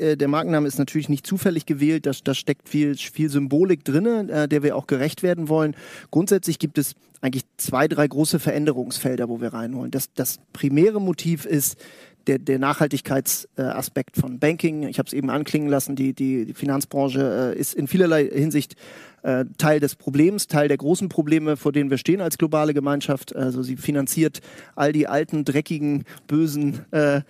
äh, 0.00 0.16
der 0.16 0.28
Markenname 0.28 0.66
ist 0.66 0.78
natürlich 0.78 1.08
nicht 1.08 1.26
zufällig 1.26 1.66
gewählt, 1.66 2.06
da, 2.06 2.12
da 2.24 2.34
steckt 2.34 2.68
viel, 2.68 2.96
viel 2.96 3.28
Symbolik 3.28 3.84
drin, 3.84 4.28
äh, 4.28 4.48
der 4.48 4.62
wir 4.62 4.76
auch 4.76 4.86
gerecht 4.86 5.22
werden 5.22 5.48
wollen. 5.48 5.76
Grundsätzlich 6.10 6.58
gibt 6.58 6.78
es 6.78 6.94
eigentlich 7.20 7.44
zwei, 7.58 7.86
drei 7.86 8.08
große 8.08 8.38
Veränderungsfelder, 8.38 9.28
wo 9.28 9.40
wir 9.40 9.52
reinholen. 9.52 9.90
Das, 9.90 10.12
das 10.14 10.40
primäre 10.52 11.00
Motiv 11.00 11.44
ist, 11.44 11.76
der, 12.26 12.38
der 12.38 12.58
Nachhaltigkeitsaspekt 12.58 14.16
von 14.16 14.38
Banking. 14.38 14.84
Ich 14.84 14.98
habe 14.98 15.06
es 15.06 15.12
eben 15.12 15.30
anklingen 15.30 15.68
lassen, 15.68 15.96
die, 15.96 16.12
die, 16.12 16.46
die 16.46 16.54
Finanzbranche 16.54 17.54
äh, 17.54 17.58
ist 17.58 17.74
in 17.74 17.86
vielerlei 17.86 18.26
Hinsicht 18.26 18.76
äh, 19.22 19.44
Teil 19.58 19.80
des 19.80 19.96
Problems, 19.96 20.46
Teil 20.46 20.68
der 20.68 20.76
großen 20.76 21.08
Probleme, 21.08 21.56
vor 21.56 21.72
denen 21.72 21.90
wir 21.90 21.98
stehen 21.98 22.20
als 22.20 22.38
globale 22.38 22.74
Gemeinschaft. 22.74 23.34
Also 23.34 23.62
sie 23.62 23.76
finanziert 23.76 24.40
all 24.76 24.92
die 24.92 25.06
alten, 25.06 25.44
dreckigen, 25.44 26.04
bösen, 26.26 26.80
äh, 26.92 27.20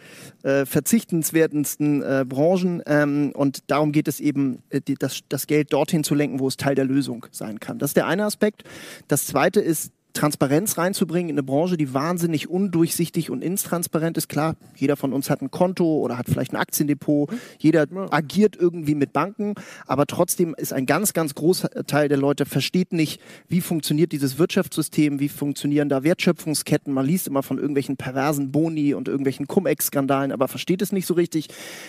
äh, 0.42 0.66
verzichtenswertesten 0.66 2.02
äh, 2.02 2.24
Branchen. 2.28 2.82
Ähm, 2.86 3.32
und 3.34 3.70
darum 3.70 3.92
geht 3.92 4.08
es 4.08 4.20
eben, 4.20 4.62
äh, 4.70 4.80
die, 4.80 4.94
das, 4.94 5.20
das 5.28 5.46
Geld 5.46 5.72
dorthin 5.72 6.04
zu 6.04 6.14
lenken, 6.14 6.38
wo 6.38 6.48
es 6.48 6.56
Teil 6.56 6.74
der 6.74 6.84
Lösung 6.84 7.26
sein 7.30 7.60
kann. 7.60 7.78
Das 7.78 7.90
ist 7.90 7.96
der 7.96 8.06
eine 8.06 8.24
Aspekt. 8.24 8.64
Das 9.08 9.26
zweite 9.26 9.60
ist 9.60 9.92
Transparenz 10.12 10.78
reinzubringen 10.78 11.30
in 11.30 11.34
eine 11.34 11.42
Branche, 11.42 11.76
die 11.76 11.94
wahnsinnig 11.94 12.48
undurchsichtig 12.48 13.30
und 13.30 13.42
intransparent 13.42 14.16
ist. 14.16 14.28
Klar, 14.28 14.56
jeder 14.76 14.96
von 14.96 15.12
uns 15.12 15.30
hat 15.30 15.42
ein 15.42 15.50
Konto 15.50 15.84
oder 15.84 16.18
hat 16.18 16.26
vielleicht 16.28 16.52
ein 16.52 16.56
Aktiendepot, 16.56 17.30
jeder 17.58 17.86
agiert 18.10 18.56
irgendwie 18.56 18.94
mit 18.94 19.12
Banken, 19.12 19.54
aber 19.86 20.06
trotzdem 20.06 20.54
ist 20.56 20.72
ein 20.72 20.86
ganz, 20.86 21.12
ganz 21.12 21.34
großer 21.34 21.70
Teil 21.86 22.08
der 22.08 22.18
Leute 22.18 22.46
versteht 22.46 22.92
nicht, 22.92 23.20
wie 23.48 23.60
funktioniert 23.60 24.12
dieses 24.12 24.38
Wirtschaftssystem, 24.38 25.20
wie 25.20 25.28
funktionieren 25.28 25.88
da 25.88 26.02
Wertschöpfungsketten. 26.02 26.92
Man 26.92 27.06
liest 27.06 27.28
immer 27.28 27.42
von 27.42 27.58
irgendwelchen 27.58 27.96
perversen 27.96 28.50
Boni 28.50 28.94
und 28.94 29.08
irgendwelchen 29.08 29.46
Cum-Ex-Skandalen, 29.46 30.32
aber 30.32 30.48
versteht 30.48 30.82
es 30.82 30.92
nicht 30.92 31.06
so 31.06 31.14
richtig. 31.14 31.48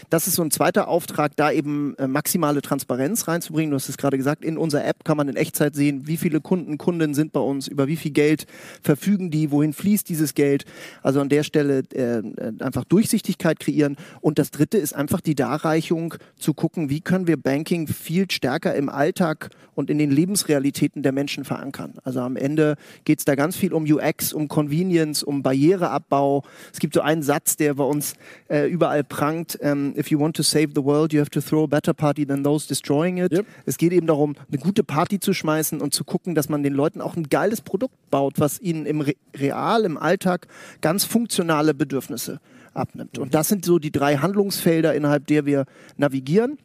Das 0.10 0.28
ist 0.28 0.36
so 0.36 0.44
ein 0.44 0.52
zweiter 0.52 0.88
Auftrag, 0.88 1.36
da 1.36 1.52
eben 1.52 1.96
äh, 1.98 2.08
maximale 2.08 2.62
Transparenz 2.62 3.28
reinzubringen. 3.28 3.72
Du 3.72 3.76
hast 3.76 3.90
es 3.90 3.98
gerade 3.98 4.18
gesagt, 4.18 4.46
in 4.46 4.58
unserer 4.58 4.86
App 4.86 5.04
kann 5.04 5.18
man 5.18 5.30
in 5.30 5.36
Echtzeit 5.36 5.76
sehen, 5.76 6.08
wie 6.08 6.18
viele 6.18 6.42
Kunden, 6.42 6.78
Kundinnen 6.78 7.14
sind 7.14 7.32
bei 7.34 7.40
uns, 7.40 7.68
über 7.68 7.88
wie 7.88 7.96
viel 7.96 8.11
viel 8.12 8.14
Geld 8.14 8.46
verfügen 8.82 9.32
die, 9.32 9.52
wohin 9.52 9.74
fließt 9.74 10.08
dieses 10.10 10.34
Geld. 10.34 10.66
Also 11.02 11.22
an 11.22 11.30
der 11.30 11.44
Stelle 11.44 11.84
äh, 11.94 12.22
einfach 12.64 12.84
Durchsichtigkeit 12.86 13.60
kreieren. 13.60 13.96
Und 14.20 14.38
das 14.38 14.52
Dritte 14.52 14.78
ist 14.78 14.94
einfach 14.94 15.22
die 15.22 15.36
Darreichung 15.36 16.16
zu 16.38 16.54
gucken, 16.54 16.90
wie 16.90 17.02
können 17.02 17.28
wir 17.28 17.38
Banking 17.38 17.88
viel 17.88 18.30
stärker 18.30 18.76
im 18.76 18.90
Alltag 18.90 19.50
und 19.74 19.90
in 19.90 19.98
den 19.98 20.12
Lebensrealitäten 20.12 21.02
der 21.02 21.12
Menschen 21.12 21.46
verankern. 21.46 21.94
Also 22.04 22.20
am 22.20 22.36
Ende 22.36 22.76
geht 23.06 23.20
es 23.20 23.26
da 23.26 23.36
ganz 23.36 23.56
viel 23.56 23.74
um 23.74 23.86
UX, 23.86 24.34
um 24.34 24.48
Convenience, 24.48 25.24
um 25.24 25.42
Barriereabbau. 25.42 26.44
Es 26.74 26.80
gibt 26.80 26.94
so 26.94 27.02
einen 27.02 27.24
Satz, 27.24 27.56
der 27.56 27.76
bei 27.76 27.84
uns 27.84 28.14
äh, 28.50 28.68
überall 28.68 29.04
prangt. 29.04 29.58
Ähm, 29.62 29.94
If 29.98 30.12
you 30.12 30.20
want 30.20 30.36
to 30.36 30.44
save 30.44 30.70
the 30.76 30.84
world, 30.84 31.14
you 31.14 31.20
have 31.20 31.32
to 31.32 31.42
throw 31.42 31.64
a 31.64 31.68
better 31.68 31.94
party 31.94 32.26
than 32.26 32.44
those 32.44 32.68
destroying 32.68 33.18
it. 33.18 33.32
Yep. 33.32 33.46
Es 33.66 33.78
geht 33.78 33.94
eben 33.94 34.08
darum, 34.08 34.36
eine 34.50 34.58
gute 34.58 34.84
Party 34.84 35.20
zu 35.20 35.34
schmeißen 35.34 35.82
und 35.82 35.94
zu 35.94 36.04
gucken, 36.04 36.36
dass 36.36 36.50
man 36.50 36.64
den 36.64 36.74
Leuten 36.74 37.02
auch 37.02 37.16
ein 37.16 37.30
geiles 37.30 37.62
Produkt 37.62 37.96
baut, 38.12 38.40
was 38.40 38.60
ihnen 38.60 38.86
im 38.86 39.02
Re 39.02 39.14
Real, 39.36 39.86
im 39.86 39.98
Alltag 39.98 40.48
ganz 40.82 41.06
funktionale 41.06 41.74
Bedürfnisse 41.74 42.40
abnimmt. 42.74 43.18
Und 43.18 43.34
das 43.34 43.48
sind 43.48 43.66
so 43.66 43.80
die 43.80 43.92
drei 43.92 44.18
Handlungsfelder, 44.18 44.94
innerhalb 44.94 45.26
der 45.28 45.46
wir 45.46 45.66
navigieren. 45.98 46.58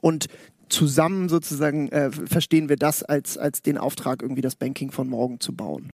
Und 0.00 0.26
zusammen 0.68 1.28
sozusagen 1.28 1.88
äh, 1.88 2.10
verstehen 2.10 2.68
wir 2.68 2.76
das 2.76 3.02
als, 3.02 3.36
als 3.38 3.62
den 3.62 3.78
Auftrag, 3.78 4.22
irgendwie 4.22 4.42
das 4.42 4.56
Banking 4.56 4.92
von 4.92 5.08
morgen 5.08 5.40
zu 5.40 5.52
bauen. 5.52 5.90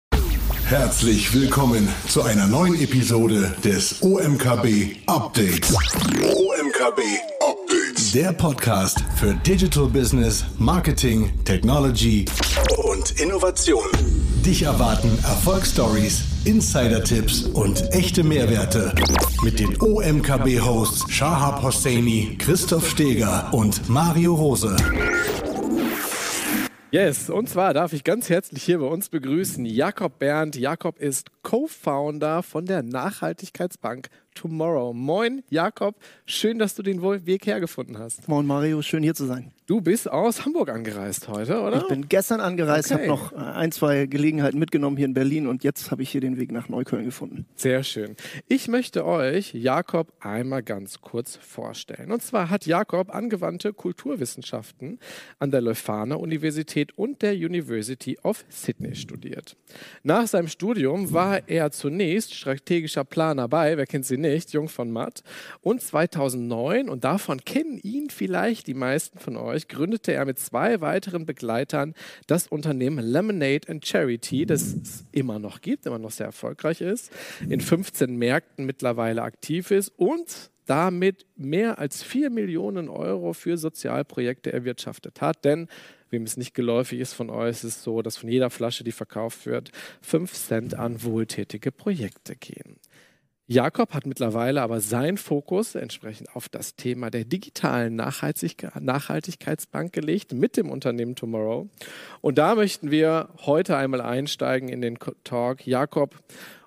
Herzlich 0.65 1.33
willkommen 1.33 1.87
zu 2.07 2.21
einer 2.21 2.45
neuen 2.45 2.79
Episode 2.79 3.55
des 3.63 4.03
OMKB 4.03 4.97
Updates. 5.07 5.73
OMKB 5.73 7.01
Updates. 7.41 8.11
Der 8.11 8.33
Podcast 8.33 8.99
für 9.15 9.33
Digital 9.33 9.87
Business, 9.87 10.45
Marketing, 10.59 11.31
Technology 11.43 12.25
und 12.83 13.19
Innovation. 13.19 13.89
Dich 14.45 14.63
erwarten 14.63 15.09
Erfolgsstories, 15.23 16.23
Insider-Tipps 16.45 17.43
und 17.43 17.93
echte 17.93 18.23
Mehrwerte 18.23 18.95
mit 19.43 19.59
den 19.59 19.79
OMKB-Hosts 19.81 21.11
Shahab 21.11 21.61
Hosseini, 21.61 22.37
Christoph 22.39 22.89
Steger 22.89 23.53
und 23.53 23.89
Mario 23.89 24.33
Rose. 24.33 24.75
Yes, 26.91 27.29
und 27.29 27.49
zwar 27.49 27.73
darf 27.73 27.91
ich 27.93 28.03
ganz 28.03 28.29
herzlich 28.29 28.63
hier 28.63 28.79
bei 28.79 28.87
uns 28.87 29.09
begrüßen 29.09 29.65
Jakob 29.65 30.17
Berndt. 30.17 30.55
Jakob 30.55 30.97
ist 30.97 31.27
Co-Founder 31.43 32.41
von 32.41 32.65
der 32.65 32.81
Nachhaltigkeitsbank 32.81 34.07
Tomorrow. 34.33 34.93
Moin, 34.93 35.43
Jakob. 35.49 35.95
Schön, 36.25 36.59
dass 36.59 36.75
du 36.75 36.81
den 36.81 37.01
Weg 37.01 37.45
hergefunden 37.45 37.99
hast. 37.99 38.27
Moin, 38.27 38.47
Mario. 38.47 38.81
Schön, 38.81 39.03
hier 39.03 39.13
zu 39.13 39.25
sein. 39.25 39.51
Du 39.69 39.81
bist 39.81 40.09
aus 40.09 40.45
Hamburg 40.45 40.69
angereist 40.69 41.27
heute, 41.27 41.61
oder? 41.61 41.77
Ich 41.77 41.87
bin 41.87 42.09
gestern 42.09 42.39
angereist, 42.39 42.91
okay. 42.91 43.01
habe 43.01 43.07
noch 43.07 43.33
ein, 43.33 43.71
zwei 43.71 44.07
Gelegenheiten 44.07 44.57
mitgenommen 44.57 44.97
hier 44.97 45.05
in 45.05 45.13
Berlin 45.13 45.45
und 45.45 45.63
jetzt 45.63 45.91
habe 45.91 46.01
ich 46.01 46.09
hier 46.09 46.21
den 46.21 46.39
Weg 46.39 46.51
nach 46.51 46.69
Neukölln 46.69 47.05
gefunden. 47.05 47.45
Sehr 47.53 47.83
schön. 47.83 48.15
Ich 48.47 48.67
möchte 48.67 49.05
euch 49.05 49.53
Jakob 49.53 50.11
einmal 50.21 50.63
ganz 50.63 51.01
kurz 51.01 51.35
vorstellen. 51.35 52.11
Und 52.11 52.23
zwar 52.23 52.49
hat 52.49 52.65
Jakob 52.65 53.13
angewandte 53.13 53.71
Kulturwissenschaften 53.71 54.97
an 55.37 55.51
der 55.51 55.61
Leuphana 55.61 56.15
Universität 56.15 56.97
und 56.97 57.21
der 57.21 57.33
University 57.33 58.17
of 58.23 58.45
Sydney 58.49 58.95
studiert. 58.95 59.55
Nach 60.01 60.25
seinem 60.25 60.47
Studium 60.47 61.13
war 61.13 61.47
er 61.47 61.69
zunächst 61.69 62.33
strategischer 62.33 63.03
Planer 63.03 63.47
bei, 63.47 63.77
wer 63.77 63.85
kennt 63.85 64.07
sie 64.07 64.17
nicht, 64.17 64.51
Jung 64.51 64.67
von 64.67 64.89
Matt. 64.89 65.21
Und 65.61 65.79
2009, 65.79 66.89
und 66.89 67.03
davon 67.03 67.41
kennen 67.45 67.77
ihn 67.77 68.09
vielleicht 68.09 68.65
die 68.65 68.73
meisten 68.73 69.19
von 69.19 69.37
euch, 69.37 69.58
gründete 69.67 70.13
er 70.13 70.25
mit 70.25 70.39
zwei 70.39 70.81
weiteren 70.81 71.25
Begleitern 71.25 71.93
das 72.27 72.47
Unternehmen 72.47 73.03
Lemonade 73.03 73.67
and 73.67 73.85
Charity, 73.85 74.45
das 74.45 74.61
es 74.61 75.05
immer 75.11 75.39
noch 75.39 75.61
gibt, 75.61 75.85
immer 75.85 75.99
noch 75.99 76.11
sehr 76.11 76.27
erfolgreich 76.27 76.81
ist, 76.81 77.11
in 77.47 77.61
15 77.61 78.15
Märkten 78.15 78.65
mittlerweile 78.65 79.23
aktiv 79.23 79.71
ist 79.71 79.89
und 79.97 80.51
damit 80.65 81.25
mehr 81.35 81.79
als 81.79 82.03
4 82.03 82.29
Millionen 82.29 82.89
Euro 82.89 83.33
für 83.33 83.57
Sozialprojekte 83.57 84.53
erwirtschaftet 84.53 85.19
hat. 85.19 85.43
Denn 85.43 85.67
wem 86.11 86.23
es 86.23 86.37
nicht 86.37 86.53
geläufig 86.53 86.99
ist 86.99 87.13
von 87.13 87.29
euch, 87.31 87.49
ist 87.49 87.63
es 87.63 87.83
so, 87.83 88.03
dass 88.03 88.17
von 88.17 88.29
jeder 88.29 88.51
Flasche, 88.51 88.83
die 88.83 88.91
verkauft 88.91 89.45
wird, 89.45 89.71
5 90.01 90.31
Cent 90.31 90.75
an 90.75 91.03
wohltätige 91.03 91.71
Projekte 91.71 92.35
gehen. 92.35 92.77
Jakob 93.51 93.95
hat 93.95 94.05
mittlerweile 94.05 94.61
aber 94.61 94.79
seinen 94.79 95.17
Fokus 95.17 95.73
entsprechend 95.73 96.35
auf 96.35 96.49
das 96.49 96.75
Thema 96.75 97.09
der 97.09 97.25
digitalen 97.25 97.95
Nachhaltigkeitsbank 97.95 99.91
gelegt 99.91 100.33
mit 100.33 100.55
dem 100.55 100.69
Unternehmen 100.69 101.15
Tomorrow. 101.15 101.67
Und 102.21 102.37
da 102.37 102.53
möchten 102.53 102.91
wir 102.91 103.29
heute 103.37 103.75
einmal 103.75 104.01
einsteigen 104.01 104.69
in 104.69 104.81
den 104.81 104.99
Talk. 105.23 105.65
Jakob, 105.65 106.15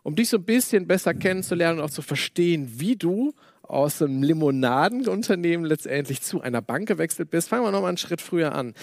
um 0.03 0.16
dich 0.16 0.28
so 0.28 0.38
ein 0.38 0.44
bisschen 0.44 0.88
besser 0.88 1.15
kennenzulernen 1.15 1.78
und 1.78 1.84
auch 1.84 1.91
zu 1.91 2.03
verstehen, 2.03 2.69
wie 2.81 2.97
du 2.97 3.32
aus 3.72 4.03
einem 4.03 4.22
Limonadenunternehmen 4.22 5.65
letztendlich 5.65 6.22
zu 6.22 6.41
einer 6.41 6.62
Bank 6.62 6.88
gewechselt 6.88 7.31
bist, 7.31 7.49
fangen 7.49 7.65
wir 7.65 7.72
nochmal 7.72 7.88
einen 7.88 7.97
Schritt 7.97 8.21
früher 8.21 8.55
an. 8.55 8.75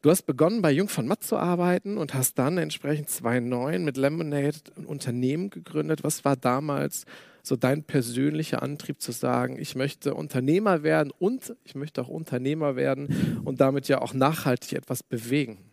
Du 0.00 0.10
hast 0.10 0.22
begonnen, 0.22 0.62
bei 0.62 0.70
Jung 0.70 0.88
von 0.88 1.06
Matt 1.06 1.24
zu 1.24 1.36
arbeiten 1.36 1.98
und 1.98 2.14
hast 2.14 2.38
dann 2.38 2.56
entsprechend 2.56 3.10
2009 3.10 3.84
mit 3.84 3.96
Lemonade 3.96 4.58
ein 4.76 4.86
Unternehmen 4.86 5.50
gegründet. 5.50 6.04
Was 6.04 6.24
war 6.24 6.36
damals 6.36 7.04
so 7.42 7.56
dein 7.56 7.82
persönlicher 7.82 8.62
Antrieb 8.62 9.00
zu 9.00 9.12
sagen, 9.12 9.58
ich 9.58 9.74
möchte 9.74 10.14
Unternehmer 10.14 10.82
werden 10.82 11.12
und 11.18 11.54
ich 11.64 11.74
möchte 11.74 12.00
auch 12.00 12.08
Unternehmer 12.08 12.76
werden 12.76 13.42
und 13.44 13.60
damit 13.60 13.88
ja 13.88 14.00
auch 14.00 14.14
nachhaltig 14.14 14.74
etwas 14.74 15.02
bewegen? 15.02 15.67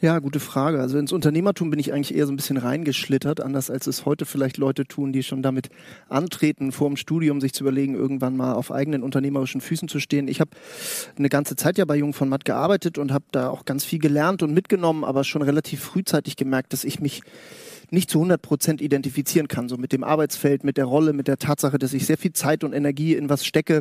Ja, 0.00 0.18
gute 0.18 0.40
Frage. 0.40 0.80
Also 0.80 0.98
ins 0.98 1.12
Unternehmertum 1.12 1.70
bin 1.70 1.80
ich 1.80 1.92
eigentlich 1.92 2.14
eher 2.14 2.26
so 2.26 2.32
ein 2.32 2.36
bisschen 2.36 2.56
reingeschlittert, 2.56 3.40
anders 3.40 3.70
als 3.70 3.86
es 3.86 4.04
heute 4.04 4.26
vielleicht 4.26 4.58
Leute 4.58 4.84
tun, 4.84 5.12
die 5.12 5.22
schon 5.22 5.42
damit 5.42 5.70
antreten, 6.08 6.72
vor 6.72 6.88
dem 6.88 6.96
Studium 6.96 7.40
sich 7.40 7.54
zu 7.54 7.64
überlegen, 7.64 7.94
irgendwann 7.94 8.36
mal 8.36 8.52
auf 8.52 8.70
eigenen 8.70 9.02
unternehmerischen 9.02 9.60
Füßen 9.60 9.88
zu 9.88 10.00
stehen. 10.00 10.28
Ich 10.28 10.40
habe 10.40 10.50
eine 11.16 11.28
ganze 11.28 11.56
Zeit 11.56 11.78
ja 11.78 11.84
bei 11.84 11.96
Jung 11.96 12.12
von 12.12 12.28
Matt 12.28 12.44
gearbeitet 12.44 12.98
und 12.98 13.12
habe 13.12 13.24
da 13.32 13.48
auch 13.48 13.64
ganz 13.64 13.84
viel 13.84 13.98
gelernt 13.98 14.42
und 14.42 14.52
mitgenommen, 14.52 15.04
aber 15.04 15.24
schon 15.24 15.42
relativ 15.42 15.80
frühzeitig 15.80 16.36
gemerkt, 16.36 16.72
dass 16.72 16.84
ich 16.84 17.00
mich 17.00 17.22
nicht 17.90 18.10
zu 18.10 18.18
100 18.18 18.42
Prozent 18.42 18.80
identifizieren 18.82 19.48
kann, 19.48 19.68
so 19.68 19.76
mit 19.76 19.92
dem 19.92 20.04
Arbeitsfeld, 20.04 20.64
mit 20.64 20.76
der 20.76 20.84
Rolle, 20.84 21.12
mit 21.12 21.28
der 21.28 21.38
Tatsache, 21.38 21.78
dass 21.78 21.94
ich 21.94 22.06
sehr 22.06 22.18
viel 22.18 22.32
Zeit 22.32 22.64
und 22.64 22.72
Energie 22.72 23.14
in 23.14 23.28
was 23.28 23.46
stecke, 23.46 23.80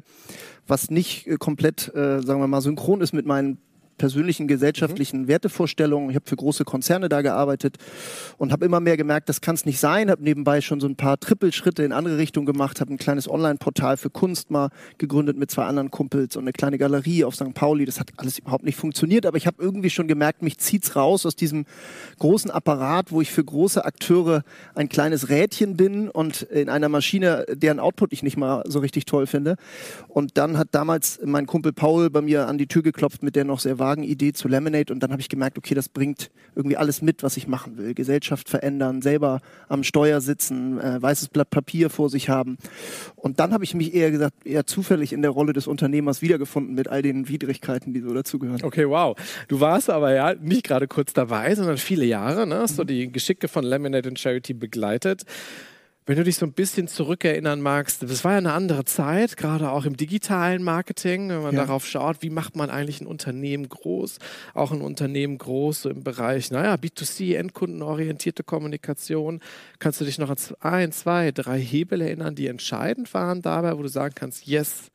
was 0.68 0.90
nicht 0.90 1.28
äh, 1.28 1.38
komplett, 1.38 1.94
äh, 1.96 2.22
sagen 2.22 2.40
wir 2.40 2.48
mal, 2.48 2.62
synchron 2.62 3.02
ist 3.02 3.14
mit 3.14 3.26
meinen 3.26 3.58
persönlichen 3.98 4.48
gesellschaftlichen 4.48 5.24
mhm. 5.24 5.28
Wertevorstellungen. 5.28 6.10
Ich 6.10 6.16
habe 6.16 6.28
für 6.28 6.36
große 6.36 6.64
Konzerne 6.64 7.10
da 7.10 7.22
gearbeitet 7.22 7.78
und 8.38 8.52
habe 8.52 8.66
immer 8.66 8.80
mehr 8.80 8.98
gemerkt, 8.98 9.30
das 9.30 9.42
kann 9.42 9.56
es 9.56 9.66
nicht 9.66 9.80
sein. 9.80 10.10
Habe 10.10 10.24
nebenbei 10.24 10.62
schon 10.62 10.80
so 10.80 10.88
ein 10.88 10.96
paar 10.96 11.20
Trippelschritte 11.20 11.84
in 11.84 11.92
andere 11.92 12.18
Richtungen 12.18 12.46
gemacht, 12.46 12.82
habe 12.82 12.94
ein 12.94 12.98
kleines 12.98 13.30
Online-Portal 13.30 13.98
für 13.98 14.10
Kunst 14.10 14.52
mal 14.52 14.70
gegründet 14.98 15.38
mit 15.38 15.52
zwei 15.52 15.66
anderen 15.66 15.92
Kumpels 15.92 16.36
und 16.36 16.44
eine 16.44 16.54
kleine 16.54 16.78
Galerie 16.78 17.24
auf 17.24 17.36
St. 17.36 17.54
Pauli. 17.54 17.86
Das 17.86 18.00
hat 18.00 18.10
alles 18.18 18.40
überhaupt 18.40 18.64
nicht 18.64 18.78
funktioniert, 18.78 19.26
aber 19.26 19.38
ich 19.38 19.48
habe 19.48 19.62
irgendwie 19.62 19.90
schon 19.90 20.08
gemerkt, 20.08 20.42
mich 20.42 20.58
zieht's 20.58 20.96
raus 20.96 21.26
aus 21.26 21.36
diesem 21.36 21.66
großen 22.20 22.52
Apparat, 22.52 23.12
wo 23.12 23.22
ich 23.22 23.32
für 23.32 23.44
große 23.44 23.84
Akteure 23.84 24.44
ein 24.76 24.90
kleines 24.90 25.30
Rädchen 25.30 25.78
bin 25.78 26.10
und 26.10 26.44
in 26.44 26.70
einer 26.70 26.90
Maschine, 26.90 27.46
deren 27.52 27.80
Output 27.80 28.14
ich 28.14 28.24
nicht 28.24 28.38
mal 28.38 28.64
so 28.68 28.80
richtig 28.80 29.06
toll 29.06 29.28
finde. 29.28 29.56
Und 30.08 30.38
dann 30.38 30.58
hat 30.58 30.70
damals 30.72 31.20
mein 31.24 31.48
Kumpel 31.48 31.74
Paul 31.74 32.10
bei 32.10 32.22
mir 32.22 32.48
an 32.48 32.58
die 32.58 32.68
Tür 32.68 32.84
geklopft 32.84 33.24
mit 33.24 33.36
der 33.36 33.46
noch 33.46 33.60
sehr 33.60 33.80
vagen 33.84 34.04
Idee 34.04 34.32
zu 34.32 34.48
Lemonade 34.48 34.94
und 34.94 35.04
dann 35.04 35.12
habe 35.12 35.22
ich 35.22 35.28
gemerkt, 35.28 35.58
okay, 35.58 35.76
das 35.76 35.90
bringt 35.90 36.32
irgendwie 36.56 36.78
alles 36.78 37.02
mit, 37.02 37.22
was 37.22 37.36
ich 37.36 37.48
machen 37.48 37.78
will. 37.78 37.94
Gesellschaft 37.94 38.48
verändern, 38.48 39.02
selber 39.02 39.42
am 39.68 39.84
Steuer 39.84 40.22
sitzen, 40.22 40.80
äh, 40.80 41.02
weißes 41.02 41.28
Blatt 41.28 41.50
Papier 41.50 41.90
vor 41.90 42.10
sich 42.10 42.30
haben. 42.30 42.58
Und 43.16 43.40
dann 43.40 43.52
habe 43.52 43.66
ich 43.66 43.76
mich 43.76 43.94
eher 43.94 44.10
gesagt, 44.10 44.46
eher 44.46 44.66
zufällig 44.66 45.12
in 45.12 45.22
der 45.22 45.32
Rolle 45.32 45.52
des 45.52 45.68
Unternehmers 45.68 46.22
wiedergefunden 46.22 46.76
mit 46.76 46.88
all 46.88 47.02
den 47.02 47.28
Widrigkeiten, 47.28 47.94
die 47.94 48.00
so 48.00 48.14
dazugehören. 48.14 48.64
Okay, 48.64 48.88
wow. 48.88 49.18
Du 49.50 49.60
warst 49.60 49.90
aber 49.90 50.14
ja 50.14 50.34
nicht 50.36 50.64
gerade 50.64 50.88
kurz 50.88 51.12
dabei, 51.12 51.54
sondern 51.56 51.78
viele 51.78 52.06
Jahre, 52.06 52.48
ne? 52.48 52.60
Hast 52.60 52.80
du 52.80 52.86
die 52.86 53.12
Geschicke 53.12 53.50
von 53.50 53.66
Lemonade 53.66 54.08
and 54.08 54.20
Charity 54.20 54.54
begleitet. 54.54 55.24
Wenn 56.06 56.18
du 56.18 56.24
dich 56.26 56.36
so 56.36 56.46
ein 56.46 56.52
bisschen 56.52 56.90
zurückerinnern 56.90 57.62
magst, 57.62 58.04
das 58.04 58.26
war 58.26 58.34
ja 58.34 58.38
eine 58.38 58.52
andere 58.52 58.84
Zeit, 58.84 59.38
gerade 59.38 59.72
auch 59.72 59.86
im 59.86 59.96
digitalen 59.96 60.62
Marketing, 60.62 61.30
wenn 61.30 61.42
man 61.42 61.56
ja. 61.56 61.62
darauf 61.62 61.86
schaut, 61.88 62.18
wie 62.22 62.30
macht 62.30 62.58
man 62.58 62.70
eigentlich 62.70 63.00
ein 63.00 63.08
Unternehmen 63.08 63.70
groß, 63.70 64.20
auch 64.54 64.74
ein 64.74 64.82
Unternehmen 64.82 65.38
groß 65.38 65.84
so 65.84 65.90
im 65.90 66.04
Bereich, 66.04 66.52
naja, 66.52 66.76
B2C, 66.76 67.38
endkundenorientierte 67.38 68.44
Kommunikation. 68.44 69.40
Kannst 69.80 70.02
du 70.02 70.06
dich 70.06 70.18
noch 70.18 70.30
an 70.30 70.38
ein, 70.60 70.92
zwei, 70.92 71.32
drei 71.32 71.60
Hebel 71.60 72.02
erinnern, 72.02 72.36
die 72.36 72.48
entscheidend 72.48 73.14
waren 73.14 73.42
dabei, 73.42 73.78
wo 73.78 73.82
du 73.82 73.90
sagen 73.90 74.14
kannst, 74.14 74.46
yes, 74.46 74.92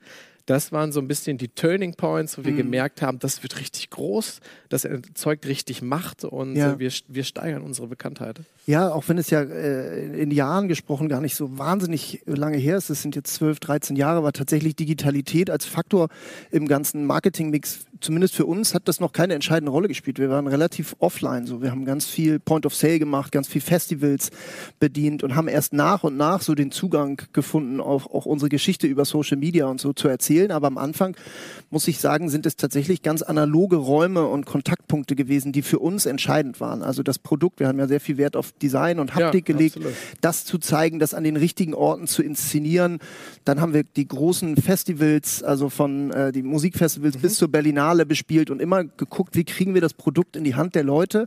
das 0.48 0.72
waren 0.72 0.92
so 0.92 1.00
ein 1.00 1.08
bisschen 1.08 1.36
die 1.36 1.48
Turning 1.48 1.92
Points, 1.92 2.38
wo 2.38 2.44
wir 2.44 2.52
mhm. 2.52 2.56
gemerkt 2.56 3.02
haben, 3.02 3.18
das 3.18 3.42
wird 3.42 3.60
richtig 3.60 3.90
groß, 3.90 4.40
das 4.70 4.86
erzeugt 4.86 5.46
richtig 5.46 5.82
Macht 5.82 6.24
und 6.24 6.56
ja. 6.56 6.72
Äh, 6.72 6.78
wir, 6.78 6.90
wir 7.06 7.24
steigern 7.24 7.60
unsere 7.60 7.86
Bekanntheit. 7.86 8.40
Ja, 8.66 8.90
auch 8.90 9.04
wenn 9.08 9.18
es 9.18 9.28
ja 9.28 9.42
äh, 9.42 10.22
in 10.22 10.30
Jahren 10.30 10.66
gesprochen 10.66 11.10
gar 11.10 11.20
nicht 11.20 11.36
so 11.36 11.58
wahnsinnig 11.58 12.22
lange 12.24 12.56
her 12.56 12.78
ist, 12.78 12.88
es 12.88 13.02
sind 13.02 13.14
jetzt 13.14 13.34
12, 13.34 13.60
13 13.60 13.96
Jahre, 13.96 14.22
war 14.22 14.32
tatsächlich 14.32 14.74
Digitalität 14.74 15.50
als 15.50 15.66
Faktor 15.66 16.08
im 16.50 16.66
ganzen 16.66 17.04
Marketingmix, 17.04 17.80
zumindest 18.00 18.34
für 18.34 18.46
uns, 18.46 18.74
hat 18.74 18.88
das 18.88 19.00
noch 19.00 19.12
keine 19.12 19.34
entscheidende 19.34 19.70
Rolle 19.70 19.88
gespielt. 19.88 20.18
Wir 20.18 20.30
waren 20.30 20.46
relativ 20.46 20.96
offline, 20.98 21.46
so 21.46 21.60
wir 21.60 21.70
haben 21.70 21.84
ganz 21.84 22.06
viel 22.06 22.38
Point 22.38 22.64
of 22.64 22.74
Sale 22.74 22.98
gemacht, 22.98 23.32
ganz 23.32 23.48
viel 23.48 23.60
Festivals 23.60 24.30
bedient 24.80 25.22
und 25.22 25.34
haben 25.34 25.48
erst 25.48 25.74
nach 25.74 26.04
und 26.04 26.16
nach 26.16 26.40
so 26.40 26.54
den 26.54 26.70
Zugang 26.70 27.20
gefunden, 27.34 27.80
auch, 27.80 28.06
auch 28.06 28.24
unsere 28.24 28.48
Geschichte 28.48 28.86
über 28.86 29.04
Social 29.04 29.36
Media 29.36 29.66
und 29.66 29.78
so 29.78 29.92
zu 29.92 30.08
erzählen 30.08 30.37
erzählen, 30.38 30.52
aber 30.52 30.66
am 30.66 30.78
Anfang 30.78 31.16
muss 31.70 31.86
ich 31.88 31.98
sagen, 31.98 32.30
sind 32.30 32.46
es 32.46 32.56
tatsächlich 32.56 33.02
ganz 33.02 33.22
analoge 33.22 33.76
Räume 33.76 34.26
und 34.26 34.46
Kontaktpunkte 34.46 35.16
gewesen, 35.16 35.52
die 35.52 35.62
für 35.62 35.78
uns 35.78 36.06
entscheidend 36.06 36.60
waren. 36.60 36.82
Also 36.82 37.02
das 37.02 37.18
Produkt, 37.18 37.60
wir 37.60 37.68
haben 37.68 37.78
ja 37.78 37.86
sehr 37.86 38.00
viel 38.00 38.16
Wert 38.16 38.36
auf 38.36 38.52
Design 38.52 39.00
und 39.00 39.14
Haptik 39.14 39.48
ja, 39.48 39.54
gelegt, 39.54 39.76
absolut. 39.76 39.96
das 40.20 40.44
zu 40.44 40.58
zeigen, 40.58 40.98
das 40.98 41.14
an 41.14 41.24
den 41.24 41.36
richtigen 41.36 41.74
Orten 41.74 42.06
zu 42.06 42.22
inszenieren. 42.22 42.98
Dann 43.44 43.60
haben 43.60 43.74
wir 43.74 43.82
die 43.84 44.08
großen 44.08 44.56
Festivals, 44.56 45.42
also 45.42 45.68
von 45.68 46.10
äh, 46.10 46.32
die 46.32 46.42
Musikfestivals 46.42 47.16
mhm. 47.16 47.20
bis 47.20 47.34
zur 47.34 47.48
Berlinale 47.48 48.06
bespielt 48.06 48.50
und 48.50 48.62
immer 48.62 48.84
geguckt, 48.84 49.36
wie 49.36 49.44
kriegen 49.44 49.74
wir 49.74 49.80
das 49.80 49.94
Produkt 49.94 50.36
in 50.36 50.44
die 50.44 50.54
Hand 50.54 50.74
der 50.74 50.84
Leute. 50.84 51.26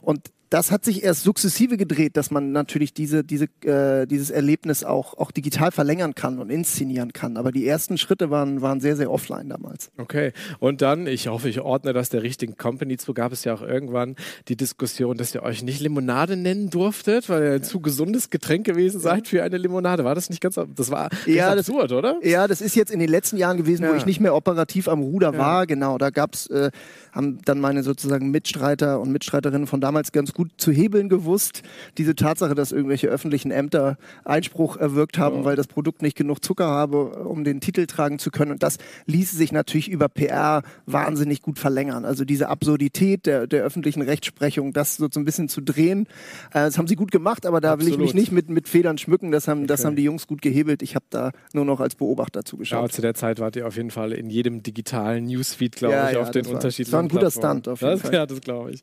Und 0.00 0.20
das 0.50 0.70
hat 0.70 0.84
sich 0.84 1.02
erst 1.02 1.22
sukzessive 1.22 1.76
gedreht, 1.76 2.16
dass 2.16 2.30
man 2.30 2.52
natürlich 2.52 2.94
diese, 2.94 3.24
diese, 3.24 3.46
äh, 3.64 4.06
dieses 4.06 4.30
Erlebnis 4.30 4.84
auch, 4.84 5.14
auch 5.18 5.30
digital 5.32 5.72
verlängern 5.72 6.14
kann 6.14 6.38
und 6.38 6.50
inszenieren 6.50 7.12
kann. 7.12 7.36
Aber 7.36 7.50
die 7.50 7.66
ersten 7.66 7.98
Schritte 7.98 8.30
waren, 8.30 8.62
waren 8.62 8.80
sehr, 8.80 8.96
sehr 8.96 9.10
offline 9.10 9.48
damals. 9.48 9.90
Okay. 9.98 10.32
Und 10.60 10.82
dann, 10.82 11.06
ich 11.06 11.26
hoffe, 11.28 11.48
ich 11.48 11.60
ordne 11.60 11.92
das 11.92 12.10
der 12.10 12.22
richtigen 12.22 12.56
Company 12.56 12.96
zu, 12.96 13.12
gab 13.12 13.32
es 13.32 13.44
ja 13.44 13.54
auch 13.54 13.62
irgendwann 13.62 14.14
die 14.46 14.56
Diskussion, 14.56 15.16
dass 15.16 15.34
ihr 15.34 15.42
euch 15.42 15.64
nicht 15.64 15.80
Limonade 15.80 16.36
nennen 16.36 16.70
durftet, 16.70 17.28
weil 17.28 17.42
ihr 17.42 17.52
ein 17.54 17.62
zu 17.64 17.80
gesundes 17.80 18.30
Getränk 18.30 18.66
gewesen 18.66 19.00
seid 19.00 19.26
für 19.26 19.42
eine 19.42 19.58
Limonade. 19.58 20.04
War 20.04 20.14
das 20.14 20.30
nicht 20.30 20.40
ganz, 20.40 20.54
das 20.54 20.90
war 20.90 21.08
ja, 21.26 21.52
absurd, 21.52 21.90
das, 21.90 21.98
oder? 21.98 22.20
Ja, 22.22 22.46
das 22.46 22.60
ist 22.60 22.76
jetzt 22.76 22.92
in 22.92 23.00
den 23.00 23.08
letzten 23.08 23.36
Jahren 23.36 23.56
gewesen, 23.56 23.82
ja. 23.82 23.90
wo 23.90 23.96
ich 23.96 24.06
nicht 24.06 24.20
mehr 24.20 24.34
operativ 24.34 24.86
am 24.88 25.00
Ruder 25.00 25.32
ja. 25.32 25.38
war. 25.38 25.66
Genau, 25.66 25.98
da 25.98 26.10
gab 26.10 26.34
es, 26.34 26.46
äh, 26.48 26.70
haben 27.10 27.40
dann 27.44 27.58
meine 27.58 27.82
sozusagen 27.82 28.30
Mitstreiter 28.30 29.00
und 29.00 29.10
Mitstreiterinnen 29.10 29.66
von 29.66 29.80
damals 29.80 30.12
ganz 30.12 30.32
gut 30.36 30.50
zu 30.58 30.70
hebeln 30.70 31.08
gewusst. 31.08 31.62
Diese 31.96 32.14
Tatsache, 32.14 32.54
dass 32.54 32.70
irgendwelche 32.70 33.08
öffentlichen 33.08 33.50
Ämter 33.50 33.96
Einspruch 34.22 34.76
erwirkt 34.76 35.16
haben, 35.16 35.38
ja. 35.38 35.44
weil 35.46 35.56
das 35.56 35.66
Produkt 35.66 36.02
nicht 36.02 36.14
genug 36.14 36.44
Zucker 36.44 36.66
habe, 36.66 37.06
um 37.24 37.42
den 37.42 37.60
Titel 37.60 37.86
tragen 37.86 38.18
zu 38.18 38.30
können. 38.30 38.52
Und 38.52 38.62
das 38.62 38.76
ließe 39.06 39.34
sich 39.34 39.50
natürlich 39.50 39.88
über 39.88 40.10
PR 40.10 40.62
wahnsinnig 40.84 41.40
gut 41.40 41.58
verlängern. 41.58 42.04
Also 42.04 42.26
diese 42.26 42.50
Absurdität 42.50 43.24
der, 43.24 43.46
der 43.46 43.64
öffentlichen 43.64 44.02
Rechtsprechung, 44.02 44.74
das 44.74 44.96
so 44.96 45.08
ein 45.14 45.24
bisschen 45.24 45.48
zu 45.48 45.62
drehen, 45.62 46.06
äh, 46.50 46.66
das 46.66 46.76
haben 46.76 46.86
sie 46.86 46.96
gut 46.96 47.10
gemacht, 47.10 47.46
aber 47.46 47.62
da 47.62 47.72
Absolut. 47.72 47.98
will 47.98 48.04
ich 48.04 48.14
mich 48.14 48.14
nicht 48.14 48.30
mit, 48.30 48.50
mit 48.50 48.68
Federn 48.68 48.98
schmücken. 48.98 49.30
Das 49.30 49.48
haben, 49.48 49.60
okay. 49.60 49.68
das 49.68 49.86
haben 49.86 49.96
die 49.96 50.04
Jungs 50.04 50.26
gut 50.26 50.42
gehebelt. 50.42 50.82
Ich 50.82 50.94
habe 50.94 51.06
da 51.08 51.30
nur 51.54 51.64
noch 51.64 51.80
als 51.80 51.94
Beobachter 51.94 52.44
zugeschaut. 52.44 52.90
Ja, 52.90 52.94
zu 52.94 53.00
der 53.00 53.14
Zeit 53.14 53.40
wart 53.40 53.56
ihr 53.56 53.66
auf 53.66 53.76
jeden 53.76 53.90
Fall 53.90 54.12
in 54.12 54.28
jedem 54.28 54.62
digitalen 54.62 55.24
Newsfeed, 55.24 55.76
glaube 55.76 55.94
ja, 55.94 56.08
ich, 56.08 56.14
ja, 56.16 56.20
auf 56.20 56.30
den 56.30 56.44
unterschiedlichen. 56.44 56.90
Das 56.90 56.92
war 56.92 57.02
ein 57.02 57.08
guter 57.08 57.30
Stunt 57.30 57.68
auf 57.68 57.80
jeden 57.80 57.92
das, 57.92 58.02
Fall. 58.02 58.12
Ja, 58.12 58.26
das 58.26 58.40
glaube 58.42 58.72
ich. 58.72 58.82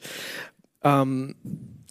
Ähm, 0.83 1.35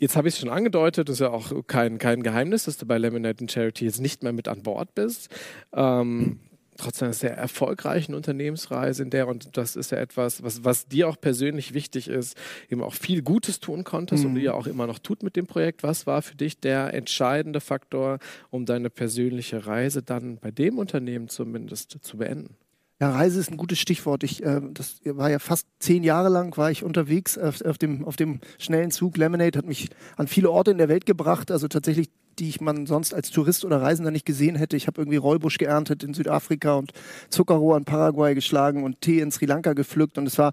Jetzt 0.03 0.17
habe 0.17 0.27
ich 0.27 0.35
es 0.35 0.41
schon 0.41 0.49
angedeutet, 0.49 1.09
das 1.09 1.15
ist 1.15 1.21
ja 1.21 1.31
auch 1.31 1.53
kein, 1.69 1.99
kein 1.99 2.25
Geheimnis, 2.25 2.65
dass 2.65 2.77
du 2.77 2.87
bei 2.87 2.99
Lemonade 2.99 3.47
Charity 3.49 3.85
jetzt 3.85 4.00
nicht 4.00 4.25
mehr 4.25 4.33
mit 4.33 4.49
an 4.49 4.65
Bord 4.65 4.97
bist. 4.97 5.29
Ähm, 5.73 6.41
trotzdem 6.77 7.06
einer 7.06 7.15
sehr 7.15 7.37
erfolgreichen 7.37 8.12
Unternehmensreise 8.15 9.05
in 9.05 9.11
der, 9.11 9.29
und 9.29 9.56
das 9.56 9.77
ist 9.77 9.93
ja 9.93 9.99
etwas, 9.99 10.43
was, 10.43 10.65
was 10.65 10.89
dir 10.89 11.09
auch 11.09 11.21
persönlich 11.21 11.73
wichtig 11.73 12.09
ist, 12.09 12.37
eben 12.69 12.83
auch 12.83 12.94
viel 12.94 13.23
Gutes 13.23 13.61
tun 13.61 13.85
konntest 13.85 14.25
mhm. 14.25 14.31
und 14.31 14.35
du 14.35 14.41
ja 14.41 14.55
auch 14.55 14.67
immer 14.67 14.89
noch 14.89 14.99
tut 14.99 15.23
mit 15.23 15.37
dem 15.37 15.47
Projekt. 15.47 15.85
Was 15.85 16.05
war 16.09 16.21
für 16.21 16.35
dich 16.35 16.59
der 16.59 16.94
entscheidende 16.94 17.61
Faktor, 17.61 18.19
um 18.50 18.67
deine 18.67 18.91
persönliche 18.91 19.67
Reise 19.67 20.03
dann 20.03 20.39
bei 20.39 20.50
dem 20.50 20.79
Unternehmen 20.79 21.29
zumindest 21.29 21.99
zu 22.03 22.17
beenden? 22.17 22.56
Ja, 23.02 23.10
Reise 23.10 23.40
ist 23.40 23.50
ein 23.50 23.56
gutes 23.56 23.81
Stichwort. 23.81 24.22
Ich, 24.22 24.44
äh, 24.44 24.60
das 24.75 25.00
war 25.04 25.28
ja 25.28 25.40
fast 25.40 25.66
zehn 25.81 26.04
Jahre 26.04 26.28
lang 26.28 26.56
war 26.56 26.70
ich 26.70 26.84
unterwegs 26.84 27.37
auf, 27.37 27.60
auf, 27.62 27.76
dem, 27.76 28.04
auf 28.04 28.14
dem 28.14 28.38
schnellen 28.60 28.93
Zug. 28.93 29.16
Lemonade 29.16 29.58
hat 29.58 29.66
mich 29.66 29.88
an 30.16 30.28
viele 30.28 30.52
Orte 30.52 30.70
in 30.70 30.78
der 30.78 30.88
Welt 30.88 31.04
gebracht. 31.04 31.50
Also 31.50 31.66
tatsächlich 31.66 32.10
die 32.38 32.49
ich 32.49 32.60
man 32.60 32.87
sonst 32.87 33.12
als 33.12 33.31
Tourist 33.31 33.64
oder 33.64 33.82
Reisender 33.82 34.10
nicht 34.10 34.25
gesehen 34.25 34.56
hätte. 34.56 34.76
Ich 34.76 34.87
habe 34.87 35.00
irgendwie 35.00 35.16
Rollbusch 35.16 35.58
geerntet 35.58 36.02
in 36.02 36.14
Südafrika 36.14 36.75
und 36.75 36.93
Zuckerrohr 37.28 37.76
in 37.76 37.84
Paraguay 37.84 38.34
geschlagen 38.34 38.84
und 38.84 39.00
Tee 39.00 39.20
in 39.20 39.31
Sri 39.31 39.46
Lanka 39.46 39.72
gepflückt. 39.72 40.16
Und 40.16 40.26
es 40.26 40.38
war 40.38 40.52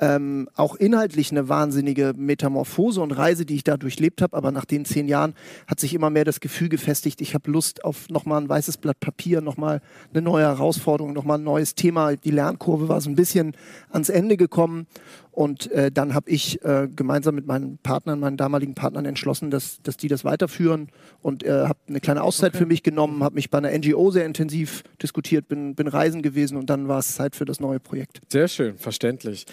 ähm, 0.00 0.48
auch 0.54 0.74
inhaltlich 0.76 1.30
eine 1.30 1.48
wahnsinnige 1.48 2.14
Metamorphose 2.16 3.00
und 3.00 3.12
Reise, 3.12 3.44
die 3.44 3.54
ich 3.54 3.64
da 3.64 3.76
durchlebt 3.76 4.22
habe. 4.22 4.36
Aber 4.36 4.50
nach 4.50 4.64
den 4.64 4.84
zehn 4.84 5.06
Jahren 5.06 5.34
hat 5.66 5.78
sich 5.78 5.94
immer 5.94 6.10
mehr 6.10 6.24
das 6.24 6.40
Gefühl 6.40 6.68
gefestigt, 6.68 7.20
ich 7.20 7.34
habe 7.34 7.50
Lust 7.50 7.84
auf 7.84 8.08
nochmal 8.08 8.40
ein 8.40 8.48
weißes 8.48 8.78
Blatt 8.78 8.98
Papier, 9.00 9.40
nochmal 9.40 9.80
eine 10.12 10.22
neue 10.22 10.44
Herausforderung, 10.44 11.12
nochmal 11.12 11.38
ein 11.38 11.44
neues 11.44 11.74
Thema. 11.74 12.16
Die 12.16 12.30
Lernkurve 12.30 12.88
war 12.88 13.00
so 13.00 13.10
ein 13.10 13.14
bisschen 13.16 13.54
ans 13.90 14.08
Ende 14.08 14.36
gekommen. 14.36 14.86
Und 15.32 15.70
äh, 15.70 15.92
dann 15.92 16.14
habe 16.14 16.28
ich 16.28 16.62
äh, 16.64 16.88
gemeinsam 16.94 17.36
mit 17.36 17.46
meinen 17.46 17.78
Partnern, 17.78 18.18
meinen 18.18 18.36
damaligen 18.36 18.74
Partnern 18.74 19.04
entschlossen, 19.04 19.50
dass, 19.50 19.80
dass 19.82 19.96
die 19.96 20.08
das 20.08 20.24
weiterführen 20.24 20.88
und 21.22 21.44
äh, 21.44 21.66
habe 21.66 21.78
eine 21.88 22.00
kleine 22.00 22.22
Auszeit 22.22 22.50
okay. 22.50 22.58
für 22.58 22.66
mich 22.66 22.82
genommen, 22.82 23.22
habe 23.22 23.36
mich 23.36 23.48
bei 23.48 23.58
einer 23.58 23.70
NGO 23.70 24.10
sehr 24.10 24.26
intensiv 24.26 24.82
diskutiert, 25.00 25.46
bin, 25.46 25.76
bin 25.76 25.86
reisen 25.86 26.22
gewesen 26.22 26.56
und 26.56 26.68
dann 26.68 26.88
war 26.88 26.98
es 26.98 27.14
Zeit 27.14 27.36
für 27.36 27.44
das 27.44 27.60
neue 27.60 27.78
Projekt. 27.78 28.20
Sehr 28.28 28.48
schön, 28.48 28.76
verständlich. 28.76 29.46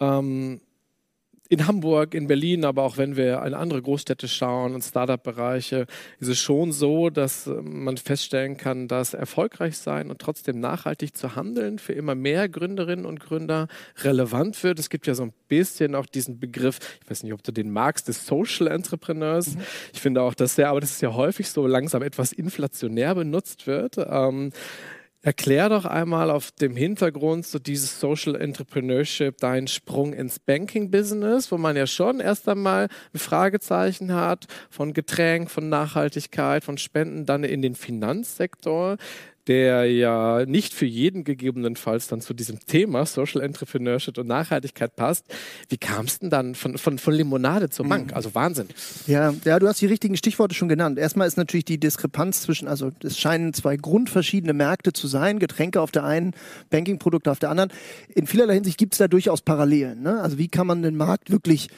Ähm, 0.00 0.60
in 1.50 1.66
Hamburg, 1.66 2.14
in 2.14 2.26
Berlin, 2.26 2.64
aber 2.64 2.82
auch 2.82 2.98
wenn 2.98 3.16
wir 3.16 3.42
in 3.44 3.54
andere 3.54 3.80
Großstädte 3.80 4.28
schauen 4.28 4.74
und 4.74 4.82
Startup-Bereiche, 4.82 5.86
ist 6.20 6.28
es 6.28 6.38
schon 6.38 6.72
so, 6.72 7.08
dass 7.08 7.46
äh, 7.46 7.50
man 7.62 7.96
feststellen 7.96 8.58
kann, 8.58 8.86
dass 8.86 9.14
erfolgreich 9.14 9.78
sein 9.78 10.10
und 10.10 10.20
trotzdem 10.20 10.60
nachhaltig 10.60 11.16
zu 11.16 11.36
handeln 11.36 11.78
für 11.78 11.94
immer 11.94 12.14
mehr 12.14 12.48
Gründerinnen 12.48 13.06
und 13.06 13.20
Gründer 13.20 13.66
relevant 14.02 14.62
wird. 14.62 14.78
Es 14.78 14.90
gibt 14.90 15.06
ja 15.06 15.14
so 15.14 15.22
ein 15.22 15.32
bisschen 15.48 15.94
auch 15.94 16.06
diesen 16.06 16.38
Begriff, 16.38 16.80
ich 17.02 17.10
weiß 17.10 17.22
nicht, 17.22 17.32
ob 17.32 17.42
du 17.42 17.50
den 17.50 17.70
magst, 17.70 18.08
des 18.08 18.26
Social 18.26 18.66
Entrepreneurs. 18.66 19.54
Mhm. 19.54 19.60
Ich 19.94 20.00
finde 20.00 20.22
auch, 20.22 20.34
dass 20.34 20.56
der, 20.56 20.68
aber 20.68 20.80
das 20.80 20.92
ist 20.92 21.02
ja 21.02 21.14
häufig 21.14 21.48
so 21.48 21.66
langsam 21.66 22.02
etwas 22.02 22.32
inflationär 22.32 23.14
benutzt 23.14 23.66
wird. 23.66 23.96
Ähm, 23.96 24.52
Erklär 25.20 25.68
doch 25.68 25.84
einmal 25.84 26.30
auf 26.30 26.52
dem 26.52 26.76
Hintergrund 26.76 27.44
so 27.44 27.58
dieses 27.58 27.98
Social 27.98 28.36
Entrepreneurship, 28.36 29.36
deinen 29.38 29.66
Sprung 29.66 30.12
ins 30.12 30.38
Banking-Business, 30.38 31.50
wo 31.50 31.58
man 31.58 31.76
ja 31.76 31.88
schon 31.88 32.20
erst 32.20 32.48
einmal 32.48 32.88
ein 33.12 33.18
Fragezeichen 33.18 34.14
hat 34.14 34.46
von 34.70 34.92
Getränk, 34.92 35.50
von 35.50 35.68
Nachhaltigkeit, 35.68 36.62
von 36.62 36.78
Spenden, 36.78 37.26
dann 37.26 37.42
in 37.42 37.62
den 37.62 37.74
Finanzsektor. 37.74 38.96
Der 39.48 39.90
ja 39.90 40.44
nicht 40.46 40.74
für 40.74 40.86
jeden 40.86 41.24
gegebenenfalls 41.24 42.06
dann 42.06 42.20
zu 42.20 42.34
diesem 42.34 42.60
Thema 42.60 43.06
Social 43.06 43.40
Entrepreneurship 43.40 44.18
und 44.18 44.26
Nachhaltigkeit 44.26 44.94
passt. 44.94 45.24
Wie 45.68 45.78
kam 45.78 46.04
es 46.04 46.18
denn 46.18 46.30
dann 46.30 46.54
von, 46.54 46.76
von, 46.78 46.98
von 46.98 47.14
Limonade 47.14 47.70
zur 47.70 47.88
Bank? 47.88 48.08
Mhm. 48.10 48.14
Also 48.14 48.34
Wahnsinn. 48.34 48.68
Ja, 49.06 49.34
ja, 49.44 49.58
du 49.58 49.66
hast 49.66 49.80
die 49.80 49.86
richtigen 49.86 50.16
Stichworte 50.16 50.54
schon 50.54 50.68
genannt. 50.68 50.98
Erstmal 50.98 51.26
ist 51.26 51.38
natürlich 51.38 51.64
die 51.64 51.80
Diskrepanz 51.80 52.42
zwischen, 52.42 52.68
also 52.68 52.92
es 53.02 53.18
scheinen 53.18 53.54
zwei 53.54 53.76
grundverschiedene 53.76 54.52
Märkte 54.52 54.92
zu 54.92 55.06
sein, 55.06 55.38
Getränke 55.38 55.80
auf 55.80 55.90
der 55.90 56.04
einen, 56.04 56.34
Bankingprodukte 56.70 57.30
auf 57.30 57.38
der 57.38 57.50
anderen. 57.50 57.70
In 58.14 58.26
vielerlei 58.26 58.54
Hinsicht 58.54 58.78
gibt 58.78 58.94
es 58.94 58.98
da 58.98 59.08
durchaus 59.08 59.40
Parallelen. 59.40 60.02
Ne? 60.02 60.20
Also 60.20 60.38
wie 60.38 60.48
kann 60.48 60.66
man 60.66 60.82
den 60.82 60.96
Markt 60.96 61.30
wirklich 61.30 61.68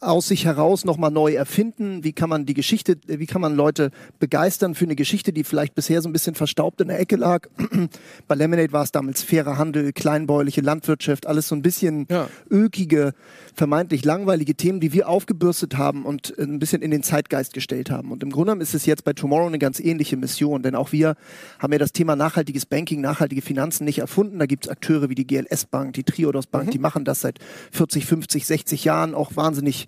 aus 0.00 0.28
sich 0.28 0.44
heraus 0.44 0.84
nochmal 0.84 1.10
neu 1.10 1.34
erfinden? 1.34 2.04
Wie 2.04 2.12
kann 2.12 2.28
man 2.28 2.46
die 2.46 2.54
Geschichte, 2.54 2.96
wie 3.06 3.26
kann 3.26 3.40
man 3.40 3.54
Leute 3.54 3.90
begeistern 4.18 4.74
für 4.74 4.84
eine 4.84 4.96
Geschichte, 4.96 5.32
die 5.32 5.44
vielleicht 5.44 5.74
bisher 5.74 6.02
so 6.02 6.08
ein 6.08 6.12
bisschen 6.12 6.34
verstaubt 6.34 6.80
in 6.80 6.88
der 6.88 7.00
Ecke 7.00 7.16
lag? 7.16 7.48
Bei 8.28 8.34
Lemonade 8.34 8.72
war 8.72 8.82
es 8.82 8.92
damals 8.92 9.22
fairer 9.22 9.58
Handel, 9.58 9.92
kleinbäuerliche 9.92 10.60
Landwirtschaft, 10.60 11.26
alles 11.26 11.48
so 11.48 11.54
ein 11.54 11.62
bisschen 11.62 12.06
ja. 12.10 12.28
ökige, 12.50 13.14
vermeintlich 13.54 14.04
langweilige 14.04 14.54
Themen, 14.54 14.80
die 14.80 14.92
wir 14.92 15.08
aufgebürstet 15.08 15.76
haben 15.76 16.04
und 16.04 16.34
ein 16.38 16.58
bisschen 16.58 16.82
in 16.82 16.90
den 16.90 17.02
Zeitgeist 17.02 17.54
gestellt 17.54 17.90
haben. 17.90 18.12
Und 18.12 18.22
im 18.22 18.30
Grunde 18.30 18.46
genommen 18.46 18.60
ist 18.60 18.74
es 18.74 18.86
jetzt 18.86 19.04
bei 19.04 19.12
Tomorrow 19.12 19.46
eine 19.46 19.58
ganz 19.58 19.80
ähnliche 19.80 20.16
Mission, 20.16 20.62
denn 20.62 20.74
auch 20.74 20.92
wir 20.92 21.16
haben 21.58 21.72
ja 21.72 21.78
das 21.78 21.92
Thema 21.92 22.16
nachhaltiges 22.16 22.66
Banking, 22.66 23.00
nachhaltige 23.00 23.42
Finanzen 23.42 23.84
nicht 23.84 23.98
erfunden. 23.98 24.38
Da 24.38 24.46
gibt 24.46 24.66
es 24.66 24.70
Akteure 24.70 25.08
wie 25.08 25.14
die 25.14 25.26
GLS 25.26 25.66
Bank, 25.66 25.94
die 25.94 26.04
Triodos 26.04 26.46
Bank, 26.46 26.66
mhm. 26.66 26.70
die 26.70 26.78
machen 26.78 27.04
das 27.04 27.22
seit 27.22 27.38
40, 27.72 28.06
50, 28.06 28.46
60 28.46 28.84
Jahren 28.84 29.14
auch 29.14 29.36
wahnsinnig 29.36 29.85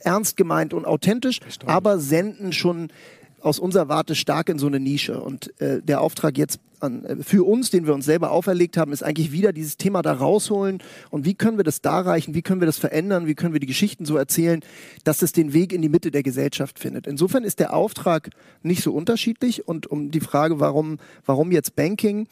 ernst 0.00 0.36
gemeint 0.36 0.74
und 0.74 0.84
authentisch, 0.84 1.40
aber 1.66 1.98
senden 1.98 2.52
schon 2.52 2.90
aus 3.40 3.58
unserer 3.58 3.88
Warte 3.88 4.14
stark 4.14 4.48
in 4.48 4.58
so 4.58 4.66
eine 4.66 4.80
Nische. 4.80 5.20
Und 5.20 5.58
äh, 5.60 5.80
der 5.80 6.00
Auftrag 6.00 6.36
jetzt 6.36 6.60
an, 6.80 7.04
äh, 7.04 7.16
für 7.22 7.46
uns, 7.46 7.70
den 7.70 7.86
wir 7.86 7.94
uns 7.94 8.04
selber 8.04 8.30
auferlegt 8.30 8.76
haben, 8.76 8.92
ist 8.92 9.02
eigentlich 9.02 9.32
wieder 9.32 9.52
dieses 9.52 9.76
Thema 9.76 10.02
da 10.02 10.12
rausholen. 10.12 10.82
Und 11.10 11.24
wie 11.24 11.34
können 11.34 11.56
wir 11.56 11.64
das 11.64 11.80
da 11.80 12.00
reichen, 12.00 12.34
wie 12.34 12.42
können 12.42 12.60
wir 12.60 12.66
das 12.66 12.78
verändern, 12.78 13.26
wie 13.26 13.34
können 13.34 13.52
wir 13.52 13.60
die 13.60 13.66
Geschichten 13.66 14.04
so 14.04 14.16
erzählen, 14.16 14.60
dass 15.04 15.22
es 15.22 15.32
den 15.32 15.52
Weg 15.52 15.72
in 15.72 15.82
die 15.82 15.88
Mitte 15.88 16.10
der 16.10 16.22
Gesellschaft 16.22 16.78
findet. 16.78 17.06
Insofern 17.06 17.44
ist 17.44 17.60
der 17.60 17.74
Auftrag 17.74 18.30
nicht 18.62 18.82
so 18.82 18.92
unterschiedlich. 18.92 19.68
Und 19.68 19.86
um 19.86 20.10
die 20.10 20.20
Frage, 20.20 20.60
warum, 20.60 20.98
warum 21.24 21.52
jetzt 21.52 21.76
Banking, 21.76 22.26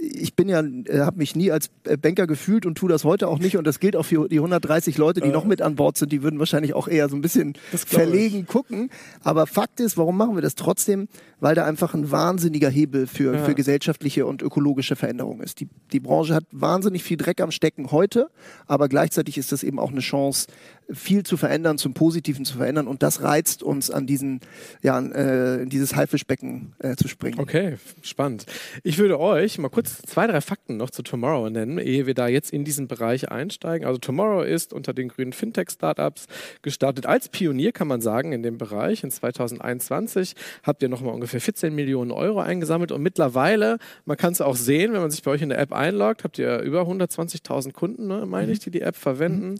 ich 0.00 0.34
bin 0.34 0.48
ja, 0.48 0.60
äh, 0.60 1.00
habe 1.00 1.18
mich 1.18 1.34
nie 1.34 1.50
als 1.50 1.70
äh, 1.84 1.96
Banker 1.96 2.28
gefühlt 2.28 2.66
und 2.66 2.76
tue 2.76 2.88
das 2.88 3.04
heute 3.04 3.26
auch 3.26 3.40
nicht. 3.40 3.56
Und 3.56 3.66
das 3.66 3.80
gilt 3.80 3.96
auch 3.96 4.04
für 4.04 4.28
die 4.28 4.36
130 4.36 4.96
Leute, 4.96 5.20
die 5.20 5.28
äh. 5.28 5.32
noch 5.32 5.44
mit 5.44 5.60
an 5.60 5.74
Bord 5.74 5.98
sind. 5.98 6.12
Die 6.12 6.22
würden 6.22 6.38
wahrscheinlich 6.38 6.74
auch 6.74 6.86
eher 6.86 7.08
so 7.08 7.16
ein 7.16 7.20
bisschen 7.20 7.54
verlegen 7.72 8.46
gucken. 8.46 8.90
Aber 9.24 9.46
Fakt 9.46 9.80
ist, 9.80 9.98
warum 9.98 10.16
machen 10.16 10.36
wir 10.36 10.42
das 10.42 10.54
trotzdem? 10.54 11.08
Weil 11.40 11.56
da 11.56 11.64
einfach 11.64 11.94
ein 11.94 12.10
wahnsinniger 12.12 12.70
Hebel 12.70 13.08
für, 13.08 13.34
ja. 13.34 13.44
für 13.44 13.54
gesellschaftliche 13.54 14.24
und 14.24 14.40
ökologische 14.40 14.94
Veränderung 14.94 15.40
ist. 15.40 15.60
Die, 15.60 15.68
die 15.92 16.00
Branche 16.00 16.34
hat 16.34 16.44
wahnsinnig 16.52 17.02
viel 17.02 17.16
Dreck 17.16 17.40
am 17.40 17.50
Stecken 17.50 17.90
heute, 17.90 18.28
aber 18.66 18.88
gleichzeitig 18.88 19.36
ist 19.36 19.50
das 19.50 19.64
eben 19.64 19.80
auch 19.80 19.90
eine 19.90 20.00
Chance, 20.00 20.46
viel 20.90 21.22
zu 21.22 21.36
verändern, 21.36 21.76
zum 21.78 21.92
Positiven 21.92 22.44
zu 22.44 22.56
verändern. 22.56 22.86
Und 22.86 23.02
das 23.02 23.22
reizt 23.22 23.62
uns 23.62 23.90
an 23.90 24.06
diesen, 24.06 24.40
ja, 24.82 24.98
äh, 24.98 25.62
in 25.62 25.68
dieses 25.68 25.94
Haifischbecken 25.94 26.72
äh, 26.78 26.96
zu 26.96 27.08
springen. 27.08 27.38
Okay, 27.38 27.76
spannend. 28.02 28.46
Ich 28.82 28.98
würde 28.98 29.20
euch 29.20 29.58
mal 29.58 29.68
kurz 29.68 30.00
zwei, 30.02 30.26
drei 30.26 30.40
Fakten 30.40 30.76
noch 30.76 30.90
zu 30.90 31.02
Tomorrow 31.02 31.50
nennen, 31.50 31.78
ehe 31.78 32.06
wir 32.06 32.14
da 32.14 32.28
jetzt 32.28 32.52
in 32.52 32.64
diesen 32.64 32.88
Bereich 32.88 33.30
einsteigen. 33.30 33.86
Also 33.86 33.98
Tomorrow 33.98 34.42
ist 34.42 34.72
unter 34.72 34.94
den 34.94 35.08
grünen 35.08 35.32
Fintech-Startups 35.32 36.26
gestartet 36.62 37.06
als 37.06 37.28
Pionier, 37.28 37.72
kann 37.72 37.88
man 37.88 38.00
sagen, 38.00 38.32
in 38.32 38.42
dem 38.42 38.56
Bereich. 38.56 39.04
In 39.04 39.10
2021 39.10 40.34
habt 40.62 40.82
ihr 40.82 40.88
nochmal 40.88 41.12
ungefähr 41.12 41.40
14 41.40 41.74
Millionen 41.74 42.12
Euro 42.12 42.40
eingesammelt 42.40 42.92
und 42.92 43.02
mittlerweile, 43.02 43.78
man 44.06 44.16
kann 44.16 44.32
es 44.32 44.40
auch 44.40 44.56
sehen, 44.56 44.92
wenn 44.92 45.00
man 45.00 45.10
sich 45.10 45.22
bei 45.22 45.32
euch 45.32 45.42
in 45.42 45.50
der 45.50 45.58
App 45.58 45.72
einloggt, 45.72 46.24
habt 46.24 46.38
ihr 46.38 46.60
über 46.60 46.82
120.000 46.82 47.72
Kunden, 47.72 48.06
ne, 48.06 48.24
meine 48.26 48.52
ich, 48.52 48.60
die 48.60 48.70
die 48.70 48.80
App 48.80 48.96
verwenden. 48.96 49.50
Mhm 49.50 49.58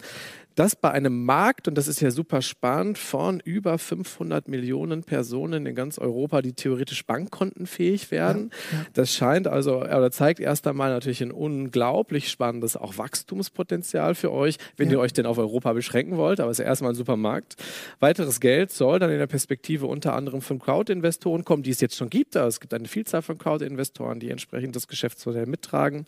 das 0.58 0.74
bei 0.74 0.90
einem 0.90 1.24
Markt, 1.24 1.68
und 1.68 1.76
das 1.76 1.86
ist 1.86 2.00
ja 2.00 2.10
super 2.10 2.42
spannend, 2.42 2.98
von 2.98 3.38
über 3.40 3.78
500 3.78 4.48
Millionen 4.48 5.04
Personen 5.04 5.66
in 5.66 5.74
ganz 5.74 5.98
Europa, 5.98 6.42
die 6.42 6.52
theoretisch 6.52 7.06
bankkontenfähig 7.06 8.10
werden. 8.10 8.50
Ja, 8.72 8.78
ja. 8.78 8.86
Das 8.94 9.14
scheint 9.14 9.46
also, 9.46 9.82
oder 9.82 10.10
zeigt 10.10 10.40
erst 10.40 10.66
einmal 10.66 10.90
natürlich 10.90 11.22
ein 11.22 11.30
unglaublich 11.30 12.28
spannendes 12.28 12.76
auch 12.76 12.98
Wachstumspotenzial 12.98 14.14
für 14.14 14.32
euch, 14.32 14.58
wenn 14.76 14.88
ja. 14.88 14.94
ihr 14.94 15.00
euch 15.00 15.12
denn 15.12 15.26
auf 15.26 15.38
Europa 15.38 15.72
beschränken 15.72 16.16
wollt, 16.16 16.40
aber 16.40 16.50
es 16.50 16.58
ist 16.58 16.66
erstmal 16.66 16.92
ein 16.92 16.96
super 16.96 17.16
Markt. 17.16 17.56
Weiteres 18.00 18.40
Geld 18.40 18.72
soll 18.72 18.98
dann 18.98 19.10
in 19.10 19.18
der 19.18 19.26
Perspektive 19.28 19.86
unter 19.86 20.14
anderem 20.14 20.40
von 20.40 20.58
Crowd-Investoren 20.58 21.44
kommen, 21.44 21.62
die 21.62 21.70
es 21.70 21.80
jetzt 21.80 21.96
schon 21.96 22.10
gibt. 22.10 22.36
Also 22.36 22.48
es 22.48 22.60
gibt 22.60 22.74
eine 22.74 22.88
Vielzahl 22.88 23.22
von 23.22 23.38
Crowd-Investoren, 23.38 24.18
die 24.18 24.30
entsprechend 24.30 24.74
das 24.74 24.88
Geschäftsmodell 24.88 25.46
mittragen. 25.46 26.04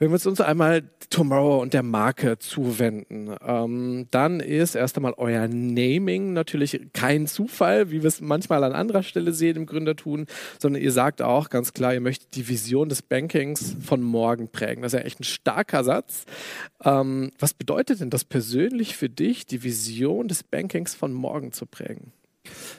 Wenn 0.00 0.12
wir 0.12 0.26
uns 0.26 0.40
einmal 0.40 0.82
Tomorrow 1.10 1.60
und 1.60 1.74
der 1.74 1.82
Marke 1.82 2.38
zuwenden, 2.38 3.34
ähm, 3.44 4.06
dann 4.12 4.38
ist 4.38 4.76
erst 4.76 4.96
einmal 4.96 5.14
euer 5.16 5.48
Naming 5.48 6.32
natürlich 6.32 6.80
kein 6.92 7.26
Zufall, 7.26 7.90
wie 7.90 8.02
wir 8.02 8.08
es 8.08 8.20
manchmal 8.20 8.62
an 8.62 8.74
anderer 8.74 9.02
Stelle 9.02 9.32
sehen 9.32 9.56
im 9.56 9.66
Gründertun, 9.66 10.26
sondern 10.60 10.80
ihr 10.80 10.92
sagt 10.92 11.20
auch 11.20 11.50
ganz 11.50 11.72
klar, 11.72 11.94
ihr 11.94 12.00
möchtet 12.00 12.36
die 12.36 12.48
Vision 12.48 12.88
des 12.88 13.02
Bankings 13.02 13.74
von 13.80 14.00
morgen 14.00 14.48
prägen. 14.52 14.82
Das 14.82 14.92
ist 14.92 15.00
ja 15.00 15.04
echt 15.04 15.18
ein 15.18 15.24
starker 15.24 15.82
Satz. 15.82 16.26
Ähm, 16.84 17.32
was 17.40 17.52
bedeutet 17.52 18.00
denn 18.00 18.10
das 18.10 18.24
persönlich 18.24 18.96
für 18.96 19.08
dich, 19.08 19.46
die 19.46 19.64
Vision 19.64 20.28
des 20.28 20.44
Bankings 20.44 20.94
von 20.94 21.12
morgen 21.12 21.50
zu 21.50 21.66
prägen? 21.66 22.12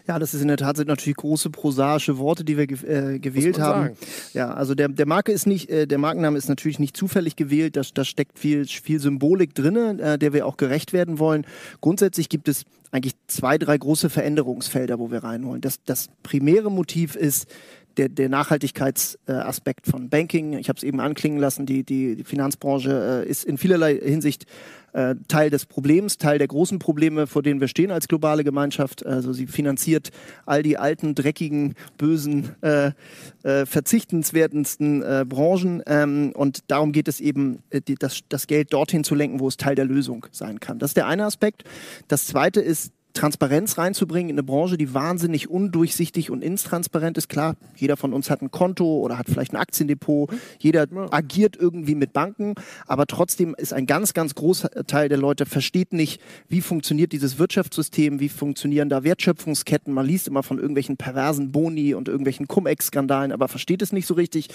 Ja, 0.07 0.19
das 0.19 0.33
ist 0.33 0.41
in 0.41 0.47
der 0.47 0.57
Tat 0.57 0.77
sind 0.77 0.88
natürlich 0.88 1.17
große 1.17 1.49
prosaische 1.49 2.17
Worte, 2.17 2.43
die 2.43 2.57
wir 2.57 2.67
ge 2.67 2.77
äh, 2.85 3.19
gewählt 3.19 3.59
haben. 3.59 3.81
Sagen. 3.81 3.97
Ja, 4.33 4.53
also 4.53 4.75
der, 4.75 4.89
der 4.89 5.05
Marke 5.05 5.31
ist 5.31 5.47
nicht, 5.47 5.69
äh, 5.69 5.88
der 5.88 5.97
Markenname 5.97 6.38
ist 6.38 6.49
natürlich 6.49 6.79
nicht 6.79 6.95
zufällig 6.95 7.35
gewählt. 7.35 7.75
Da, 7.75 7.81
da 7.93 8.03
steckt 8.03 8.39
viel, 8.39 8.65
viel 8.65 8.99
Symbolik 8.99 9.53
drin, 9.55 9.99
äh, 9.99 10.17
der 10.17 10.33
wir 10.33 10.45
auch 10.45 10.57
gerecht 10.57 10.93
werden 10.93 11.19
wollen. 11.19 11.45
Grundsätzlich 11.81 12.29
gibt 12.29 12.47
es 12.47 12.65
eigentlich 12.91 13.13
zwei, 13.27 13.57
drei 13.57 13.77
große 13.77 14.09
Veränderungsfelder, 14.09 14.99
wo 14.99 15.11
wir 15.11 15.23
reinholen. 15.23 15.61
Das, 15.61 15.83
das 15.83 16.09
primäre 16.23 16.71
Motiv 16.71 17.15
ist 17.15 17.47
der, 18.00 18.08
der 18.08 18.29
Nachhaltigkeitsaspekt 18.29 19.86
von 19.86 20.10
Banking. 20.10 20.53
Ich 20.53 20.70
habe 20.70 20.77
es 20.77 20.84
eben 20.84 21.01
anklingen 21.01 21.38
lassen, 21.38 21.65
die, 21.65 21.84
die, 21.84 22.24
Finanzbranche 22.24 23.25
äh, 23.25 23.29
ist 23.29 23.44
in 23.44 23.58
vielerlei 23.58 23.96
Hinsicht 23.96 24.46
äh, 24.94 25.15
Teil 25.27 25.50
des 25.50 25.65
Problems, 25.65 26.18
Teil 26.18 26.38
der 26.38 26.48
großen 26.48 26.79
Probleme, 26.79 27.27
vor 27.27 27.44
denen 27.44 27.60
wir 27.60 27.68
stehen 27.68 27.91
als 27.91 28.08
globale 28.08 28.46
Gemeinschaft. 28.46 29.06
Also 29.06 29.34
sie 29.34 29.48
finanziert 29.48 30.12
all 30.46 30.63
die 30.63 30.77
alten, 30.77 31.13
dreckigen, 31.13 31.75
bösen, 31.98 32.56
äh, 32.62 32.91
äh, 33.44 33.65
verzichtenswertesten 33.65 35.03
äh, 35.03 35.25
Branchen. 35.27 35.84
Ähm, 35.86 36.32
und 36.34 36.72
darum 36.72 36.94
geht 36.94 37.10
es 37.10 37.20
eben, 37.20 37.60
äh, 37.70 37.82
die, 37.82 37.96
das, 37.96 38.22
das 38.29 38.48
Geld 38.48 38.72
dorthin 38.72 39.03
zu 39.03 39.13
lenken, 39.13 39.41
wo 39.41 39.48
es 39.50 39.58
Teil 39.58 39.75
der 39.75 39.86
Lösung 39.86 40.25
sein 40.32 40.62
kann. 40.62 40.79
Das 40.79 40.91
ist 40.91 40.98
der 40.98 41.08
eine 41.08 41.25
Aspekt. 41.25 41.65
Das 42.08 42.25
zweite 42.27 42.62
ist 42.62 42.94
Transparenz 43.13 43.78
reinzubringen 43.78 44.30
in 44.30 44.36
eine 44.36 44.44
Branche, 44.44 44.78
die 44.78 44.94
wahnsinnig 44.94 45.50
undurchsichtig 45.50 46.30
und 46.30 46.44
intransparent 46.44 47.18
ist. 47.18 47.28
Klar, 47.28 47.56
jeder 47.75 47.98
von 47.98 48.13
uns 48.13 48.30
hat 48.30 48.42
ein 48.42 48.51
Konto 48.51 48.86
oder 49.00 49.18
hat 49.18 49.28
vielleicht 49.28 49.54
ein 49.54 49.58
Aktiendepot, 49.58 50.32
jeder 50.60 50.88
agiert 51.12 51.58
irgendwie 51.58 51.96
mit 51.96 52.13
Banken, 52.13 52.54
aber 52.86 53.08
trotzdem 53.08 53.56
ist 53.58 53.74
ein 53.74 53.88
ganz, 53.88 54.13
ganz 54.13 54.36
großer 54.36 54.70
Teil 54.86 55.10
der 55.10 55.18
Leute 55.18 55.46
versteht 55.46 55.92
nicht, 55.92 56.22
wie 56.48 56.62
funktioniert 56.62 57.12
dieses 57.12 57.39
Wirtschaftssystem, 57.39 58.20
wie 58.20 58.30
funktionieren 58.30 58.89
da 58.89 59.04
Wertschöpfungsketten. 59.04 59.92
Man 59.94 60.06
liest 60.06 60.28
immer 60.28 60.44
von 60.44 60.60
irgendwelchen 60.60 60.98
perversen 60.98 61.51
Boni 61.51 61.96
und 61.96 62.08
irgendwelchen 62.08 62.48
Cum-Ex-Skandalen, 62.48 63.32
aber 63.32 63.48
versteht 63.48 63.82
es 63.82 63.92
nicht 63.92 64.06
so 64.06 64.13
richtig. 64.13 64.50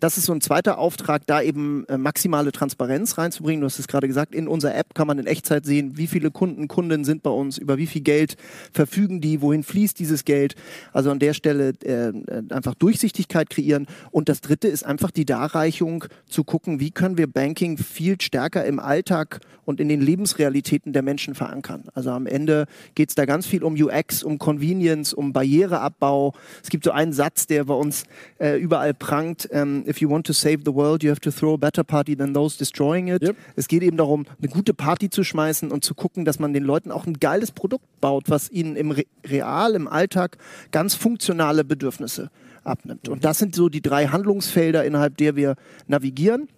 Das 0.00 0.18
ist 0.18 0.24
so 0.24 0.32
ein 0.32 0.40
zweiter 0.40 0.78
Auftrag, 0.78 1.26
da 1.26 1.40
eben 1.42 1.86
äh, 1.86 1.96
maximale 1.96 2.50
Transparenz 2.50 3.18
reinzubringen. 3.18 3.60
Du 3.60 3.66
hast 3.66 3.78
es 3.78 3.88
gerade 3.88 4.08
gesagt, 4.08 4.34
in 4.34 4.48
unserer 4.48 4.74
App 4.74 4.94
kann 4.94 5.06
man 5.06 5.18
in 5.18 5.26
Echtzeit 5.26 5.64
sehen, 5.64 5.96
wie 5.96 6.08
viele 6.08 6.30
Kunden, 6.30 6.66
Kundinnen 6.66 7.04
sind 7.04 7.22
bei 7.22 7.30
uns, 7.30 7.56
über 7.56 7.78
wie 7.78 7.86
viel 7.86 8.00
viel 8.00 8.04
Geld 8.10 8.36
verfügen 8.72 9.20
die, 9.20 9.40
wohin 9.40 9.62
fließt 9.62 9.96
dieses 9.96 10.24
Geld. 10.24 10.56
Also 10.92 11.12
an 11.12 11.20
der 11.20 11.32
Stelle 11.32 11.74
äh, 11.84 12.12
einfach 12.52 12.74
Durchsichtigkeit 12.74 13.50
kreieren. 13.50 13.86
Und 14.10 14.28
das 14.28 14.40
Dritte 14.40 14.66
ist 14.66 14.84
einfach 14.84 15.12
die 15.12 15.24
Darreichung 15.24 16.06
zu 16.26 16.42
gucken, 16.42 16.80
wie 16.80 16.90
können 16.90 17.16
wir 17.18 17.28
Banking 17.28 17.78
viel 17.78 18.20
stärker 18.20 18.64
im 18.64 18.80
Alltag 18.80 19.38
und 19.64 19.78
in 19.78 19.88
den 19.88 20.00
Lebensrealitäten 20.00 20.92
der 20.92 21.02
Menschen 21.02 21.36
verankern. 21.36 21.84
Also 21.94 22.10
am 22.10 22.26
Ende 22.26 22.66
geht 22.96 23.10
es 23.10 23.14
da 23.14 23.24
ganz 23.24 23.46
viel 23.46 23.62
um 23.62 23.74
UX, 23.74 24.24
um 24.24 24.38
Convenience, 24.38 25.14
um 25.14 25.32
Barriereabbau. 25.32 26.34
Es 26.62 26.70
gibt 26.70 26.82
so 26.82 26.90
einen 26.90 27.12
Satz, 27.12 27.46
der 27.46 27.64
bei 27.64 27.74
uns 27.74 28.02
äh, 28.40 28.58
überall 28.58 28.92
prangt. 28.92 29.48
Ähm, 29.52 29.84
If 29.86 30.00
you 30.00 30.10
want 30.10 30.26
to 30.26 30.32
save 30.32 30.58
the 30.64 30.74
world, 30.74 31.04
you 31.04 31.10
have 31.10 31.20
to 31.20 31.30
throw 31.30 31.54
a 31.54 31.56
better 31.56 31.84
party 31.84 32.16
than 32.16 32.34
those 32.34 32.58
destroying 32.58 33.06
it. 33.06 33.22
Yep. 33.22 33.36
Es 33.54 33.68
geht 33.68 33.84
eben 33.84 33.96
darum, 33.96 34.26
eine 34.40 34.48
gute 34.48 34.74
Party 34.74 35.08
zu 35.08 35.22
schmeißen 35.22 35.70
und 35.70 35.84
zu 35.84 35.94
gucken, 35.94 36.24
dass 36.24 36.40
man 36.40 36.52
den 36.52 36.64
Leuten 36.64 36.90
auch 36.90 37.06
ein 37.06 37.20
geiles 37.20 37.52
Produkt 37.52 37.84
baut, 38.00 38.28
was 38.28 38.50
ihnen 38.50 38.76
im 38.76 38.90
Re 38.90 39.04
Real, 39.26 39.74
im 39.74 39.86
Alltag 39.86 40.38
ganz 40.70 40.94
funktionale 40.94 41.64
Bedürfnisse 41.64 42.30
abnimmt. 42.64 43.08
Und 43.08 43.24
das 43.24 43.38
sind 43.38 43.54
so 43.54 43.68
die 43.68 43.82
drei 43.82 44.06
Handlungsfelder, 44.06 44.84
innerhalb 44.84 45.16
der 45.16 45.36
wir 45.36 45.56
navigieren. 45.86 46.48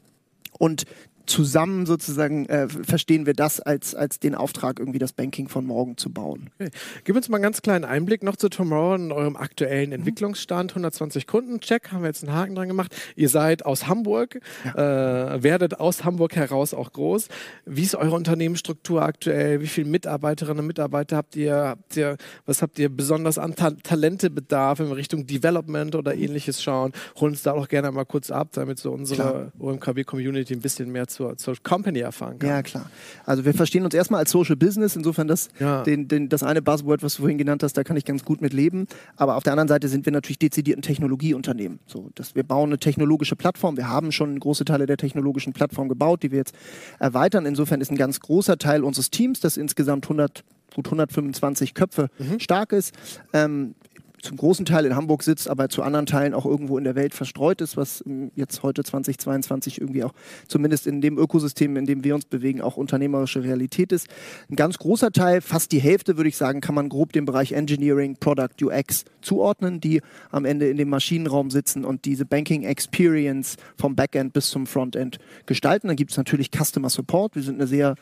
Und 0.58 0.84
zusammen 1.26 1.86
sozusagen 1.86 2.46
äh, 2.46 2.68
verstehen 2.68 3.26
wir 3.26 3.34
das 3.34 3.60
als, 3.60 3.94
als 3.94 4.18
den 4.18 4.34
Auftrag, 4.34 4.78
irgendwie 4.78 4.98
das 4.98 5.12
Banking 5.12 5.48
von 5.48 5.64
morgen 5.64 5.96
zu 5.96 6.10
bauen. 6.10 6.50
Okay. 6.58 6.70
Gib 7.04 7.16
uns 7.16 7.28
mal 7.28 7.36
einen 7.36 7.44
ganz 7.44 7.62
kleinen 7.62 7.84
Einblick 7.84 8.22
noch 8.22 8.36
zu 8.36 8.48
Tomorrow 8.48 8.94
und 8.94 9.12
eurem 9.12 9.36
aktuellen 9.36 9.90
mhm. 9.90 9.96
Entwicklungsstand. 9.96 10.72
120 10.72 11.26
Kunden, 11.26 11.60
check, 11.60 11.92
haben 11.92 12.02
wir 12.02 12.08
jetzt 12.08 12.24
einen 12.24 12.34
Haken 12.34 12.54
dran 12.54 12.68
gemacht. 12.68 12.94
Ihr 13.16 13.28
seid 13.28 13.64
aus 13.64 13.86
Hamburg, 13.86 14.40
ja. 14.64 15.34
äh, 15.34 15.42
werdet 15.42 15.80
aus 15.80 16.04
Hamburg 16.04 16.36
heraus 16.36 16.74
auch 16.74 16.92
groß. 16.92 17.28
Wie 17.64 17.82
ist 17.82 17.94
eure 17.94 18.16
Unternehmensstruktur 18.16 19.02
aktuell? 19.02 19.60
Wie 19.60 19.66
viele 19.66 19.88
Mitarbeiterinnen 19.88 20.60
und 20.60 20.66
Mitarbeiter 20.66 21.16
habt 21.16 21.36
ihr? 21.36 21.54
Habt 21.54 21.96
ihr 21.96 22.16
was 22.46 22.62
habt 22.62 22.78
ihr 22.78 22.88
besonders 22.88 23.38
an 23.38 23.54
Ta 23.54 23.70
Talentebedarf 23.70 24.80
in 24.80 24.92
Richtung 24.92 25.26
Development 25.26 25.94
oder 25.94 26.14
ähnliches 26.14 26.62
schauen? 26.62 26.92
Holen 27.20 27.32
uns 27.32 27.42
da 27.42 27.52
auch 27.52 27.68
gerne 27.68 27.90
mal 27.92 28.04
kurz 28.04 28.30
ab, 28.30 28.48
damit 28.52 28.78
so 28.78 28.92
unsere 28.92 29.52
OMKB-Community 29.58 30.54
ein 30.54 30.60
bisschen 30.60 30.90
mehr 30.90 31.08
zur, 31.12 31.36
zur 31.36 31.54
Company 31.62 32.00
erfahren 32.00 32.38
kann. 32.38 32.48
Ja, 32.48 32.62
klar. 32.62 32.90
Also 33.24 33.44
wir 33.44 33.54
verstehen 33.54 33.84
uns 33.84 33.94
erstmal 33.94 34.20
als 34.20 34.30
Social 34.30 34.56
Business, 34.56 34.96
insofern 34.96 35.28
das, 35.28 35.48
ja. 35.58 35.82
den, 35.82 36.08
den, 36.08 36.28
das 36.28 36.42
eine 36.42 36.62
Buzzword, 36.62 37.02
was 37.02 37.14
du 37.14 37.22
vorhin 37.22 37.38
genannt 37.38 37.62
hast, 37.62 37.76
da 37.76 37.84
kann 37.84 37.96
ich 37.96 38.04
ganz 38.04 38.24
gut 38.24 38.40
mit 38.40 38.52
leben. 38.52 38.86
Aber 39.16 39.36
auf 39.36 39.42
der 39.42 39.52
anderen 39.52 39.68
Seite 39.68 39.88
sind 39.88 40.06
wir 40.06 40.12
natürlich 40.12 40.38
dezidiert 40.38 40.78
ein 40.78 40.82
Technologieunternehmen. 40.82 41.78
So, 41.86 42.10
dass 42.14 42.34
wir 42.34 42.42
bauen 42.42 42.70
eine 42.70 42.78
technologische 42.78 43.36
Plattform. 43.36 43.76
Wir 43.76 43.88
haben 43.88 44.12
schon 44.12 44.38
große 44.38 44.64
Teile 44.64 44.86
der 44.86 44.96
technologischen 44.96 45.52
Plattform 45.52 45.88
gebaut, 45.88 46.22
die 46.22 46.30
wir 46.30 46.38
jetzt 46.38 46.54
erweitern. 46.98 47.46
Insofern 47.46 47.80
ist 47.80 47.90
ein 47.90 47.96
ganz 47.96 48.20
großer 48.20 48.58
Teil 48.58 48.84
unseres 48.84 49.10
Teams, 49.10 49.40
das 49.40 49.56
insgesamt 49.56 50.06
100 50.06 50.44
gut 50.74 50.86
125 50.86 51.74
Köpfe 51.74 52.08
mhm. 52.18 52.40
stark 52.40 52.72
ist, 52.72 52.94
ähm, 53.32 53.74
zum 54.22 54.36
großen 54.36 54.64
Teil 54.64 54.86
in 54.86 54.94
Hamburg 54.94 55.24
sitzt, 55.24 55.48
aber 55.48 55.68
zu 55.68 55.82
anderen 55.82 56.06
Teilen 56.06 56.32
auch 56.32 56.46
irgendwo 56.46 56.78
in 56.78 56.84
der 56.84 56.94
Welt 56.94 57.12
verstreut 57.12 57.60
ist, 57.60 57.76
was 57.76 58.02
ähm, 58.06 58.30
jetzt 58.36 58.62
heute 58.62 58.84
2022 58.84 59.80
irgendwie 59.80 60.04
auch 60.04 60.12
zumindest 60.46 60.86
in 60.86 61.00
dem 61.00 61.18
Ökosystem, 61.18 61.76
in 61.76 61.86
dem 61.86 62.04
wir 62.04 62.14
uns 62.14 62.24
bewegen, 62.24 62.60
auch 62.60 62.76
unternehmerische 62.76 63.42
Realität 63.42 63.92
ist. 63.92 64.06
Ein 64.48 64.56
ganz 64.56 64.78
großer 64.78 65.10
Teil, 65.10 65.40
fast 65.40 65.72
die 65.72 65.80
Hälfte 65.80 66.16
würde 66.16 66.28
ich 66.28 66.36
sagen, 66.36 66.60
kann 66.60 66.74
man 66.74 66.88
grob 66.88 67.12
dem 67.12 67.24
Bereich 67.24 67.52
Engineering, 67.52 68.16
Product, 68.18 68.62
UX 68.62 69.04
zuordnen, 69.20 69.80
die 69.80 70.00
am 70.30 70.44
Ende 70.44 70.68
in 70.68 70.76
dem 70.76 70.88
Maschinenraum 70.88 71.50
sitzen 71.50 71.84
und 71.84 72.04
diese 72.04 72.24
Banking 72.24 72.62
Experience 72.62 73.56
vom 73.76 73.96
Backend 73.96 74.32
bis 74.32 74.50
zum 74.50 74.66
Frontend 74.66 75.18
gestalten. 75.46 75.88
Dann 75.88 75.96
gibt 75.96 76.12
es 76.12 76.16
natürlich 76.16 76.50
Customer 76.50 76.90
Support. 76.90 77.34
Wir 77.34 77.42
sind 77.42 77.56
eine 77.56 77.66
sehr 77.66 77.96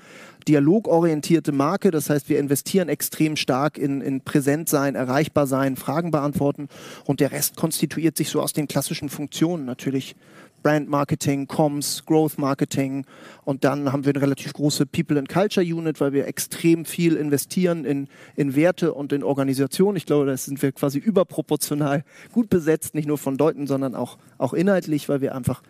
dialogorientierte 0.46 1.52
Marke. 1.52 1.90
Das 1.90 2.10
heißt, 2.10 2.28
wir 2.28 2.38
investieren 2.38 2.88
extrem 2.88 3.36
stark 3.36 3.78
in, 3.78 4.00
in 4.00 4.20
Präsentsein, 4.22 4.94
erreichbar 4.94 5.46
sein, 5.46 5.76
Fragen 5.76 6.09
beantworten. 6.10 6.68
Und 7.04 7.20
der 7.20 7.32
Rest 7.32 7.56
konstituiert 7.56 8.16
sich 8.16 8.30
so 8.30 8.40
aus 8.40 8.52
den 8.52 8.68
klassischen 8.68 9.08
Funktionen. 9.08 9.64
Natürlich 9.64 10.16
Brand 10.62 10.88
Marketing, 10.88 11.46
Comms, 11.46 12.04
Growth 12.06 12.38
Marketing 12.38 13.04
und 13.44 13.64
dann 13.64 13.92
haben 13.92 14.04
wir 14.04 14.14
eine 14.14 14.22
relativ 14.22 14.52
große 14.52 14.86
People 14.86 15.18
and 15.18 15.28
Culture 15.28 15.64
Unit, 15.66 16.00
weil 16.00 16.12
wir 16.12 16.26
extrem 16.26 16.84
viel 16.84 17.16
investieren 17.16 17.84
in, 17.84 18.08
in 18.36 18.54
Werte 18.54 18.94
und 18.94 19.12
in 19.12 19.22
Organisation. 19.22 19.96
Ich 19.96 20.06
glaube, 20.06 20.26
da 20.26 20.36
sind 20.36 20.62
wir 20.62 20.72
quasi 20.72 20.98
überproportional 20.98 22.04
gut 22.32 22.50
besetzt, 22.50 22.94
nicht 22.94 23.08
nur 23.08 23.18
von 23.18 23.36
Deuten, 23.36 23.66
sondern 23.66 23.94
auch, 23.94 24.18
auch 24.38 24.54
inhaltlich, 24.54 25.08
weil 25.08 25.20
wir 25.20 25.34
einfach 25.34 25.62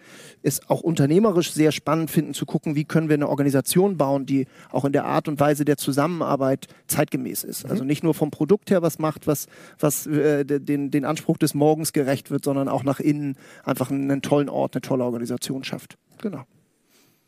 es 0.42 0.68
auch 0.68 0.80
unternehmerisch 0.80 1.52
sehr 1.52 1.73
spannend 1.73 2.11
finden 2.11 2.35
zu 2.35 2.47
gucken, 2.47 2.75
wie 2.75 2.85
können 2.85 3.09
wir 3.09 3.14
eine 3.14 3.28
Organisation 3.28 3.97
bauen, 3.97 4.26
die 4.26 4.47
auch 4.70 4.85
in 4.85 4.92
der 4.92 5.04
Art 5.04 5.28
und 5.28 5.40
Weise 5.40 5.64
der 5.64 5.76
Zusammenarbeit 5.76 6.68
zeitgemäß 6.87 7.44
ist. 7.44 7.64
Also 7.64 7.82
mhm. 7.82 7.88
nicht 7.88 8.02
nur 8.02 8.14
vom 8.14 8.30
Produkt 8.30 8.70
her 8.70 8.82
was 8.82 8.99
macht, 8.99 9.26
was, 9.26 9.47
was 9.78 10.06
äh, 10.06 10.44
den, 10.44 10.90
den 10.90 11.04
Anspruch 11.04 11.38
des 11.38 11.54
Morgens 11.54 11.92
gerecht 11.92 12.30
wird, 12.30 12.44
sondern 12.44 12.68
auch 12.68 12.85
nach 12.85 13.00
innen 13.00 13.37
einfach 13.64 13.90
einen 13.90 14.23
tollen 14.23 14.49
Ort, 14.49 14.75
eine 14.81 14.89
tolle 14.89 15.05
Organisation 15.05 15.63
schafft. 15.65 15.99
Genau. 16.19 16.45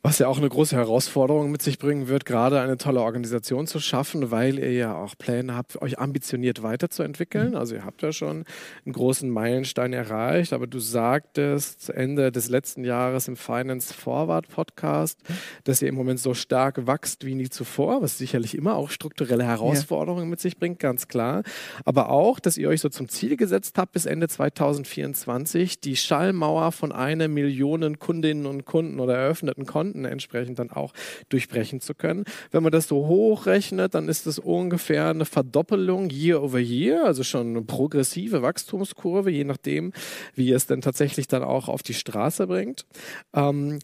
Was 0.04 0.18
ja 0.18 0.26
auch 0.26 0.38
eine 0.38 0.48
große 0.48 0.74
Herausforderung 0.74 1.52
mit 1.52 1.62
sich 1.62 1.78
bringen 1.78 2.08
wird, 2.08 2.24
gerade 2.24 2.60
eine 2.60 2.76
tolle 2.76 3.02
Organisation 3.02 3.68
zu 3.68 3.78
schaffen, 3.78 4.32
weil 4.32 4.58
ihr 4.58 4.72
ja 4.72 4.96
auch 4.96 5.16
Pläne 5.16 5.54
habt, 5.54 5.80
euch 5.80 6.00
ambitioniert 6.00 6.64
weiterzuentwickeln. 6.64 7.50
Mhm. 7.50 7.56
Also 7.56 7.76
ihr 7.76 7.84
habt 7.84 8.02
ja 8.02 8.10
schon 8.10 8.44
einen 8.84 8.92
großen 8.94 9.30
Meilenstein 9.30 9.92
erreicht, 9.92 10.54
aber 10.54 10.66
du 10.66 10.80
sagtest 10.80 11.88
Ende 11.88 12.32
des 12.32 12.48
letzten 12.48 12.82
Jahres 12.82 13.28
im 13.28 13.36
Finance 13.36 13.94
Forward 13.94 14.48
Podcast, 14.48 15.20
mhm. 15.28 15.34
dass 15.62 15.80
ihr 15.82 15.88
im 15.88 15.94
Moment 15.94 16.18
so 16.18 16.34
stark 16.34 16.84
wächst 16.88 17.24
wie 17.24 17.36
nie 17.36 17.48
zuvor, 17.48 18.02
was 18.02 18.18
sicherlich 18.18 18.56
immer 18.56 18.74
auch 18.74 18.90
strukturelle 18.90 19.44
Herausforderungen 19.44 20.28
mit 20.28 20.40
sich 20.40 20.56
bringt, 20.56 20.80
ganz 20.80 21.06
klar. 21.06 21.44
Aber 21.84 22.10
auch, 22.10 22.40
dass 22.40 22.58
ihr 22.58 22.68
euch 22.70 22.80
so 22.80 22.88
zum 22.88 23.08
Ziel 23.08 23.36
gesetzt 23.36 23.78
habt, 23.78 23.92
bis 23.92 24.06
Ende 24.06 24.26
2024 24.26 25.78
die 25.78 25.94
Schallmauer 25.94 26.72
von 26.72 26.90
einer 26.90 27.28
Million 27.28 28.00
Kundinnen 28.00 28.46
und 28.46 28.64
Kunden 28.64 28.98
oder 28.98 29.16
eröffneten 29.16 29.64
Konten 29.64 29.91
Konten 29.92 30.04
entsprechend 30.04 30.58
dann 30.58 30.70
auch 30.70 30.92
durchbrechen 31.28 31.80
zu 31.80 31.94
können. 31.94 32.24
Wenn 32.50 32.62
man 32.62 32.72
das 32.72 32.88
so 32.88 33.06
hochrechnet, 33.06 33.94
dann 33.94 34.08
ist 34.08 34.26
es 34.26 34.38
ungefähr 34.38 35.10
eine 35.10 35.24
Verdoppelung 35.24 36.10
year 36.10 36.42
over 36.42 36.58
year, 36.58 37.04
also 37.04 37.22
schon 37.22 37.48
eine 37.48 37.62
progressive 37.62 38.42
Wachstumskurve, 38.42 39.30
je 39.30 39.44
nachdem, 39.44 39.92
wie 40.34 40.52
es 40.52 40.66
denn 40.66 40.80
tatsächlich 40.80 41.28
dann 41.28 41.42
auch 41.42 41.68
auf 41.68 41.82
die 41.82 41.94
Straße 41.94 42.46
bringt. 42.46 42.86
Ähm, 43.34 43.78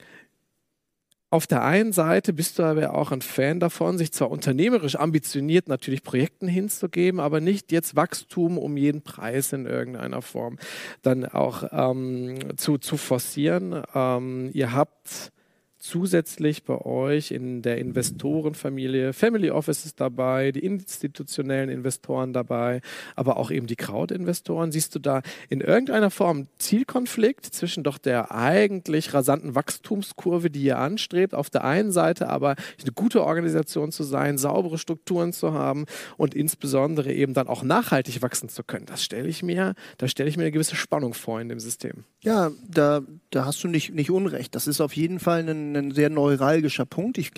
auf 1.30 1.46
der 1.46 1.62
einen 1.62 1.92
Seite 1.92 2.32
bist 2.32 2.58
du 2.58 2.62
aber 2.62 2.94
auch 2.94 3.12
ein 3.12 3.20
Fan 3.20 3.60
davon, 3.60 3.98
sich 3.98 4.12
zwar 4.12 4.30
unternehmerisch 4.30 4.96
ambitioniert 4.96 5.68
natürlich 5.68 6.02
Projekten 6.02 6.48
hinzugeben, 6.48 7.20
aber 7.20 7.42
nicht 7.42 7.70
jetzt 7.70 7.96
Wachstum 7.96 8.56
um 8.56 8.78
jeden 8.78 9.02
Preis 9.02 9.52
in 9.52 9.66
irgendeiner 9.66 10.22
Form 10.22 10.58
dann 11.02 11.26
auch 11.26 11.64
ähm, 11.70 12.56
zu, 12.56 12.78
zu 12.78 12.96
forcieren. 12.96 13.82
Ähm, 13.94 14.48
ihr 14.54 14.72
habt 14.72 15.32
zusätzlich 15.78 16.64
bei 16.64 16.78
euch 16.78 17.30
in 17.30 17.62
der 17.62 17.78
Investorenfamilie 17.78 19.12
Family 19.12 19.50
Offices 19.50 19.94
dabei, 19.94 20.52
die 20.52 20.64
institutionellen 20.64 21.70
Investoren 21.70 22.32
dabei, 22.32 22.80
aber 23.14 23.36
auch 23.36 23.50
eben 23.50 23.66
die 23.66 23.76
Crowd-Investoren. 23.76 24.72
Siehst 24.72 24.94
du 24.94 24.98
da 24.98 25.22
in 25.48 25.60
irgendeiner 25.60 26.10
Form 26.10 26.48
Zielkonflikt 26.58 27.46
zwischen 27.46 27.84
doch 27.84 27.98
der 27.98 28.32
eigentlich 28.32 29.14
rasanten 29.14 29.54
Wachstumskurve, 29.54 30.50
die 30.50 30.62
ihr 30.62 30.78
anstrebt, 30.78 31.34
auf 31.34 31.50
der 31.50 31.64
einen 31.64 31.92
Seite 31.92 32.28
aber 32.28 32.56
eine 32.80 32.92
gute 32.92 33.24
Organisation 33.24 33.92
zu 33.92 34.02
sein, 34.02 34.38
saubere 34.38 34.78
Strukturen 34.78 35.32
zu 35.32 35.52
haben 35.52 35.86
und 36.16 36.34
insbesondere 36.34 37.12
eben 37.12 37.34
dann 37.34 37.48
auch 37.48 37.62
nachhaltig 37.62 38.22
wachsen 38.22 38.48
zu 38.48 38.64
können. 38.64 38.86
Das 38.86 39.04
stelle 39.04 39.28
ich 39.28 39.42
mir, 39.42 39.74
da 39.98 40.08
stelle 40.08 40.28
ich 40.28 40.36
mir 40.36 40.44
eine 40.44 40.52
gewisse 40.52 40.76
Spannung 40.76 41.14
vor 41.14 41.40
in 41.40 41.48
dem 41.48 41.60
System. 41.60 42.04
Ja, 42.20 42.50
da, 42.68 43.02
da 43.30 43.44
hast 43.44 43.62
du 43.62 43.68
nicht, 43.68 43.94
nicht 43.94 44.10
Unrecht. 44.10 44.54
Das 44.54 44.66
ist 44.66 44.80
auf 44.80 44.94
jeden 44.94 45.20
Fall 45.20 45.48
ein, 45.48 45.67
ein 45.76 45.90
sehr 45.92 46.10
neuralgischer 46.10 46.86
Punkt. 46.86 47.18
Ich, 47.18 47.30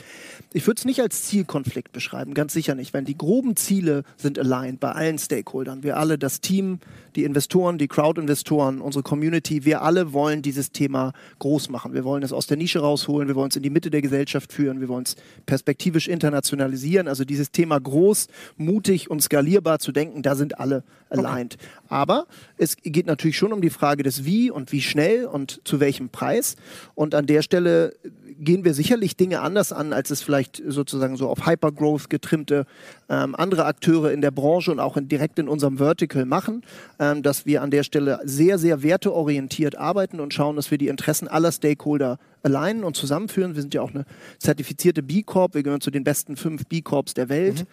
ich 0.52 0.66
würde 0.66 0.78
es 0.78 0.84
nicht 0.84 1.00
als 1.00 1.24
Zielkonflikt 1.24 1.92
beschreiben, 1.92 2.34
ganz 2.34 2.52
sicher 2.52 2.74
nicht. 2.74 2.92
Wenn 2.92 3.04
die 3.04 3.16
groben 3.16 3.56
Ziele 3.56 4.04
sind 4.16 4.38
aligned 4.38 4.80
bei 4.80 4.92
allen 4.92 5.18
Stakeholdern, 5.18 5.82
wir 5.82 5.96
alle, 5.96 6.18
das 6.18 6.40
Team, 6.40 6.80
die 7.16 7.24
Investoren, 7.24 7.78
die 7.78 7.88
Crowd-Investoren, 7.88 8.80
unsere 8.80 9.02
Community, 9.02 9.64
wir 9.64 9.82
alle 9.82 10.12
wollen 10.12 10.42
dieses 10.42 10.72
Thema 10.72 11.12
groß 11.38 11.68
machen. 11.70 11.94
Wir 11.94 12.04
wollen 12.04 12.22
es 12.22 12.32
aus 12.32 12.46
der 12.46 12.56
Nische 12.56 12.80
rausholen, 12.80 13.28
wir 13.28 13.34
wollen 13.34 13.50
es 13.50 13.56
in 13.56 13.62
die 13.62 13.70
Mitte 13.70 13.90
der 13.90 14.02
Gesellschaft 14.02 14.52
führen, 14.52 14.80
wir 14.80 14.88
wollen 14.88 15.04
es 15.04 15.16
perspektivisch 15.46 16.08
internationalisieren. 16.08 17.08
Also 17.08 17.24
dieses 17.24 17.50
Thema 17.50 17.78
groß, 17.80 18.28
mutig 18.56 19.10
und 19.10 19.22
skalierbar 19.22 19.78
zu 19.78 19.92
denken, 19.92 20.22
da 20.22 20.34
sind 20.34 20.58
alle 20.58 20.84
aligned. 21.10 21.54
Okay. 21.54 21.84
Aber 21.88 22.26
es 22.56 22.76
geht 22.76 23.06
natürlich 23.06 23.36
schon 23.36 23.52
um 23.52 23.60
die 23.60 23.70
Frage 23.70 24.02
des 24.02 24.24
Wie 24.24 24.50
und 24.50 24.72
wie 24.72 24.80
schnell 24.80 25.26
und 25.26 25.60
zu 25.64 25.80
welchem 25.80 26.08
Preis. 26.08 26.56
Und 26.94 27.14
an 27.14 27.26
der 27.26 27.42
Stelle 27.42 27.94
gehen 28.40 28.64
wir 28.64 28.74
sicherlich 28.74 29.16
Dinge 29.16 29.40
anders 29.40 29.72
an, 29.72 29.92
als 29.92 30.10
es 30.10 30.22
vielleicht 30.22 30.62
sozusagen 30.66 31.16
so 31.16 31.28
auf 31.28 31.46
Hypergrowth 31.46 32.10
getrimmte 32.10 32.66
ähm, 33.08 33.34
andere 33.36 33.66
Akteure 33.66 34.12
in 34.12 34.20
der 34.20 34.30
Branche 34.30 34.72
und 34.72 34.80
auch 34.80 34.96
in, 34.96 35.08
direkt 35.08 35.38
in 35.38 35.48
unserem 35.48 35.78
Vertical 35.78 36.24
machen, 36.24 36.62
ähm, 36.98 37.22
dass 37.22 37.46
wir 37.46 37.62
an 37.62 37.70
der 37.70 37.82
Stelle 37.82 38.20
sehr, 38.24 38.58
sehr 38.58 38.82
werteorientiert 38.82 39.76
arbeiten 39.76 40.20
und 40.20 40.34
schauen, 40.34 40.56
dass 40.56 40.70
wir 40.70 40.78
die 40.78 40.88
Interessen 40.88 41.28
aller 41.28 41.52
Stakeholder 41.52 42.18
alignen 42.42 42.84
und 42.84 42.96
zusammenführen. 42.96 43.54
Wir 43.54 43.62
sind 43.62 43.74
ja 43.74 43.82
auch 43.82 43.90
eine 43.90 44.04
zertifizierte 44.38 45.02
B 45.02 45.22
Corp, 45.22 45.54
wir 45.54 45.62
gehören 45.62 45.80
zu 45.82 45.90
den 45.90 46.04
besten 46.04 46.36
fünf 46.36 46.66
B 46.66 46.80
Corps 46.80 47.12
der 47.14 47.28
Welt. 47.28 47.60
Mhm. 47.60 47.66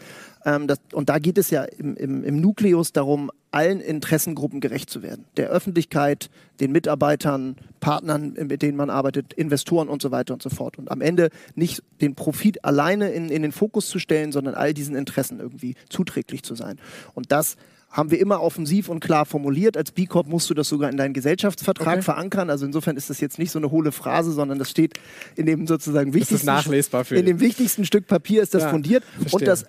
Ähm, 0.45 0.67
das, 0.67 0.79
und 0.91 1.09
da 1.09 1.19
geht 1.19 1.37
es 1.37 1.49
ja 1.49 1.63
im, 1.63 1.95
im, 1.95 2.23
im 2.23 2.41
Nukleus 2.41 2.91
darum, 2.91 3.31
allen 3.57 3.81
Interessengruppen 3.81 4.59
gerecht 4.59 4.87
zu 4.87 5.01
werden. 5.01 5.25
Der 5.35 5.49
Öffentlichkeit, 5.49 6.29
den 6.59 6.71
Mitarbeitern, 6.71 7.55
Partnern, 7.79 8.33
mit 8.33 8.61
denen 8.61 8.77
man 8.77 8.91
arbeitet, 8.91 9.33
Investoren 9.33 9.89
und 9.89 9.99
so 9.99 10.11
weiter 10.11 10.35
und 10.35 10.43
so 10.43 10.51
fort. 10.51 10.77
Und 10.77 10.91
am 10.91 11.01
Ende 11.01 11.31
nicht 11.55 11.81
den 11.99 12.13
Profit 12.13 12.63
alleine 12.63 13.09
in, 13.09 13.29
in 13.29 13.41
den 13.41 13.51
Fokus 13.51 13.89
zu 13.89 13.97
stellen, 13.97 14.31
sondern 14.31 14.53
all 14.53 14.75
diesen 14.75 14.95
Interessen 14.95 15.39
irgendwie 15.39 15.73
zuträglich 15.89 16.43
zu 16.43 16.53
sein. 16.53 16.77
Und 17.15 17.31
das 17.31 17.55
haben 17.97 18.11
wir 18.11 18.19
immer 18.19 18.41
offensiv 18.41 18.89
und 18.89 18.99
klar 18.99 19.25
formuliert. 19.25 19.75
Als 19.75 19.91
B 19.91 20.05
Corp 20.05 20.27
musst 20.27 20.47
du 20.51 20.53
das 20.53 20.69
sogar 20.69 20.91
in 20.91 20.97
deinen 20.97 21.13
Gesellschaftsvertrag 21.15 21.95
okay. 21.95 22.01
verankern. 22.03 22.51
Also 22.51 22.67
insofern 22.67 22.95
ist 22.95 23.09
das 23.09 23.19
jetzt 23.19 23.39
nicht 23.39 23.49
so 23.49 23.57
eine 23.57 23.71
hohle 23.71 23.91
Phrase, 23.91 24.31
sondern 24.31 24.59
das 24.59 24.69
steht 24.69 24.99
in 25.35 25.47
dem 25.47 25.65
sozusagen 25.65 26.13
wichtigsten, 26.13 26.47
in 27.09 27.25
dem 27.25 27.39
wichtigsten 27.39 27.85
Stück 27.85 28.05
Papier 28.05 28.43
ist 28.43 28.53
das 28.53 28.63
ja, 28.63 28.69
fundiert. 28.69 29.03
Verstehe. 29.03 29.39
Und 29.39 29.47
das 29.47 29.65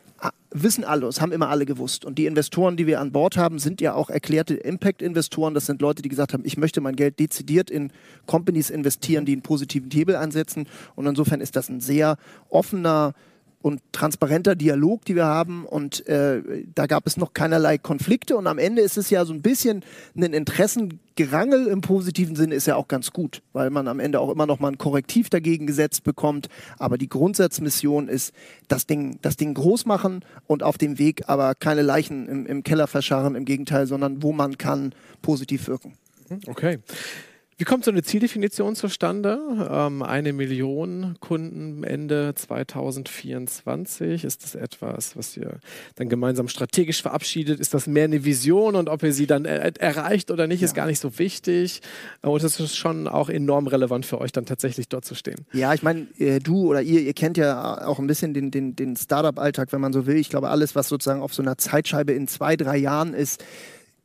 wissen 0.50 0.84
alle, 0.84 1.06
das 1.06 1.22
haben 1.22 1.32
immer 1.32 1.48
alle 1.48 1.64
gewusst. 1.64 2.04
Und 2.04 2.18
die 2.18 2.26
Investoren, 2.26 2.76
die 2.76 2.86
wir 2.86 3.00
an 3.00 3.12
Bord 3.12 3.38
haben, 3.38 3.58
sind 3.58 3.80
ja 3.80 3.94
auch 3.94 4.10
erklärte 4.10 4.54
Impact-Investoren. 4.54 5.54
Das 5.54 5.64
sind 5.64 5.80
Leute, 5.80 6.02
die 6.02 6.10
gesagt 6.10 6.34
haben, 6.34 6.42
ich 6.44 6.58
möchte 6.58 6.82
mein 6.82 6.96
Geld 6.96 7.18
dezidiert 7.18 7.70
in 7.70 7.92
Companies 8.26 8.68
investieren, 8.68 9.24
die 9.24 9.32
einen 9.32 9.42
positiven 9.42 9.90
Hebel 9.90 10.16
einsetzen. 10.16 10.66
Und 10.96 11.06
insofern 11.06 11.40
ist 11.40 11.56
das 11.56 11.70
ein 11.70 11.80
sehr 11.80 12.18
offener, 12.50 13.14
und 13.60 13.80
transparenter 13.92 14.54
Dialog, 14.54 15.04
die 15.04 15.16
wir 15.16 15.26
haben. 15.26 15.64
Und 15.64 16.06
äh, 16.06 16.42
da 16.74 16.86
gab 16.86 17.06
es 17.06 17.16
noch 17.16 17.32
keinerlei 17.32 17.76
Konflikte. 17.76 18.36
Und 18.36 18.46
am 18.46 18.58
Ende 18.58 18.82
ist 18.82 18.96
es 18.96 19.10
ja 19.10 19.24
so 19.24 19.32
ein 19.32 19.42
bisschen 19.42 19.84
ein 20.16 20.32
Interessengerangel 20.32 21.66
im 21.66 21.80
positiven 21.80 22.36
Sinne 22.36 22.54
ist 22.54 22.66
ja 22.66 22.76
auch 22.76 22.86
ganz 22.86 23.10
gut, 23.10 23.42
weil 23.52 23.70
man 23.70 23.88
am 23.88 23.98
Ende 23.98 24.20
auch 24.20 24.30
immer 24.30 24.46
noch 24.46 24.60
mal 24.60 24.68
ein 24.68 24.78
Korrektiv 24.78 25.28
dagegen 25.28 25.66
gesetzt 25.66 26.04
bekommt. 26.04 26.48
Aber 26.78 26.98
die 26.98 27.08
Grundsatzmission 27.08 28.08
ist, 28.08 28.32
das 28.68 28.86
Ding, 28.86 29.18
das 29.22 29.36
Ding 29.36 29.54
groß 29.54 29.86
machen 29.86 30.24
und 30.46 30.62
auf 30.62 30.78
dem 30.78 30.98
Weg 30.98 31.28
aber 31.28 31.54
keine 31.54 31.82
Leichen 31.82 32.28
im, 32.28 32.46
im 32.46 32.62
Keller 32.62 32.86
verscharren, 32.86 33.34
im 33.34 33.44
Gegenteil, 33.44 33.86
sondern 33.86 34.22
wo 34.22 34.32
man 34.32 34.56
kann, 34.56 34.94
positiv 35.20 35.66
wirken. 35.66 35.94
Okay. 36.46 36.78
Wie 37.60 37.64
kommt 37.64 37.84
so 37.84 37.90
eine 37.90 38.04
Zieldefinition 38.04 38.76
zustande? 38.76 39.40
Ähm, 39.68 40.04
eine 40.04 40.32
Million 40.32 41.16
Kunden 41.18 41.82
Ende 41.82 42.32
2024. 42.32 44.22
Ist 44.22 44.44
das 44.44 44.54
etwas, 44.54 45.16
was 45.16 45.36
ihr 45.36 45.58
dann 45.96 46.08
gemeinsam 46.08 46.46
strategisch 46.46 47.02
verabschiedet? 47.02 47.58
Ist 47.58 47.74
das 47.74 47.88
mehr 47.88 48.04
eine 48.04 48.24
Vision 48.24 48.76
und 48.76 48.88
ob 48.88 49.02
ihr 49.02 49.12
sie 49.12 49.26
dann 49.26 49.44
er 49.44 49.76
erreicht 49.76 50.30
oder 50.30 50.46
nicht, 50.46 50.60
ja. 50.60 50.66
ist 50.66 50.74
gar 50.74 50.86
nicht 50.86 51.00
so 51.00 51.18
wichtig. 51.18 51.82
Und 52.22 52.44
es 52.44 52.60
ist 52.60 52.76
schon 52.76 53.08
auch 53.08 53.28
enorm 53.28 53.66
relevant 53.66 54.06
für 54.06 54.20
euch, 54.20 54.30
dann 54.30 54.46
tatsächlich 54.46 54.88
dort 54.88 55.04
zu 55.04 55.16
stehen. 55.16 55.44
Ja, 55.52 55.74
ich 55.74 55.82
meine, 55.82 56.06
äh, 56.20 56.38
du 56.38 56.68
oder 56.68 56.80
ihr, 56.80 57.00
ihr 57.00 57.12
kennt 57.12 57.38
ja 57.38 57.84
auch 57.84 57.98
ein 57.98 58.06
bisschen 58.06 58.34
den, 58.34 58.52
den, 58.52 58.76
den 58.76 58.94
Startup-Alltag, 58.94 59.72
wenn 59.72 59.80
man 59.80 59.92
so 59.92 60.06
will. 60.06 60.16
Ich 60.16 60.30
glaube, 60.30 60.48
alles, 60.48 60.76
was 60.76 60.86
sozusagen 60.86 61.22
auf 61.22 61.34
so 61.34 61.42
einer 61.42 61.58
Zeitscheibe 61.58 62.12
in 62.12 62.28
zwei, 62.28 62.54
drei 62.54 62.76
Jahren 62.76 63.14
ist, 63.14 63.42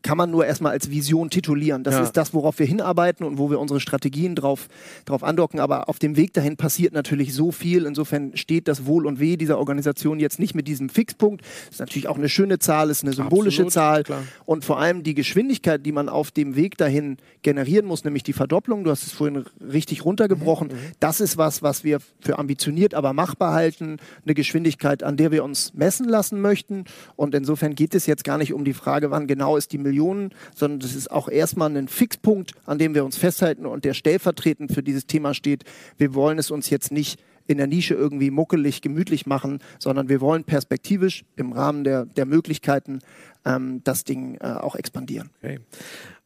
kann 0.04 0.18
man 0.18 0.30
nur 0.30 0.46
erstmal 0.46 0.74
als 0.74 0.92
Vision 0.92 1.30
titulieren. 1.30 1.84
Das 1.84 1.96
ja. 1.96 2.04
ist 2.04 2.12
das, 2.12 2.34
worauf 2.34 2.60
wir 2.60 2.66
hinarbeiten 2.66 3.26
und 3.26 3.38
wo 3.38 3.50
wir 3.50 3.60
unsere 3.60 3.80
Strategien 3.80 4.36
drauf, 4.36 4.68
drauf 5.06 5.24
andocken. 5.24 5.62
Aber 5.62 5.88
auf 5.88 5.98
dem 5.98 6.18
Weg 6.18 6.34
dahin 6.34 6.58
passiert 6.58 6.94
natürlich 6.94 7.34
so 7.34 7.52
viel. 7.52 7.86
Insofern 7.86 8.36
steht 8.36 8.68
das 8.68 8.86
Wohl 8.86 9.08
und 9.08 9.22
Weh 9.22 9.38
dieser 9.38 9.58
Organisation 9.58 10.20
jetzt 10.20 10.40
nicht 10.40 10.56
mit 10.56 10.68
diesem 10.68 10.90
Fixpunkt. 10.90 11.42
Das 11.42 11.76
ist 11.76 11.80
natürlich 11.80 12.10
auch 12.10 12.18
eine 12.18 12.28
schöne 12.28 12.60
Zahl, 12.60 12.90
ist 12.90 13.04
eine 13.04 13.14
symbolische 13.14 13.64
Absolut, 13.64 13.74
Zahl. 13.74 14.04
Klar. 14.04 14.24
Und 14.46 14.66
vor 14.66 14.78
allem 14.78 15.04
die 15.04 15.14
Geschwindigkeit, 15.14 15.86
die 15.86 15.94
man 15.94 16.10
auf 16.10 16.32
dem 16.32 16.58
Weg 16.58 16.78
dahin 16.78 17.18
generieren 17.42 17.86
muss, 17.86 18.04
nämlich 18.04 18.24
die 18.24 18.34
Verdopplung. 18.34 18.84
Du 18.84 18.92
hast 18.92 19.04
es 19.04 19.14
vorhin 19.14 19.46
richtig 19.62 20.04
runtergebrochen. 20.04 20.68
Mhm, 20.68 20.74
mhm. 20.74 20.92
das 21.00 21.22
ist 21.22 21.38
was, 21.38 21.64
was 21.64 21.86
wir 21.86 22.00
für 22.20 22.40
ambitioniert, 22.40 22.94
aber 22.94 23.14
machbar 23.14 23.54
halten. 23.54 23.98
Eine 24.26 24.34
Geschwindigkeit, 24.34 25.02
an 25.02 25.16
der 25.16 25.32
wir 25.32 25.46
uns 25.46 25.74
messen 25.74 26.10
lassen 26.10 26.42
möchten. 26.42 26.84
Und 27.16 27.34
insofern 27.36 27.74
geht 27.74 27.96
es 27.96 28.06
jetzt 28.06 28.26
gar 28.26 28.38
nicht 28.38 28.54
um 28.54 28.66
die 28.66 28.74
Frage, 28.74 29.10
wann 29.10 29.28
genau 29.28 29.56
ist 29.56 29.72
die 29.72 29.78
Million 29.78 29.93
Millionen, 29.94 30.32
sondern 30.56 30.80
das 30.80 30.96
ist 30.96 31.12
auch 31.12 31.30
erstmal 31.30 31.76
ein 31.76 31.88
Fixpunkt, 31.88 32.54
an 32.66 32.80
dem 32.80 32.96
wir 32.96 33.06
uns 33.06 33.18
festhalten 33.18 33.66
und 33.66 33.86
der 33.86 33.94
stellvertretend 33.94 34.74
für 34.74 34.82
dieses 34.82 35.06
Thema 35.06 35.34
steht. 35.34 35.64
Wir 35.98 36.16
wollen 36.16 36.40
es 36.40 36.50
uns 36.50 36.70
jetzt 36.70 36.92
nicht 36.92 37.20
in 37.46 37.58
der 37.58 37.68
Nische 37.68 37.94
irgendwie 37.94 38.32
muckelig, 38.32 38.82
gemütlich 38.82 39.26
machen, 39.26 39.60
sondern 39.78 40.10
wir 40.10 40.22
wollen 40.22 40.46
perspektivisch 40.46 41.26
im 41.36 41.52
Rahmen 41.52 41.84
der, 41.84 42.06
der 42.06 42.26
Möglichkeiten 42.26 43.00
ähm, 43.46 43.82
das 43.84 44.04
Ding 44.06 44.36
äh, 44.36 44.48
auch 44.48 44.76
expandieren. 44.76 45.30
Okay. 45.42 45.60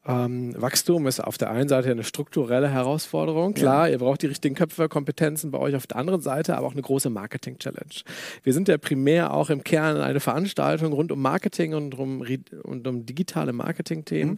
Ähm, 0.08 0.54
Wachstum 0.58 1.06
ist 1.08 1.20
auf 1.20 1.38
der 1.38 1.52
einen 1.52 1.67
Seite 1.67 1.91
eine 1.91 2.04
strukturelle 2.04 2.70
Herausforderung. 2.70 3.54
Klar, 3.54 3.88
ja. 3.88 3.93
ihr 3.93 4.00
braucht 4.00 4.22
die 4.22 4.28
richtigen 4.28 4.56
Köpfe, 4.56 4.88
Kompetenzen 4.88 5.52
bei 5.52 5.58
euch 5.58 5.76
auf 5.76 5.88
der 5.88 5.98
anderen 5.98 6.22
Seite, 6.22 6.56
aber 6.58 6.67
auch 6.67 6.74
eine 6.74 6.82
große 6.82 7.10
Marketing-Challenge. 7.10 8.04
Wir 8.43 8.54
sind 8.54 8.67
ja 8.67 8.78
primär 8.78 9.34
auch 9.34 9.50
im 9.50 9.63
Kern 9.63 9.98
eine 9.98 10.20
Veranstaltung 10.20 10.93
rund 10.93 11.12
um 11.12 11.22
Marketing 11.22 11.74
und 11.74 11.98
um, 11.98 12.24
und 12.63 12.88
um 12.88 13.06
digitale 13.06 13.54
Marketing-Themen. 13.54 14.34
Mhm 14.34 14.38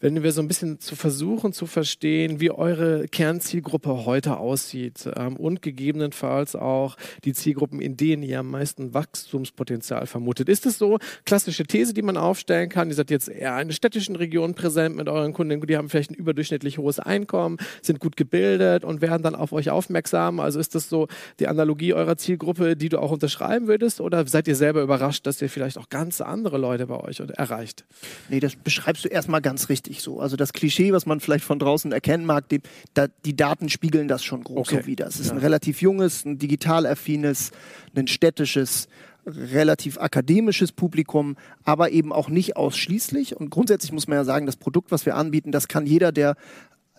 wenn 0.00 0.22
wir 0.22 0.32
so 0.32 0.42
ein 0.42 0.48
bisschen 0.48 0.78
zu 0.78 0.94
versuchen 0.94 1.52
zu 1.52 1.66
verstehen, 1.66 2.38
wie 2.40 2.50
eure 2.50 3.08
Kernzielgruppe 3.08 4.04
heute 4.04 4.36
aussieht 4.36 5.08
ähm, 5.16 5.36
und 5.36 5.62
gegebenenfalls 5.62 6.54
auch 6.54 6.96
die 7.24 7.32
Zielgruppen, 7.32 7.80
in 7.80 7.96
denen 7.96 8.22
ihr 8.22 8.40
am 8.40 8.50
meisten 8.50 8.92
Wachstumspotenzial 8.92 10.06
vermutet. 10.06 10.48
Ist 10.48 10.66
es 10.66 10.78
so, 10.78 10.98
klassische 11.24 11.64
These, 11.64 11.94
die 11.94 12.02
man 12.02 12.16
aufstellen 12.16 12.68
kann, 12.68 12.88
ihr 12.88 12.94
seid 12.94 13.10
jetzt 13.10 13.28
eher 13.28 13.58
in 13.60 13.72
städtischen 13.72 14.16
Regionen 14.16 14.54
präsent 14.54 14.96
mit 14.96 15.08
euren 15.08 15.32
Kunden, 15.32 15.66
die 15.66 15.76
haben 15.76 15.88
vielleicht 15.88 16.10
ein 16.10 16.14
überdurchschnittlich 16.14 16.78
hohes 16.78 16.98
Einkommen, 16.98 17.56
sind 17.80 17.98
gut 17.98 18.16
gebildet 18.16 18.84
und 18.84 19.00
werden 19.00 19.22
dann 19.22 19.34
auf 19.34 19.52
euch 19.52 19.70
aufmerksam. 19.70 20.40
Also 20.40 20.60
ist 20.60 20.74
das 20.74 20.90
so 20.90 21.08
die 21.40 21.48
Analogie 21.48 21.94
eurer 21.94 22.16
Zielgruppe, 22.16 22.76
die 22.76 22.90
du 22.90 23.00
auch 23.00 23.12
unterschreiben 23.12 23.66
würdest 23.66 24.00
oder 24.00 24.26
seid 24.26 24.46
ihr 24.46 24.56
selber 24.56 24.82
überrascht, 24.82 25.26
dass 25.26 25.40
ihr 25.40 25.48
vielleicht 25.48 25.78
auch 25.78 25.88
ganz 25.88 26.20
andere 26.20 26.58
Leute 26.58 26.86
bei 26.86 27.00
euch 27.00 27.20
erreicht? 27.20 27.86
Nee, 28.28 28.40
das 28.40 28.56
beschreibst 28.56 29.04
du 29.04 29.08
erstmal 29.08 29.40
ganz 29.40 29.68
richtig 29.70 29.85
richtig 29.86 30.02
so. 30.02 30.20
Also 30.20 30.36
das 30.36 30.52
Klischee, 30.52 30.92
was 30.92 31.06
man 31.06 31.20
vielleicht 31.20 31.44
von 31.44 31.58
draußen 31.58 31.92
erkennen 31.92 32.26
mag, 32.26 32.48
die, 32.48 32.60
da, 32.94 33.06
die 33.24 33.36
Daten 33.36 33.68
spiegeln 33.68 34.08
das 34.08 34.24
schon 34.24 34.42
groß 34.42 34.68
okay. 34.68 34.80
so 34.82 34.86
wieder. 34.86 35.06
Es 35.06 35.20
ist 35.20 35.28
ja. 35.28 35.32
ein 35.32 35.38
relativ 35.38 35.80
junges, 35.80 36.24
ein 36.24 36.38
digital 36.38 36.86
affines, 36.86 37.52
ein 37.94 38.08
städtisches, 38.08 38.88
relativ 39.26 39.98
akademisches 39.98 40.72
Publikum, 40.72 41.36
aber 41.64 41.90
eben 41.90 42.12
auch 42.12 42.28
nicht 42.28 42.56
ausschließlich. 42.56 43.36
Und 43.36 43.50
grundsätzlich 43.50 43.92
muss 43.92 44.06
man 44.08 44.18
ja 44.18 44.24
sagen, 44.24 44.46
das 44.46 44.56
Produkt, 44.56 44.90
was 44.90 45.06
wir 45.06 45.16
anbieten, 45.16 45.52
das 45.52 45.68
kann 45.68 45.86
jeder, 45.86 46.12
der 46.12 46.36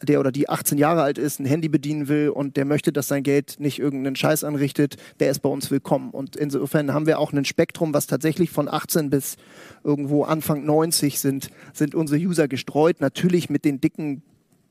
der 0.02 0.20
oder 0.20 0.32
die 0.32 0.50
18 0.50 0.78
Jahre 0.78 1.02
alt 1.02 1.18
ist, 1.18 1.40
ein 1.40 1.46
Handy 1.46 1.70
bedienen 1.70 2.08
will 2.08 2.30
und 2.30 2.58
der 2.58 2.66
möchte, 2.66 2.92
dass 2.92 3.08
sein 3.08 3.24
Geld 3.24 3.56
nicht 3.60 3.80
irgendeinen 3.80 4.16
Scheiß 4.16 4.44
anrichtet, 4.44 4.98
der 5.20 5.32
ist 5.32 5.40
bei 5.40 5.50
uns 5.50 5.72
willkommen. 5.72 6.12
Und 6.12 6.36
insofern 6.36 6.94
haben 6.94 7.08
wir 7.08 7.20
auch 7.20 7.34
ein 7.34 7.46
Spektrum, 7.46 7.94
was 7.94 8.08
tatsächlich 8.08 8.50
von 8.50 8.68
18 8.68 9.10
bis 9.10 9.38
irgendwo 9.84 10.24
Anfang 10.24 10.66
90 10.66 11.20
sind, 11.20 11.50
sind 11.74 11.96
unsere 11.96 12.20
User 12.20 12.48
gestreut. 12.48 13.02
Natürlich 13.02 13.50
mit 13.50 13.66
den 13.66 13.82
dicken 13.82 14.22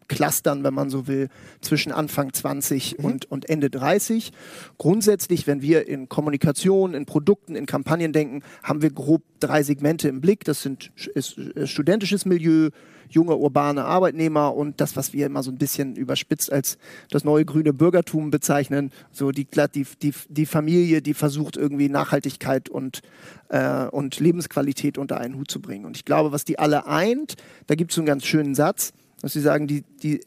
Clustern, 0.08 0.64
wenn 0.64 0.74
man 0.74 0.90
so 0.90 1.06
will, 1.06 1.28
zwischen 1.60 1.92
Anfang 1.92 2.32
20 2.32 2.98
mhm. 2.98 3.04
und, 3.04 3.24
und 3.30 3.48
Ende 3.48 3.70
30. 3.70 4.32
Grundsätzlich, 4.78 5.46
wenn 5.46 5.62
wir 5.62 5.88
in 5.88 6.08
Kommunikation, 6.08 6.94
in 6.94 7.06
Produkten, 7.06 7.56
in 7.56 7.66
Kampagnen 7.66 8.12
denken, 8.12 8.42
haben 8.62 8.82
wir 8.82 8.90
grob 8.90 9.22
drei 9.40 9.62
Segmente 9.62 10.08
im 10.08 10.20
Blick. 10.20 10.44
Das 10.44 10.62
sind 10.62 10.92
ist, 11.14 11.36
ist 11.38 11.70
studentisches 11.70 12.24
Milieu, 12.24 12.70
junge 13.08 13.36
urbane 13.36 13.84
Arbeitnehmer 13.84 14.54
und 14.54 14.80
das, 14.80 14.96
was 14.96 15.12
wir 15.12 15.26
immer 15.26 15.42
so 15.42 15.50
ein 15.50 15.58
bisschen 15.58 15.96
überspitzt 15.96 16.52
als 16.52 16.78
das 17.10 17.24
neue 17.24 17.44
grüne 17.44 17.72
Bürgertum 17.72 18.30
bezeichnen, 18.30 18.90
so 19.12 19.30
die, 19.30 19.46
die, 19.74 19.86
die, 20.02 20.14
die 20.28 20.46
Familie, 20.46 21.02
die 21.02 21.14
versucht 21.14 21.56
irgendwie 21.56 21.88
Nachhaltigkeit 21.88 22.68
und, 22.68 23.02
äh, 23.48 23.86
und 23.86 24.18
Lebensqualität 24.20 24.98
unter 24.98 25.18
einen 25.18 25.36
Hut 25.36 25.50
zu 25.50 25.60
bringen. 25.60 25.84
Und 25.84 25.96
ich 25.96 26.04
glaube, 26.04 26.32
was 26.32 26.44
die 26.44 26.58
alle 26.58 26.86
eint, 26.86 27.36
da 27.66 27.74
gibt 27.74 27.90
es 27.90 27.96
so 27.96 28.00
einen 28.00 28.06
ganz 28.06 28.24
schönen 28.24 28.54
Satz, 28.54 28.92
dass 29.22 29.32
sie 29.32 29.40
sagen, 29.40 29.66
die, 29.66 29.82
die, 30.02 30.20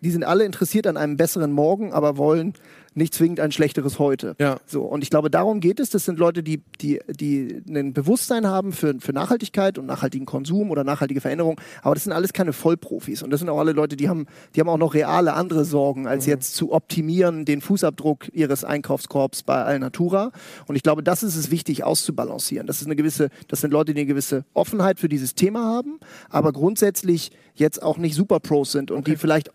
die 0.00 0.10
sind 0.10 0.24
alle 0.24 0.44
interessiert 0.44 0.86
an 0.86 0.96
einem 0.96 1.16
besseren 1.16 1.52
Morgen, 1.52 1.92
aber 1.92 2.16
wollen 2.16 2.54
nicht 2.96 3.14
zwingend 3.14 3.40
ein 3.40 3.52
schlechteres 3.52 3.98
Heute. 3.98 4.34
Ja. 4.38 4.58
So, 4.66 4.82
und 4.82 5.02
ich 5.02 5.10
glaube, 5.10 5.30
darum 5.30 5.60
geht 5.60 5.80
es. 5.80 5.90
Das 5.90 6.04
sind 6.04 6.18
Leute, 6.18 6.42
die, 6.42 6.62
die, 6.80 7.00
die 7.08 7.62
ein 7.68 7.92
Bewusstsein 7.92 8.46
haben 8.46 8.72
für, 8.72 8.94
für 8.98 9.12
Nachhaltigkeit 9.12 9.78
und 9.78 9.86
nachhaltigen 9.86 10.24
Konsum 10.24 10.70
oder 10.70 10.82
nachhaltige 10.82 11.20
Veränderung. 11.20 11.60
Aber 11.82 11.94
das 11.94 12.04
sind 12.04 12.12
alles 12.12 12.32
keine 12.32 12.52
Vollprofis. 12.52 13.22
Und 13.22 13.30
das 13.30 13.40
sind 13.40 13.50
auch 13.50 13.58
alle 13.58 13.72
Leute, 13.72 13.96
die 13.96 14.08
haben, 14.08 14.26
die 14.54 14.60
haben 14.60 14.68
auch 14.68 14.78
noch 14.78 14.94
reale 14.94 15.34
andere 15.34 15.64
Sorgen, 15.64 16.06
als 16.06 16.26
mhm. 16.26 16.30
jetzt 16.30 16.54
zu 16.54 16.72
optimieren 16.72 17.44
den 17.44 17.60
Fußabdruck 17.60 18.32
ihres 18.32 18.64
Einkaufskorbs 18.64 19.42
bei 19.42 19.62
Alnatura. 19.62 20.32
Und 20.66 20.76
ich 20.76 20.82
glaube, 20.82 21.02
das 21.02 21.22
ist 21.22 21.36
es 21.36 21.50
wichtig 21.50 21.84
auszubalancieren. 21.84 22.66
Das 22.66 22.80
ist 22.80 22.86
eine 22.86 22.96
gewisse, 22.96 23.28
das 23.48 23.60
sind 23.60 23.72
Leute, 23.72 23.92
die 23.92 24.00
eine 24.00 24.06
gewisse 24.06 24.44
Offenheit 24.54 24.98
für 24.98 25.08
dieses 25.08 25.34
Thema 25.34 25.64
haben, 25.64 26.00
aber 26.30 26.52
grundsätzlich 26.52 27.30
jetzt 27.54 27.82
auch 27.82 27.98
nicht 27.98 28.14
Super 28.14 28.40
Pros 28.40 28.72
sind 28.72 28.90
und 28.90 29.00
okay. 29.00 29.12
die 29.12 29.16
vielleicht 29.16 29.50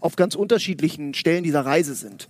auf 0.00 0.16
ganz 0.16 0.34
unterschiedlichen 0.34 1.14
Stellen 1.14 1.42
dieser 1.42 1.66
Reise 1.66 1.94
sind. 1.94 2.28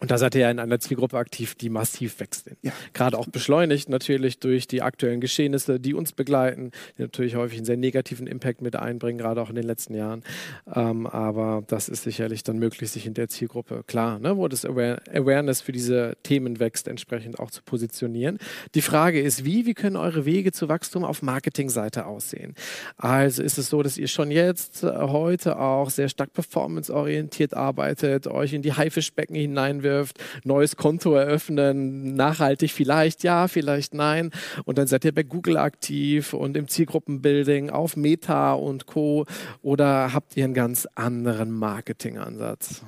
Und 0.00 0.10
da 0.10 0.18
seid 0.18 0.34
ihr 0.34 0.42
ja 0.42 0.50
in 0.50 0.58
einer 0.58 0.80
Zielgruppe 0.80 1.16
aktiv, 1.16 1.54
die 1.54 1.70
massiv 1.70 2.20
wächst. 2.20 2.50
Ja. 2.62 2.72
Gerade 2.92 3.18
auch 3.18 3.26
beschleunigt 3.26 3.88
natürlich 3.88 4.38
durch 4.38 4.66
die 4.66 4.82
aktuellen 4.82 5.20
Geschehnisse, 5.20 5.78
die 5.78 5.94
uns 5.94 6.12
begleiten, 6.12 6.72
die 6.98 7.02
natürlich 7.02 7.36
häufig 7.36 7.58
einen 7.58 7.66
sehr 7.66 7.76
negativen 7.76 8.26
Impact 8.26 8.60
mit 8.60 8.76
einbringen, 8.76 9.18
gerade 9.18 9.40
auch 9.40 9.50
in 9.50 9.54
den 9.54 9.64
letzten 9.64 9.94
Jahren. 9.94 10.22
Ähm, 10.74 11.06
aber 11.06 11.62
das 11.66 11.88
ist 11.88 12.02
sicherlich 12.02 12.42
dann 12.42 12.58
möglich, 12.58 12.90
sich 12.90 13.06
in 13.06 13.14
der 13.14 13.28
Zielgruppe, 13.28 13.84
klar, 13.86 14.18
ne, 14.18 14.36
wo 14.36 14.48
das 14.48 14.64
Aware 14.64 15.00
Awareness 15.12 15.60
für 15.60 15.72
diese 15.72 16.16
Themen 16.22 16.60
wächst, 16.60 16.88
entsprechend 16.88 17.38
auch 17.38 17.50
zu 17.50 17.62
positionieren. 17.62 18.38
Die 18.74 18.82
Frage 18.82 19.20
ist, 19.20 19.44
wie, 19.44 19.66
wie 19.66 19.74
können 19.74 19.96
eure 19.96 20.24
Wege 20.24 20.52
zu 20.52 20.68
Wachstum 20.68 21.04
auf 21.04 21.22
Marketingseite 21.22 22.06
aussehen? 22.06 22.54
Also 22.96 23.42
ist 23.42 23.58
es 23.58 23.68
so, 23.68 23.82
dass 23.82 23.96
ihr 23.96 24.08
schon 24.08 24.30
jetzt 24.30 24.82
äh, 24.82 24.92
heute 24.92 25.58
auch 25.58 25.90
sehr 25.90 26.08
stark 26.08 26.32
performanceorientiert 26.32 27.54
arbeitet, 27.54 28.26
euch 28.26 28.52
in 28.52 28.62
die 28.62 28.72
Haifischbecken 28.72 29.36
hinein 29.36 29.83
reinwirft, 29.84 30.18
neues 30.44 30.76
Konto 30.76 31.14
eröffnen, 31.14 32.14
nachhaltig 32.14 32.72
vielleicht 32.72 33.22
ja, 33.22 33.48
vielleicht 33.48 33.94
nein. 33.94 34.30
Und 34.64 34.78
dann 34.78 34.86
seid 34.86 35.04
ihr 35.04 35.14
bei 35.14 35.22
Google 35.22 35.56
aktiv 35.56 36.32
und 36.32 36.56
im 36.56 36.68
Zielgruppenbuilding 36.68 37.70
auf 37.70 37.96
Meta 37.96 38.54
und 38.54 38.86
Co. 38.86 39.26
Oder 39.62 40.12
habt 40.12 40.36
ihr 40.36 40.44
einen 40.44 40.54
ganz 40.54 40.88
anderen 40.94 41.50
Marketingansatz? 41.50 42.82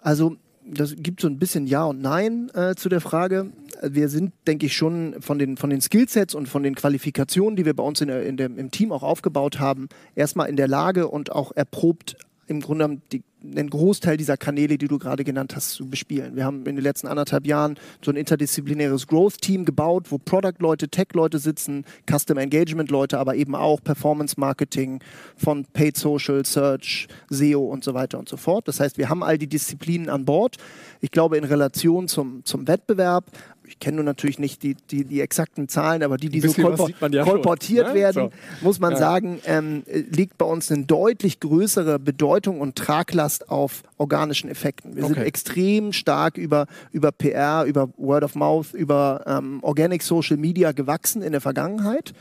Also 0.00 0.36
das 0.64 0.94
gibt 0.96 1.20
so 1.20 1.28
ein 1.28 1.38
bisschen 1.38 1.66
Ja 1.66 1.84
und 1.84 2.00
Nein 2.00 2.50
äh, 2.54 2.74
zu 2.74 2.88
der 2.88 3.00
Frage. 3.00 3.50
Wir 3.82 4.08
sind, 4.08 4.32
denke 4.46 4.66
ich, 4.66 4.76
schon 4.76 5.16
von 5.20 5.38
den, 5.38 5.56
von 5.56 5.70
den 5.70 5.80
Skillsets 5.80 6.34
und 6.34 6.48
von 6.48 6.62
den 6.62 6.74
Qualifikationen, 6.74 7.56
die 7.56 7.64
wir 7.64 7.74
bei 7.74 7.82
uns 7.82 8.00
in 8.00 8.08
in 8.08 8.36
der, 8.36 8.46
im 8.46 8.70
Team 8.70 8.92
auch 8.92 9.02
aufgebaut 9.02 9.58
haben, 9.58 9.88
erstmal 10.14 10.48
in 10.48 10.56
der 10.56 10.68
Lage 10.68 11.08
und 11.08 11.32
auch 11.32 11.52
erprobt, 11.52 12.16
im 12.46 12.60
Grunde 12.60 13.00
die, 13.10 13.22
einen 13.42 13.70
Großteil 13.70 14.16
dieser 14.16 14.36
Kanäle, 14.36 14.76
die 14.78 14.88
du 14.88 14.98
gerade 14.98 15.24
genannt 15.24 15.56
hast, 15.56 15.70
zu 15.70 15.88
bespielen. 15.88 16.36
Wir 16.36 16.44
haben 16.44 16.58
in 16.66 16.76
den 16.76 16.82
letzten 16.82 17.06
anderthalb 17.06 17.46
Jahren 17.46 17.78
so 18.04 18.10
ein 18.10 18.16
interdisziplinäres 18.16 19.06
Growth-Team 19.06 19.64
gebaut, 19.64 20.10
wo 20.10 20.18
Product-Leute, 20.18 20.88
Tech-Leute 20.88 21.38
sitzen, 21.38 21.84
Custom 22.10 22.38
Engagement-Leute, 22.38 23.18
aber 23.18 23.34
eben 23.36 23.54
auch 23.54 23.82
Performance-Marketing 23.82 25.00
von 25.36 25.64
Paid 25.72 25.96
Social, 25.96 26.44
Search, 26.44 27.08
SEO 27.30 27.60
und 27.60 27.84
so 27.84 27.94
weiter 27.94 28.18
und 28.18 28.28
so 28.28 28.36
fort. 28.36 28.68
Das 28.68 28.80
heißt, 28.80 28.98
wir 28.98 29.08
haben 29.08 29.22
all 29.22 29.38
die 29.38 29.48
Disziplinen 29.48 30.10
an 30.10 30.24
Bord. 30.24 30.56
Ich 31.00 31.10
glaube, 31.10 31.38
in 31.38 31.44
Relation 31.44 32.08
zum, 32.08 32.44
zum 32.44 32.68
Wettbewerb 32.68 33.24
ich 33.70 33.78
kenne 33.78 33.96
nur 33.96 34.04
natürlich 34.04 34.40
nicht 34.40 34.64
die, 34.64 34.74
die, 34.74 35.04
die, 35.04 35.20
exakten 35.20 35.68
Zahlen, 35.68 36.02
aber 36.02 36.16
die, 36.16 36.28
die 36.28 36.40
so 36.40 36.52
kolpor 36.52 36.90
ja 37.10 37.22
kolportiert 37.22 37.86
schon, 37.86 37.94
ne? 37.94 38.00
werden, 38.00 38.30
so. 38.60 38.64
muss 38.64 38.80
man 38.80 38.92
ja. 38.92 38.98
sagen, 38.98 39.40
ähm, 39.46 39.84
liegt 39.86 40.38
bei 40.38 40.44
uns 40.44 40.72
eine 40.72 40.84
deutlich 40.84 41.38
größere 41.38 42.00
Bedeutung 42.00 42.60
und 42.60 42.74
Traglast 42.76 43.48
auf 43.48 43.84
organischen 43.96 44.50
Effekten. 44.50 44.96
Wir 44.96 45.04
okay. 45.04 45.14
sind 45.14 45.22
extrem 45.22 45.92
stark 45.92 46.36
über, 46.36 46.66
über 46.90 47.12
PR, 47.12 47.64
über 47.64 47.88
Word 47.96 48.24
of 48.24 48.34
Mouth, 48.34 48.74
über 48.74 49.22
ähm, 49.26 49.60
Organic 49.62 50.02
Social 50.02 50.36
Media 50.36 50.72
gewachsen 50.72 51.22
in 51.22 51.30
der 51.30 51.40
Vergangenheit. 51.40 52.12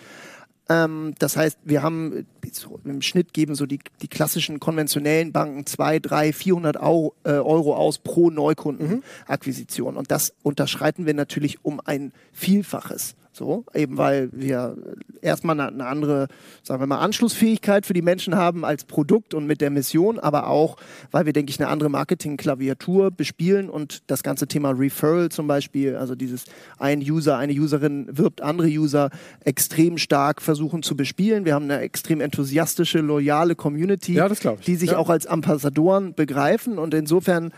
Ähm, 0.69 1.15
das 1.19 1.35
heißt, 1.35 1.57
wir 1.65 1.81
haben 1.81 2.25
so 2.51 2.79
im 2.85 3.01
Schnitt 3.01 3.33
geben 3.33 3.55
so 3.55 3.65
die, 3.65 3.79
die 4.01 4.07
klassischen 4.07 4.59
konventionellen 4.59 5.31
Banken 5.31 5.65
2, 5.65 5.99
3, 5.99 6.33
400 6.33 6.77
Euro, 6.77 7.15
äh, 7.23 7.31
Euro 7.31 7.75
aus 7.75 7.97
pro 7.97 8.29
Neukundenakquisition. 8.29 9.97
Und 9.97 10.11
das 10.11 10.33
unterschreiten 10.43 11.05
wir 11.05 11.13
natürlich 11.13 11.65
um 11.65 11.81
ein 11.83 12.13
Vielfaches. 12.31 13.15
So, 13.39 13.63
eben 13.73 13.97
weil 13.97 14.29
wir 14.33 14.75
erstmal 15.21 15.57
eine, 15.57 15.69
eine, 15.69 15.85
andere, 15.85 16.27
sagen 16.61 16.81
wir 16.81 16.87
mal, 16.87 16.99
Anschlussfähigkeit 16.99 17.85
für 17.85 17.93
die 17.93 18.01
Menschen 18.01 18.35
haben 18.35 18.65
als 18.65 18.83
Produkt 18.83 19.33
und 19.33 19.47
mit 19.47 19.61
der 19.61 19.69
Mission, 19.69 20.19
aber 20.19 20.47
auch, 20.47 20.75
weil 21.11 21.25
wir, 21.25 21.31
denke 21.31 21.49
ich, 21.49 21.57
eine 21.57 21.69
andere 21.69 21.87
Marketing-Klaviatur 21.87 23.11
bespielen 23.11 23.69
und 23.69 24.03
das 24.07 24.23
ganze 24.23 24.47
Thema 24.47 24.71
Referral 24.71 25.29
zum 25.29 25.47
Beispiel, 25.47 25.95
also 25.95 26.15
dieses 26.15 26.43
ein 26.79 26.99
User, 26.99 27.37
eine 27.37 27.53
Userin 27.53 28.09
wirbt 28.11 28.41
andere 28.41 28.67
User 28.67 29.09
extrem 29.45 29.97
stark 29.97 30.41
versuchen 30.41 30.83
zu 30.83 30.97
bespielen. 30.97 31.45
Wir 31.45 31.53
haben 31.53 31.63
eine 31.63 31.79
extrem 31.79 32.19
enthusiastische, 32.19 32.99
loyale 32.99 33.55
Community, 33.55 34.15
ja, 34.15 34.27
die 34.67 34.75
sich 34.75 34.91
ja. 34.91 34.97
auch 34.97 35.09
als 35.09 35.27
Ambassadoren 35.27 36.13
begreifen 36.13 36.77
und 36.77 36.93
insofern 36.93 37.53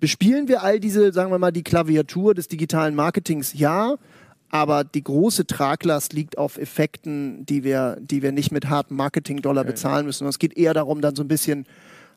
bespielen 0.00 0.48
wir 0.48 0.62
all 0.62 0.80
diese, 0.80 1.12
sagen 1.12 1.30
wir 1.30 1.38
mal, 1.38 1.52
die 1.52 1.62
Klaviatur 1.62 2.34
des 2.34 2.48
digitalen 2.48 2.94
Marketings, 2.94 3.52
ja, 3.54 3.96
aber 4.50 4.84
die 4.84 5.04
große 5.04 5.46
Traglast 5.46 6.12
liegt 6.12 6.38
auf 6.38 6.58
Effekten, 6.58 7.44
die 7.44 7.64
wir, 7.64 7.98
die 8.00 8.22
wir 8.22 8.32
nicht 8.32 8.50
mit 8.50 8.68
harten 8.68 8.96
Marketing-Dollar 8.96 9.62
okay. 9.62 9.72
bezahlen 9.72 10.06
müssen. 10.06 10.24
Und 10.24 10.30
es 10.30 10.38
geht 10.38 10.56
eher 10.56 10.74
darum, 10.74 11.00
dann 11.00 11.14
so 11.14 11.22
ein 11.22 11.28
bisschen 11.28 11.66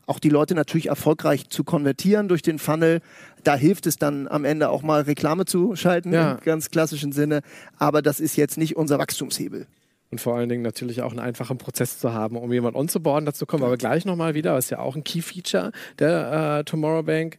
auch 0.08 0.20
die 0.20 0.30
Leute 0.30 0.56
natürlich 0.56 0.88
erfolgreich 0.88 1.50
zu 1.50 1.64
konvertieren 1.64 2.28
durch 2.28 2.42
den 2.42 2.60
Funnel. 2.60 3.02
Da 3.44 3.56
hilft 3.56 3.86
es 3.86 3.98
dann 3.98 4.28
am 4.28 4.46
Ende 4.46 4.70
auch 4.70 4.82
mal 4.82 5.02
Reklame 5.02 5.46
zu 5.46 5.76
schalten, 5.76 6.14
ja. 6.14 6.34
im 6.34 6.40
ganz 6.40 6.70
klassischen 6.70 7.12
Sinne. 7.12 7.42
Aber 7.78 8.02
das 8.02 8.20
ist 8.20 8.36
jetzt 8.36 8.58
nicht 8.58 8.76
unser 8.76 8.98
Wachstumshebel 8.98 9.68
und 10.12 10.20
vor 10.20 10.36
allen 10.36 10.50
Dingen 10.50 10.62
natürlich 10.62 11.02
auch 11.02 11.12
einen 11.12 11.22
einfachen 11.22 11.58
Prozess 11.58 11.98
zu 11.98 12.14
haben, 12.14 12.36
um 12.36 12.52
jemanden 12.52 12.78
onzuboarden. 12.78 13.26
Dazu 13.26 13.46
kommen 13.46 13.64
wir 13.64 13.68
aber 13.68 13.78
gleich 13.78 14.04
nochmal 14.04 14.34
wieder. 14.34 14.56
Das 14.56 14.66
ist 14.66 14.70
ja 14.70 14.80
auch 14.80 14.98
ein 14.98 15.06
Key-Feature 15.06 15.72
der 16.00 16.60
äh, 16.60 16.64
Tomorrow 16.66 17.04
Bank. 17.04 17.38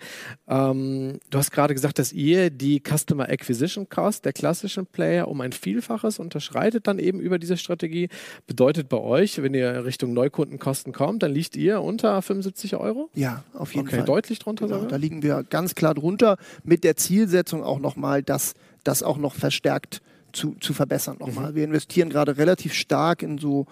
Ähm, 0.49 1.21
du 1.29 1.39
hast 1.39 1.53
gerade 1.53 1.75
gesagt, 1.75 1.99
dass 1.99 2.13
ihr 2.15 2.49
die 2.49 2.83
Customer 2.83 3.29
Acquisition 3.29 3.91
Cost 3.91 4.25
der 4.25 4.33
klassischen 4.33 4.87
Player 4.87 5.29
um 5.29 5.43
ein 5.43 5.53
Vielfaches 5.53 6.19
unterschreitet 6.19 6.87
dann 6.87 6.99
eben 6.99 7.21
über 7.21 7.39
diese 7.39 7.59
Strategie. 7.59 8.09
Bedeutet 8.47 8.89
bei 8.89 8.99
euch, 8.99 9.43
wenn 9.43 9.53
ihr 9.53 9.85
Richtung 9.85 10.15
Neukundenkosten 10.15 10.95
kommt, 10.95 11.23
dann 11.23 11.33
liegt 11.33 11.57
ihr 11.57 11.83
unter 11.83 12.23
75 12.23 12.77
Euro? 12.77 13.11
Ja, 13.15 13.45
auf 13.53 13.75
jeden 13.75 13.87
okay, 13.87 13.97
Fall. 13.97 14.07
Deutlich 14.07 14.39
drunter 14.39 14.67
genau, 14.67 14.87
Da 14.87 14.97
liegen 14.97 15.23
wir 15.23 15.43
ganz 15.43 15.75
klar 15.75 15.95
drunter 15.95 16.39
mit 16.65 16.85
der 16.85 16.97
Zielsetzung 16.97 17.63
auch 17.63 17.81
nochmal, 17.81 18.23
dass 18.23 18.55
das 18.83 19.03
auch 19.03 19.19
noch 19.19 19.35
verstärkt 19.35 20.01
zu, 20.33 20.57
zu 20.61 20.75
verbessern 20.75 21.17
nochmal. 21.19 21.53
Mhm. 21.53 21.55
Wir 21.57 21.65
investieren 21.65 22.09
gerade 22.09 22.37
relativ 22.37 22.75
stark 22.75 23.23
in 23.23 23.39
so 23.39 23.67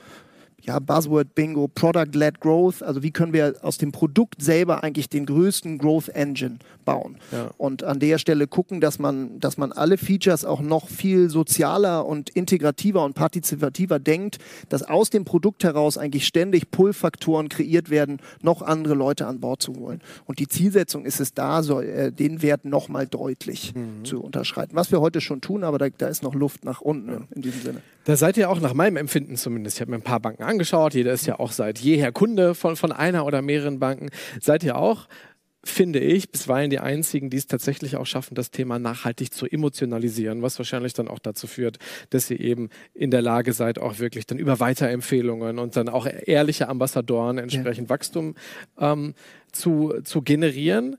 ja, 0.63 0.79
Buzzword 0.79 1.35
Bingo, 1.35 1.69
Product-led 1.69 2.41
Growth. 2.41 2.83
Also 2.83 3.03
wie 3.03 3.11
können 3.11 3.33
wir 3.33 3.55
aus 3.63 3.79
dem 3.79 3.93
Produkt 3.93 4.43
selber 4.43 4.83
eigentlich 4.83 5.09
den 5.09 5.27
größten 5.27 5.79
Growth 5.79 6.09
Engine 6.11 6.59
bauen? 6.85 7.17
Ja. 7.33 7.51
Und 7.57 7.83
an 7.85 8.01
der 8.01 8.19
Stelle 8.19 8.47
gucken, 8.47 8.81
dass 8.81 8.99
man, 8.99 9.41
dass 9.41 9.57
man 9.57 9.73
alle 9.73 9.97
Features 9.97 10.45
auch 10.45 10.61
noch 10.61 10.89
viel 10.89 11.31
sozialer 11.31 12.07
und 12.07 12.31
integrativer 12.31 13.05
und 13.05 13.15
partizipativer 13.15 13.99
denkt, 13.99 14.39
dass 14.69 14.83
aus 14.83 15.11
dem 15.11 15.25
Produkt 15.25 15.65
heraus 15.65 15.99
eigentlich 15.99 16.27
ständig 16.27 16.71
Pull-Faktoren 16.71 17.49
kreiert 17.49 17.91
werden, 17.91 18.19
noch 18.43 18.63
andere 18.63 18.95
Leute 18.95 19.27
an 19.27 19.41
Bord 19.41 19.63
zu 19.63 19.75
holen. 19.75 20.01
Und 20.27 20.39
die 20.39 20.49
Zielsetzung 20.49 21.05
ist 21.05 21.21
es 21.21 21.35
da, 21.35 21.63
so, 21.63 21.81
äh, 21.81 22.13
den 22.13 22.43
Wert 22.43 22.65
nochmal 22.65 23.07
deutlich 23.07 23.75
mhm. 23.75 24.05
zu 24.05 24.21
unterschreiten. 24.21 24.75
Was 24.75 24.91
wir 24.93 25.01
heute 25.01 25.21
schon 25.21 25.41
tun, 25.41 25.65
aber 25.65 25.79
da, 25.79 25.89
da 25.89 26.09
ist 26.09 26.23
noch 26.23 26.35
Luft 26.35 26.65
nach 26.65 26.81
unten 26.81 27.11
ja. 27.11 27.21
in 27.35 27.43
diesem 27.43 27.63
Sinne. 27.63 27.83
Da 28.05 28.17
seid 28.17 28.37
ihr 28.37 28.51
auch 28.51 28.61
nach 28.61 28.75
meinem 28.75 28.97
Empfinden 28.97 29.37
zumindest. 29.37 29.77
Ich 29.77 29.81
habe 29.81 29.91
mir 29.91 29.99
ein 29.99 30.03
paar 30.03 30.21
Banken 30.21 30.43
angeschaut. 30.43 30.95
Jeder 30.95 31.13
ist 31.13 31.27
ja 31.27 31.39
auch 31.39 31.53
seit 31.53 31.79
jeher 31.79 32.13
Kunde 32.13 32.55
von, 32.55 32.77
von 32.77 32.93
einer 32.93 33.27
oder 33.27 33.43
mehreren 33.43 33.79
Banken. 33.79 34.11
Seid 34.41 34.65
ihr 34.65 34.77
auch 34.77 35.07
finde 35.63 35.99
ich, 35.99 36.31
bisweilen 36.31 36.71
die 36.71 36.79
einzigen, 36.79 37.29
die 37.29 37.37
es 37.37 37.47
tatsächlich 37.47 37.97
auch 37.97 38.07
schaffen, 38.07 38.35
das 38.35 38.51
Thema 38.51 38.79
nachhaltig 38.79 39.33
zu 39.33 39.47
emotionalisieren, 39.47 40.43
was 40.43 40.59
wahrscheinlich 40.59 40.95
dann 40.95 41.09
auch 41.09 41.19
dazu 41.19 41.47
führt, 41.47 41.79
dass 42.09 42.31
ihr 42.31 42.41
eben 42.41 42.71
in 42.95 43.11
der 43.11 43.21
Lage 43.21 43.53
seid, 43.53 43.79
auch 43.79 43.99
wirklich 43.99 44.27
dann 44.27 44.39
über 44.39 44.59
Weiterempfehlungen 44.61 45.59
und 45.59 45.77
dann 45.77 45.89
auch 45.89 46.07
ehrliche 46.07 46.69
Ambassadoren 46.69 47.39
entsprechend 47.39 47.89
ja. 47.89 47.91
Wachstum 47.91 48.37
ähm, 48.79 49.15
zu, 49.53 50.01
zu 50.03 50.23
generieren. 50.23 50.97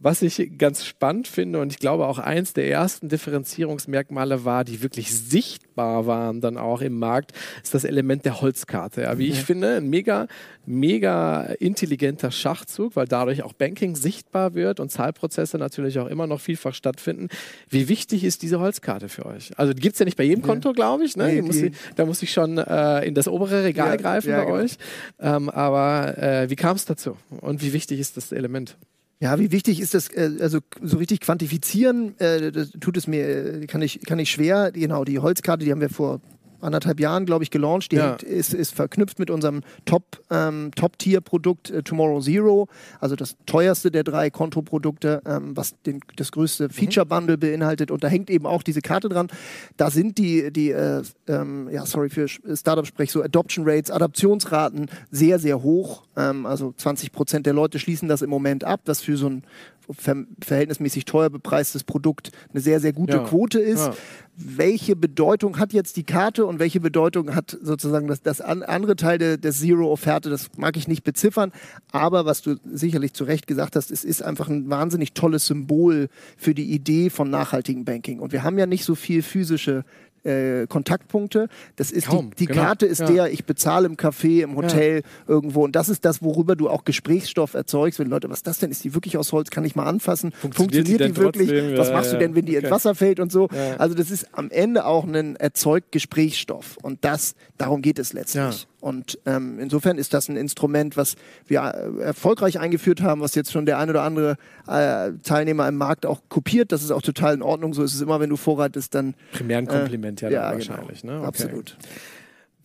Was 0.00 0.22
ich 0.22 0.56
ganz 0.58 0.84
spannend 0.84 1.26
finde 1.26 1.60
und 1.60 1.72
ich 1.72 1.80
glaube 1.80 2.06
auch 2.06 2.20
eins 2.20 2.52
der 2.52 2.70
ersten 2.70 3.08
Differenzierungsmerkmale 3.08 4.44
war, 4.44 4.62
die 4.62 4.80
wirklich 4.80 5.12
sichtbar 5.12 6.06
waren 6.06 6.40
dann 6.40 6.56
auch 6.56 6.82
im 6.82 7.00
Markt, 7.00 7.32
ist 7.64 7.74
das 7.74 7.82
Element 7.82 8.24
der 8.24 8.40
Holzkarte. 8.40 9.02
Ja, 9.02 9.18
wie 9.18 9.26
ich 9.26 9.42
finde, 9.42 9.78
ein 9.78 9.90
mega, 9.90 10.28
mega 10.66 11.42
intelligenter 11.58 12.30
Schachzug, 12.30 12.94
weil 12.94 13.08
dadurch 13.08 13.42
auch 13.42 13.52
Banking 13.52 13.96
sichtbar 13.96 14.54
wird 14.54 14.78
und 14.78 14.92
Zahlprozesse 14.92 15.58
natürlich 15.58 15.98
auch 15.98 16.06
immer 16.06 16.28
noch 16.28 16.40
vielfach 16.40 16.74
stattfinden. 16.74 17.28
Wie 17.68 17.88
wichtig 17.88 18.22
ist 18.22 18.42
diese 18.42 18.60
Holzkarte 18.60 19.08
für 19.08 19.26
euch? 19.26 19.50
Also 19.58 19.72
die 19.72 19.80
gibt 19.80 19.94
es 19.94 19.98
ja 19.98 20.04
nicht 20.04 20.16
bei 20.16 20.24
jedem 20.24 20.42
Konto, 20.42 20.74
glaube 20.74 21.06
ich. 21.06 21.16
Ne? 21.16 21.26
Nee, 21.26 21.42
muss 21.42 21.56
ich, 21.56 21.72
da 21.96 22.06
muss 22.06 22.22
ich 22.22 22.32
schon 22.32 22.56
äh, 22.58 23.04
in 23.04 23.14
das 23.14 23.26
obere 23.26 23.64
Regal 23.64 23.90
ja, 23.90 23.96
greifen 23.96 24.30
ja, 24.30 24.38
bei 24.38 24.44
genau. 24.44 24.58
euch. 24.58 24.76
Ähm, 25.18 25.50
aber 25.50 26.16
äh, 26.18 26.50
wie 26.50 26.56
kam 26.56 26.76
es 26.76 26.84
dazu? 26.84 27.16
Und 27.40 27.62
wie 27.62 27.72
wichtig 27.72 27.98
ist 27.98 28.16
das 28.16 28.30
Element? 28.30 28.76
Ja, 29.20 29.38
wie 29.40 29.50
wichtig 29.50 29.80
ist 29.80 29.94
das, 29.94 30.08
äh, 30.10 30.30
also 30.40 30.60
so 30.80 30.96
richtig 30.98 31.20
quantifizieren, 31.20 32.18
äh, 32.20 32.52
das 32.52 32.70
tut 32.70 32.96
es 32.96 33.08
mir, 33.08 33.26
äh, 33.62 33.66
kann 33.66 33.82
ich, 33.82 34.00
kann 34.06 34.18
ich 34.20 34.30
schwer. 34.30 34.70
Genau, 34.70 35.04
die 35.04 35.18
Holzkarte, 35.18 35.64
die 35.64 35.72
haben 35.72 35.80
wir 35.80 35.90
vor 35.90 36.20
anderthalb 36.60 37.00
Jahren, 37.00 37.26
glaube 37.26 37.44
ich, 37.44 37.50
gelauncht. 37.50 37.92
Die 37.92 37.96
ja. 37.96 38.10
hängt, 38.10 38.22
ist, 38.22 38.54
ist 38.54 38.74
verknüpft 38.74 39.18
mit 39.18 39.30
unserem 39.30 39.62
Top, 39.84 40.22
ähm, 40.30 40.70
Top-Tier-Produkt 40.74 41.70
äh, 41.70 41.82
Tomorrow 41.82 42.20
Zero, 42.20 42.68
also 43.00 43.16
das 43.16 43.36
teuerste 43.46 43.90
der 43.90 44.04
drei 44.04 44.30
Kontoprodukte, 44.30 45.22
ähm, 45.26 45.56
was 45.56 45.74
den, 45.82 46.00
das 46.16 46.32
größte 46.32 46.64
mhm. 46.64 46.70
Feature-Bundle 46.70 47.38
beinhaltet. 47.38 47.90
Und 47.90 48.04
da 48.04 48.08
hängt 48.08 48.30
eben 48.30 48.46
auch 48.46 48.62
diese 48.62 48.80
Karte 48.80 49.08
dran. 49.08 49.28
Da 49.76 49.90
sind 49.90 50.18
die, 50.18 50.52
die 50.52 50.70
äh, 50.70 51.02
ähm, 51.26 51.68
ja, 51.70 51.86
sorry 51.86 52.08
für 52.08 52.28
Startup-Sprech, 52.28 53.12
so 53.12 53.22
Adoption 53.22 53.64
Rates, 53.68 53.90
Adaptionsraten 53.90 54.90
sehr, 55.10 55.38
sehr 55.38 55.62
hoch. 55.62 56.02
Ähm, 56.16 56.46
also 56.46 56.72
20 56.76 57.12
Prozent 57.12 57.46
der 57.46 57.54
Leute 57.54 57.78
schließen 57.78 58.08
das 58.08 58.22
im 58.22 58.30
Moment 58.30 58.64
ab, 58.64 58.80
was 58.86 59.00
für 59.00 59.16
so 59.16 59.28
ein 59.28 59.42
ver 59.90 60.24
verhältnismäßig 60.42 61.04
teuer 61.04 61.30
bepreistes 61.30 61.84
Produkt 61.84 62.30
eine 62.50 62.60
sehr, 62.60 62.80
sehr 62.80 62.92
gute 62.92 63.18
ja. 63.18 63.24
Quote 63.24 63.58
ist. 63.60 63.86
Ja. 63.86 63.94
Welche 64.40 64.94
Bedeutung 64.94 65.58
hat 65.58 65.72
jetzt 65.72 65.96
die 65.96 66.04
Karte 66.04 66.46
und 66.46 66.60
welche 66.60 66.78
Bedeutung 66.78 67.34
hat 67.34 67.58
sozusagen 67.60 68.06
das, 68.06 68.22
das 68.22 68.40
andere 68.40 68.94
Teil 68.94 69.18
de, 69.18 69.36
des 69.36 69.58
Zero-Offerte? 69.60 70.30
Das 70.30 70.50
mag 70.56 70.76
ich 70.76 70.86
nicht 70.86 71.02
beziffern, 71.02 71.50
aber 71.90 72.24
was 72.24 72.42
du 72.42 72.56
sicherlich 72.64 73.14
zu 73.14 73.24
Recht 73.24 73.48
gesagt 73.48 73.74
hast, 73.74 73.90
es 73.90 74.04
ist 74.04 74.22
einfach 74.22 74.48
ein 74.48 74.70
wahnsinnig 74.70 75.12
tolles 75.12 75.46
Symbol 75.46 76.08
für 76.36 76.54
die 76.54 76.70
Idee 76.72 77.10
von 77.10 77.30
nachhaltigem 77.30 77.84
Banking. 77.84 78.20
Und 78.20 78.32
wir 78.32 78.44
haben 78.44 78.58
ja 78.58 78.66
nicht 78.66 78.84
so 78.84 78.94
viel 78.94 79.22
physische 79.22 79.84
äh, 80.24 80.66
Kontaktpunkte. 80.66 81.48
Das 81.76 81.90
ist 81.90 82.06
Kaum, 82.08 82.30
die, 82.30 82.36
die 82.36 82.46
genau. 82.46 82.62
Karte 82.62 82.86
ist 82.86 83.00
Ja. 83.00 83.06
der, 83.06 83.32
ich 83.32 83.44
bezahle 83.44 83.86
im 83.86 83.96
Café, 83.96 84.42
im 84.42 84.56
Hotel 84.56 85.02
irgendwo. 85.26 85.64
Und 85.64 85.76
das 85.76 85.88
ist 85.88 86.04
das, 86.04 86.22
worüber 86.22 86.56
du 86.56 86.68
auch 86.68 86.84
Gesprächsstoff 86.84 87.54
erzeugst. 87.54 87.98
Wenn 87.98 88.08
Leute, 88.08 88.28
was 88.30 88.38
ist 88.38 88.46
das 88.46 88.58
denn? 88.58 88.70
Ist 88.70 88.84
die 88.84 88.94
wirklich 88.94 89.16
aus 89.16 89.32
Holz? 89.32 89.50
Kann 89.50 89.64
ich 89.64 89.76
mal 89.76 89.84
anfassen? 89.86 90.32
Funktioniert 90.40 90.86
die 90.88 90.96
denn 90.96 91.16
wirklich? 91.16 91.48
trotzdem? 91.48 91.76
Was 91.78 91.88
Ja, 91.88 91.94
machst 91.94 92.10
du 92.12 92.16
ja. 92.16 92.20
denn, 92.20 92.34
wenn 92.34 92.44
die 92.44 92.56
Okay. 92.56 92.64
ins 92.66 92.70
Wasser 92.72 92.94
fällt 92.94 93.20
und 93.20 93.30
so? 93.32 93.48
Ja. 93.52 93.76
Also 93.76 93.94
das 93.94 94.10
ist 94.10 94.26
am 94.32 94.50
Ende 94.50 94.84
auch 94.86 95.04
ein 95.04 95.36
erzeugt 95.36 95.92
Gesprächsstoff. 95.92 96.76
Und 96.82 97.04
das, 97.04 97.34
darum 97.56 97.82
geht 97.82 97.98
es 97.98 98.12
letztlich. 98.12 98.66
Ja. 98.80 98.88
Und 98.88 99.18
ähm, 99.26 99.58
insofern 99.58 99.98
ist 99.98 100.14
das 100.14 100.28
ein 100.28 100.36
Instrument, 100.36 100.96
was 100.96 101.16
wir 101.46 101.60
äh, 101.60 102.02
erfolgreich 102.02 102.58
eingeführt 102.58 103.02
haben, 103.02 103.20
was 103.20 103.34
jetzt 103.34 103.52
schon 103.52 103.66
der 103.66 103.78
ein 103.78 103.90
oder 103.90 104.02
andere 104.02 104.36
äh, 104.66 105.12
Teilnehmer 105.22 105.66
im 105.68 105.76
Markt 105.76 106.06
auch 106.06 106.20
kopiert. 106.28 106.72
Das 106.72 106.82
ist 106.82 106.90
auch 106.90 107.02
total 107.02 107.34
in 107.34 107.42
Ordnung. 107.42 107.74
So 107.74 107.82
ist 107.82 107.94
es 107.94 108.00
immer, 108.00 108.20
wenn 108.20 108.30
du 108.30 108.36
vorreitest, 108.36 108.94
dann 108.94 109.14
Primär 109.32 109.58
ein 109.58 109.66
Kompliment 109.66 110.20
ja, 110.20 110.30
ja, 110.30 110.50
dann 110.50 110.58
genau. 110.58 110.70
wahrscheinlich. 110.70 111.04
Ne? 111.04 111.18
Okay. 111.18 111.26
absolut. 111.26 111.76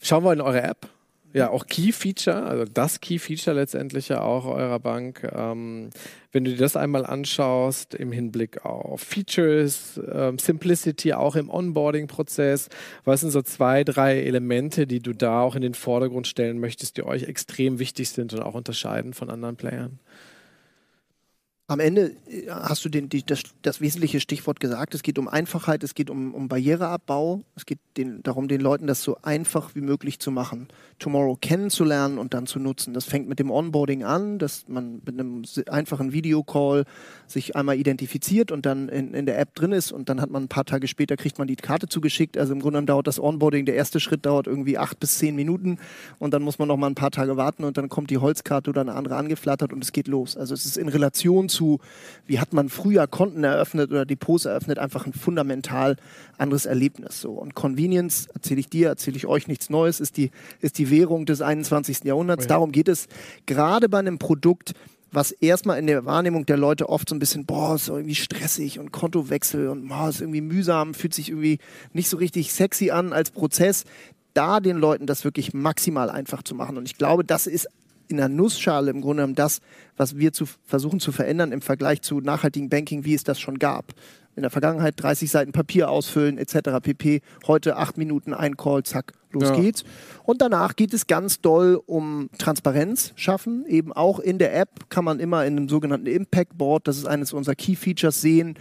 Schauen 0.02 0.24
wir 0.24 0.34
in 0.34 0.42
eure 0.42 0.62
App. 0.62 0.90
Ja, 1.34 1.50
auch 1.50 1.66
Key 1.66 1.92
Feature, 1.92 2.44
also 2.44 2.66
das 2.72 3.02
Key 3.02 3.18
Feature 3.18 3.56
letztendlich 3.56 4.08
ja 4.10 4.22
auch 4.22 4.46
eurer 4.46 4.80
Bank. 4.80 5.28
Ähm, 5.36 5.90
wenn 6.32 6.46
du 6.46 6.52
dir 6.52 6.58
das 6.58 6.76
einmal 6.76 7.08
anschaust 7.08 7.96
im 7.96 8.12
Hinblick 8.12 8.64
auf 8.66 9.02
Features, 9.02 10.00
ähm, 10.12 10.38
Simplicity 10.38 11.14
auch 11.14 11.36
im 11.36 11.50
Onboarding-Prozess, 11.50 12.70
was 13.04 13.22
sind 13.22 13.32
so 13.32 13.42
zwei, 13.42 13.84
drei 13.84 14.22
Elemente, 14.22 14.86
die 14.86 15.00
du 15.00 15.14
da 15.14 15.42
auch 15.42 15.56
in 15.56 15.64
den 15.64 15.74
Vordergrund 15.74 16.28
stellen 16.28 16.60
möchtest, 16.60 16.98
die 16.98 17.04
euch 17.04 17.24
extrem 17.24 17.80
wichtig 17.80 18.10
sind 18.10 18.32
und 18.34 18.42
auch 18.42 18.54
unterscheiden 18.54 19.14
von 19.14 19.32
anderen 19.32 19.56
Playern? 19.56 20.00
Am 21.74 21.80
Ende 21.80 22.12
äh, 22.30 22.48
hast 22.52 22.86
du 22.86 22.90
den, 22.90 23.10
die, 23.10 23.26
das, 23.26 23.42
das 23.64 23.82
wesentliche 23.82 24.20
Stichwort 24.20 24.60
gesagt. 24.60 24.94
Es 24.94 25.02
geht 25.02 25.18
um 25.18 25.28
Einfachheit, 25.28 25.84
es 25.84 25.96
geht 25.96 26.12
um, 26.12 26.36
um 26.36 26.48
Barriereabbau, 26.48 27.42
es 27.56 27.66
geht 27.66 27.80
den, 27.98 28.22
darum, 28.22 28.48
den 28.48 28.62
Leuten 28.62 28.86
das 28.86 29.02
so 29.02 29.18
einfach 29.24 29.74
wie 29.74 29.82
möglich 29.82 30.20
zu 30.20 30.30
machen. 30.30 30.68
Tomorrow 31.00 31.36
kennenzulernen 31.42 32.20
und 32.20 32.36
dann 32.36 32.46
zu 32.46 32.60
nutzen. 32.60 32.94
Das 32.94 33.06
fängt 33.06 33.28
mit 33.28 33.40
dem 33.40 33.50
Onboarding 33.50 34.04
an, 34.04 34.38
dass 34.38 34.68
man 34.68 35.02
mit 35.04 35.20
einem 35.20 35.42
einfachen 35.68 36.14
Videocall 36.14 36.86
sich 37.26 37.56
einmal 37.56 37.76
identifiziert 37.80 38.52
und 38.52 38.68
dann 38.68 38.88
in, 38.88 39.16
in 39.16 39.26
der 39.26 39.40
App 39.40 39.56
drin 39.56 39.72
ist 39.72 39.92
und 39.92 40.10
dann 40.10 40.22
hat 40.22 40.30
man 40.30 40.44
ein 40.44 40.50
paar 40.50 40.66
Tage 40.66 40.88
später 40.88 41.18
kriegt 41.18 41.40
man 41.40 41.48
die 41.48 41.56
Karte 41.56 41.88
zugeschickt. 41.88 42.38
Also 42.38 42.54
im 42.54 42.60
Grunde 42.60 42.74
genommen 42.74 42.88
dauert 42.88 43.08
das 43.08 43.20
Onboarding, 43.20 43.66
der 43.66 43.74
erste 43.74 44.00
Schritt 44.00 44.28
dauert 44.28 44.46
irgendwie 44.46 44.78
acht 44.78 45.00
bis 45.00 45.18
zehn 45.18 45.36
Minuten 45.36 45.80
und 46.20 46.36
dann 46.36 46.44
muss 46.44 46.60
man 46.60 46.68
noch 46.68 46.78
mal 46.78 46.86
ein 46.86 46.96
paar 46.96 47.10
Tage 47.10 47.36
warten 47.36 47.64
und 47.64 47.78
dann 47.78 47.90
kommt 47.90 48.12
die 48.12 48.20
Holzkarte 48.20 48.70
oder 48.70 48.82
eine 48.82 48.94
andere 48.94 49.16
angeflattert 49.16 49.74
und 49.74 49.84
es 49.84 49.92
geht 49.92 50.08
los. 50.08 50.38
Also 50.38 50.54
es 50.54 50.68
ist 50.68 50.78
in 50.78 50.88
Relation 50.88 51.50
zu, 51.50 51.63
wie 52.26 52.40
hat 52.40 52.54
man 52.54 52.70
früher 52.70 53.08
Konten 53.08 53.44
eröffnet 53.44 53.92
oder 53.92 54.06
Depots 54.06 54.46
eröffnet, 54.46 54.80
einfach 54.80 55.06
ein 55.06 55.14
fundamental 55.14 55.96
anderes 56.38 56.66
Erlebnis. 56.66 57.22
So. 57.22 57.32
Und 57.32 57.56
Convenience, 57.56 58.28
erzähle 58.34 58.60
ich 58.60 58.70
dir, 58.70 58.90
erzähle 58.90 59.18
ich 59.18 59.26
euch 59.26 59.48
nichts 59.48 59.70
Neues, 59.70 60.00
ist 60.00 60.18
die, 60.18 60.32
ist 60.60 60.78
die 60.78 60.90
Währung 60.90 61.26
des 61.26 61.42
21. 61.42 62.04
Jahrhunderts. 62.04 62.46
Ja. 62.46 62.50
Darum 62.50 62.72
geht 62.72 62.88
es 62.88 63.08
gerade 63.46 63.90
bei 63.90 64.00
einem 64.00 64.20
Produkt, 64.20 64.74
was 65.14 65.32
erstmal 65.32 65.78
in 65.78 65.88
der 65.88 66.06
Wahrnehmung 66.06 66.46
der 66.46 66.58
Leute 66.58 66.90
oft 66.90 67.08
so 67.08 67.16
ein 67.16 67.20
bisschen, 67.20 67.46
boah, 67.46 67.76
ist 67.76 67.88
irgendwie 67.88 68.16
stressig 68.16 68.80
und 68.80 68.92
Kontowechsel 68.92 69.70
und 69.70 69.88
boah, 69.88 70.10
ist 70.10 70.22
irgendwie 70.22 70.42
mühsam, 70.42 70.94
fühlt 70.94 71.14
sich 71.14 71.30
irgendwie 71.30 71.60
nicht 71.94 72.10
so 72.10 72.18
richtig 72.18 72.52
sexy 72.52 72.90
an 72.90 73.14
als 73.14 73.30
Prozess, 73.30 73.84
da 74.34 74.60
den 74.60 74.78
Leuten 74.78 75.06
das 75.06 75.24
wirklich 75.24 75.54
maximal 75.54 76.10
einfach 76.10 76.42
zu 76.42 76.56
machen. 76.56 76.78
Und 76.78 76.86
ich 76.86 76.98
glaube, 76.98 77.24
das 77.24 77.46
ist 77.46 77.68
in 78.08 78.18
der 78.18 78.30
Nussschale 78.30 78.92
im 78.92 79.02
Grunde 79.02 79.22
genommen 79.24 79.36
das, 79.36 79.60
was 79.98 80.18
wir 80.18 80.34
zu 80.34 80.46
versuchen 80.66 81.00
zu 81.00 81.12
verändern 81.12 81.52
im 81.52 81.62
Vergleich 81.62 82.02
zu 82.02 82.20
nachhaltigem 82.22 82.70
Banking, 82.70 83.06
wie 83.06 83.14
es 83.14 83.24
das 83.24 83.40
schon 83.40 83.60
gab. 83.60 83.94
In 84.36 84.42
der 84.42 84.50
Vergangenheit 84.50 84.96
30 84.98 85.30
Seiten 85.30 85.52
Papier 85.52 85.92
ausfüllen 85.92 86.40
etc. 86.40 86.80
pp. 86.82 87.22
Heute 87.46 87.78
acht 87.78 87.98
Minuten 88.00 88.34
ein 88.34 88.58
Call, 88.58 88.82
zack, 88.82 89.14
los 89.32 89.50
Ja. 89.50 89.56
geht's. 89.56 89.84
Und 90.24 90.42
danach 90.42 90.76
geht 90.76 90.92
es 90.94 91.06
ganz 91.06 91.40
doll 91.40 91.80
um 91.86 92.30
Transparenz 92.40 93.14
schaffen. 93.16 93.64
Eben 93.68 93.94
auch 93.94 94.20
in 94.20 94.40
der 94.40 94.56
App 94.60 94.90
kann 94.90 95.06
man 95.06 95.20
immer 95.20 95.46
in 95.46 95.58
einem 95.58 95.70
sogenannten 95.70 96.08
Impact 96.08 96.58
Board, 96.58 96.88
das 96.88 96.98
ist 96.98 97.06
eines 97.06 97.32
unserer 97.32 97.54
Key 97.54 97.76
Features, 97.76 98.22
sehen, 98.22 98.56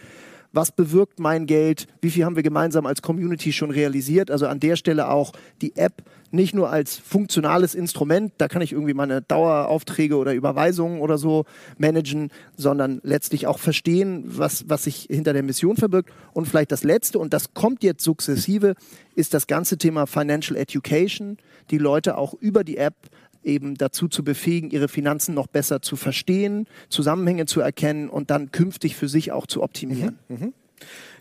was 0.52 0.72
bewirkt 0.72 1.18
mein 1.18 1.46
Geld, 1.46 1.86
wie 2.02 2.10
viel 2.10 2.26
haben 2.26 2.36
wir 2.36 2.42
gemeinsam 2.42 2.84
als 2.84 3.00
Community 3.00 3.54
schon 3.54 3.70
realisiert. 3.70 4.30
Also 4.30 4.46
an 4.48 4.60
der 4.60 4.76
Stelle 4.76 5.08
auch 5.08 5.32
die 5.62 5.74
App 5.76 6.02
nicht 6.32 6.54
nur 6.54 6.70
als 6.70 6.96
funktionales 6.96 7.74
Instrument, 7.74 8.32
da 8.38 8.48
kann 8.48 8.62
ich 8.62 8.72
irgendwie 8.72 8.94
meine 8.94 9.22
Daueraufträge 9.22 10.16
oder 10.16 10.34
Überweisungen 10.34 11.00
oder 11.00 11.18
so 11.18 11.44
managen, 11.78 12.30
sondern 12.56 13.00
letztlich 13.04 13.46
auch 13.46 13.58
verstehen, 13.58 14.24
was, 14.26 14.68
was 14.68 14.84
sich 14.84 15.06
hinter 15.10 15.32
der 15.34 15.42
Mission 15.42 15.76
verbirgt. 15.76 16.10
Und 16.32 16.46
vielleicht 16.46 16.72
das 16.72 16.84
Letzte, 16.84 17.18
und 17.18 17.32
das 17.32 17.54
kommt 17.54 17.84
jetzt 17.84 18.02
sukzessive, 18.02 18.74
ist 19.14 19.34
das 19.34 19.46
ganze 19.46 19.76
Thema 19.78 20.06
Financial 20.06 20.56
Education, 20.58 21.36
die 21.70 21.78
Leute 21.78 22.16
auch 22.16 22.34
über 22.34 22.64
die 22.64 22.78
App 22.78 22.94
eben 23.44 23.74
dazu 23.74 24.08
zu 24.08 24.24
befähigen, 24.24 24.70
ihre 24.70 24.88
Finanzen 24.88 25.34
noch 25.34 25.48
besser 25.48 25.82
zu 25.82 25.96
verstehen, 25.96 26.66
Zusammenhänge 26.88 27.46
zu 27.46 27.60
erkennen 27.60 28.08
und 28.08 28.30
dann 28.30 28.52
künftig 28.52 28.96
für 28.96 29.08
sich 29.08 29.32
auch 29.32 29.46
zu 29.46 29.62
optimieren. 29.62 30.18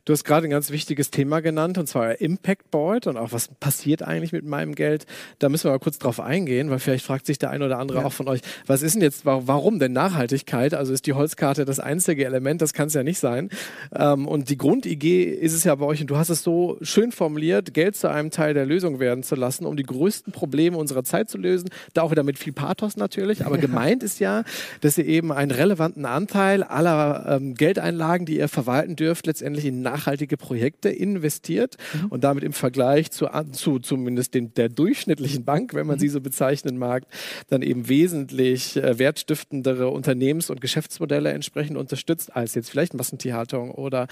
Du 0.04 0.14
hast 0.14 0.24
gerade 0.24 0.48
ein 0.48 0.50
ganz 0.50 0.72
wichtiges 0.72 1.12
Thema 1.12 1.42
genannt, 1.42 1.78
und 1.78 1.88
zwar 1.88 2.20
Impact 2.22 2.72
Board 2.72 3.06
und 3.06 3.18
auch 3.18 3.34
was 3.34 3.50
passiert 3.60 4.02
eigentlich 4.02 4.32
mit 4.32 4.44
meinem 4.44 4.74
Geld. 4.74 5.06
Da 5.38 5.48
müssen 5.48 5.66
wir 5.66 5.72
mal 5.72 5.80
kurz 5.80 6.00
drauf 6.00 6.20
eingehen, 6.20 6.72
weil 6.72 6.80
vielleicht 6.80 7.06
fragt 7.06 7.28
sich 7.28 7.38
der 7.38 7.52
ein 7.52 7.62
oder 7.62 7.78
andere 7.78 8.00
Ja. 8.00 8.06
auch 8.06 8.12
von 8.14 8.28
euch, 8.28 8.42
was 8.66 8.82
ist 8.82 8.96
denn 8.96 9.04
jetzt, 9.04 9.26
wa- 9.26 9.44
warum 9.46 9.78
denn 9.78 9.94
Nachhaltigkeit? 9.94 10.74
Also 10.74 10.92
ist 10.92 11.06
die 11.06 11.14
Holzkarte 11.14 11.66
das 11.66 11.80
einzige 11.80 12.26
Element? 12.26 12.64
Das 12.64 12.74
kann 12.74 12.88
es 12.88 12.96
ja 12.96 13.04
nicht 13.04 13.20
sein. 13.20 13.50
Ähm, 13.96 14.28
und 14.28 14.50
die 14.50 14.58
Grundidee 14.58 15.24
ist 15.24 15.54
es 15.54 15.66
ja 15.66 15.76
bei 15.76 15.86
euch, 15.86 16.02
und 16.02 16.08
du 16.08 16.18
hast 16.18 16.30
es 16.30 16.42
so 16.42 16.78
schön 16.82 17.12
formuliert, 17.12 17.74
Geld 17.76 17.96
zu 17.96 18.10
einem 18.10 18.32
Teil 18.32 18.56
der 18.56 18.66
Lösung 18.66 19.00
werden 19.00 19.22
zu 19.24 19.36
lassen, 19.36 19.68
um 19.68 19.78
die 19.78 19.84
größten 19.84 20.34
Probleme 20.34 20.78
unserer 20.78 21.04
Zeit 21.04 21.30
zu 21.30 21.38
lösen. 21.38 21.70
Da 21.94 22.02
auch 22.02 22.10
wieder 22.12 22.24
mit 22.24 22.40
viel 22.40 22.54
Pathos 22.54 22.98
natürlich, 22.98 23.46
aber 23.46 23.60
gemeint 23.60 24.02
ist 24.02 24.20
ja, 24.20 24.46
dass 24.82 24.98
ihr 24.98 25.06
eben 25.06 25.32
einen 25.32 25.52
relevanten 25.52 26.06
Anteil 26.06 26.64
aller 26.64 27.38
ähm, 27.38 27.54
Geldeinlagen, 27.54 28.26
die 28.26 28.38
ihr 28.40 28.48
verwalten 28.48 28.96
dürft, 28.96 29.28
letztendlich 29.28 29.66
in 29.66 29.82
nachhaltige 29.91 30.38
Projekte 30.38 30.89
investiert 30.89 31.77
und 32.10 32.23
damit 32.23 32.43
im 32.43 32.54
Vergleich 32.54 33.12
zu, 33.12 33.27
zu 33.51 33.80
zumindest 33.80 34.34
den, 34.34 34.54
der 34.54 34.69
durchschnittlichen 34.69 35.43
Bank, 35.43 35.73
wenn 35.73 35.88
man 35.88 35.99
sie 35.99 36.08
so 36.08 36.21
bezeichnen 36.21 36.77
mag, 36.77 37.04
dann 37.49 37.62
eben 37.62 37.89
wesentlich 37.89 38.77
äh, 38.77 38.97
wertstiftendere 38.97 39.89
Unternehmens- 39.89 40.49
und 40.49 40.62
Geschäftsmodelle 40.62 41.32
entsprechend 41.32 41.77
unterstützt, 41.77 42.36
als 42.36 42.56
jetzt 42.56 42.69
vielleicht 42.69 42.93
Massentierhaltung 42.93 43.71
oder 43.71 44.08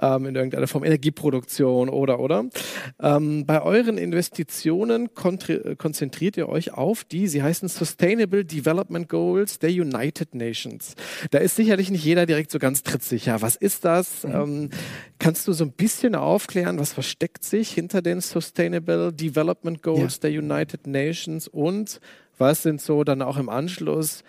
ähm, 0.00 0.26
in 0.26 0.34
irgendeiner 0.34 0.66
Form 0.66 0.84
Energieproduktion 0.84 1.88
oder 1.88 2.20
oder. 2.20 2.44
Ähm, 3.02 3.44
bei 3.46 3.62
euren 3.62 3.98
Investitionen 3.98 5.06
äh, 5.06 5.76
konzentriert 5.76 6.36
ihr 6.36 6.48
euch 6.48 6.72
auf 6.72 7.04
die, 7.04 7.26
sie 7.26 7.42
heißen 7.42 7.68
Sustainable 7.68 8.44
Development 8.44 9.08
Goals 9.08 9.58
der 9.58 9.70
United 9.70 10.34
Nations. 10.34 10.94
Da 11.30 11.38
ist 11.38 11.56
sicherlich 11.56 11.90
nicht 11.90 12.04
jeder 12.04 12.26
direkt 12.26 12.50
so 12.50 12.58
ganz 12.58 12.82
trittsicher. 12.82 13.42
Was 13.42 13.56
ist 13.56 13.84
das? 13.84 14.24
Ähm, 14.24 14.70
kannst 15.24 15.48
du 15.48 15.54
so 15.54 15.64
ein 15.64 15.72
bisschen 15.72 16.16
aufklären, 16.16 16.78
was 16.78 16.92
versteckt 16.92 17.44
sich 17.44 17.70
hinter 17.70 18.02
den 18.02 18.20
Sustainable 18.20 19.10
Development 19.10 19.82
Goals 19.82 20.20
der 20.20 20.30
United 20.30 20.86
Nations 20.86 21.48
und 21.48 21.98
was 22.36 22.62
sind 22.62 22.82
so 22.82 23.04
dann 23.04 23.22
auch 23.22 23.38
im 23.38 23.48
Anschluss 23.48 24.22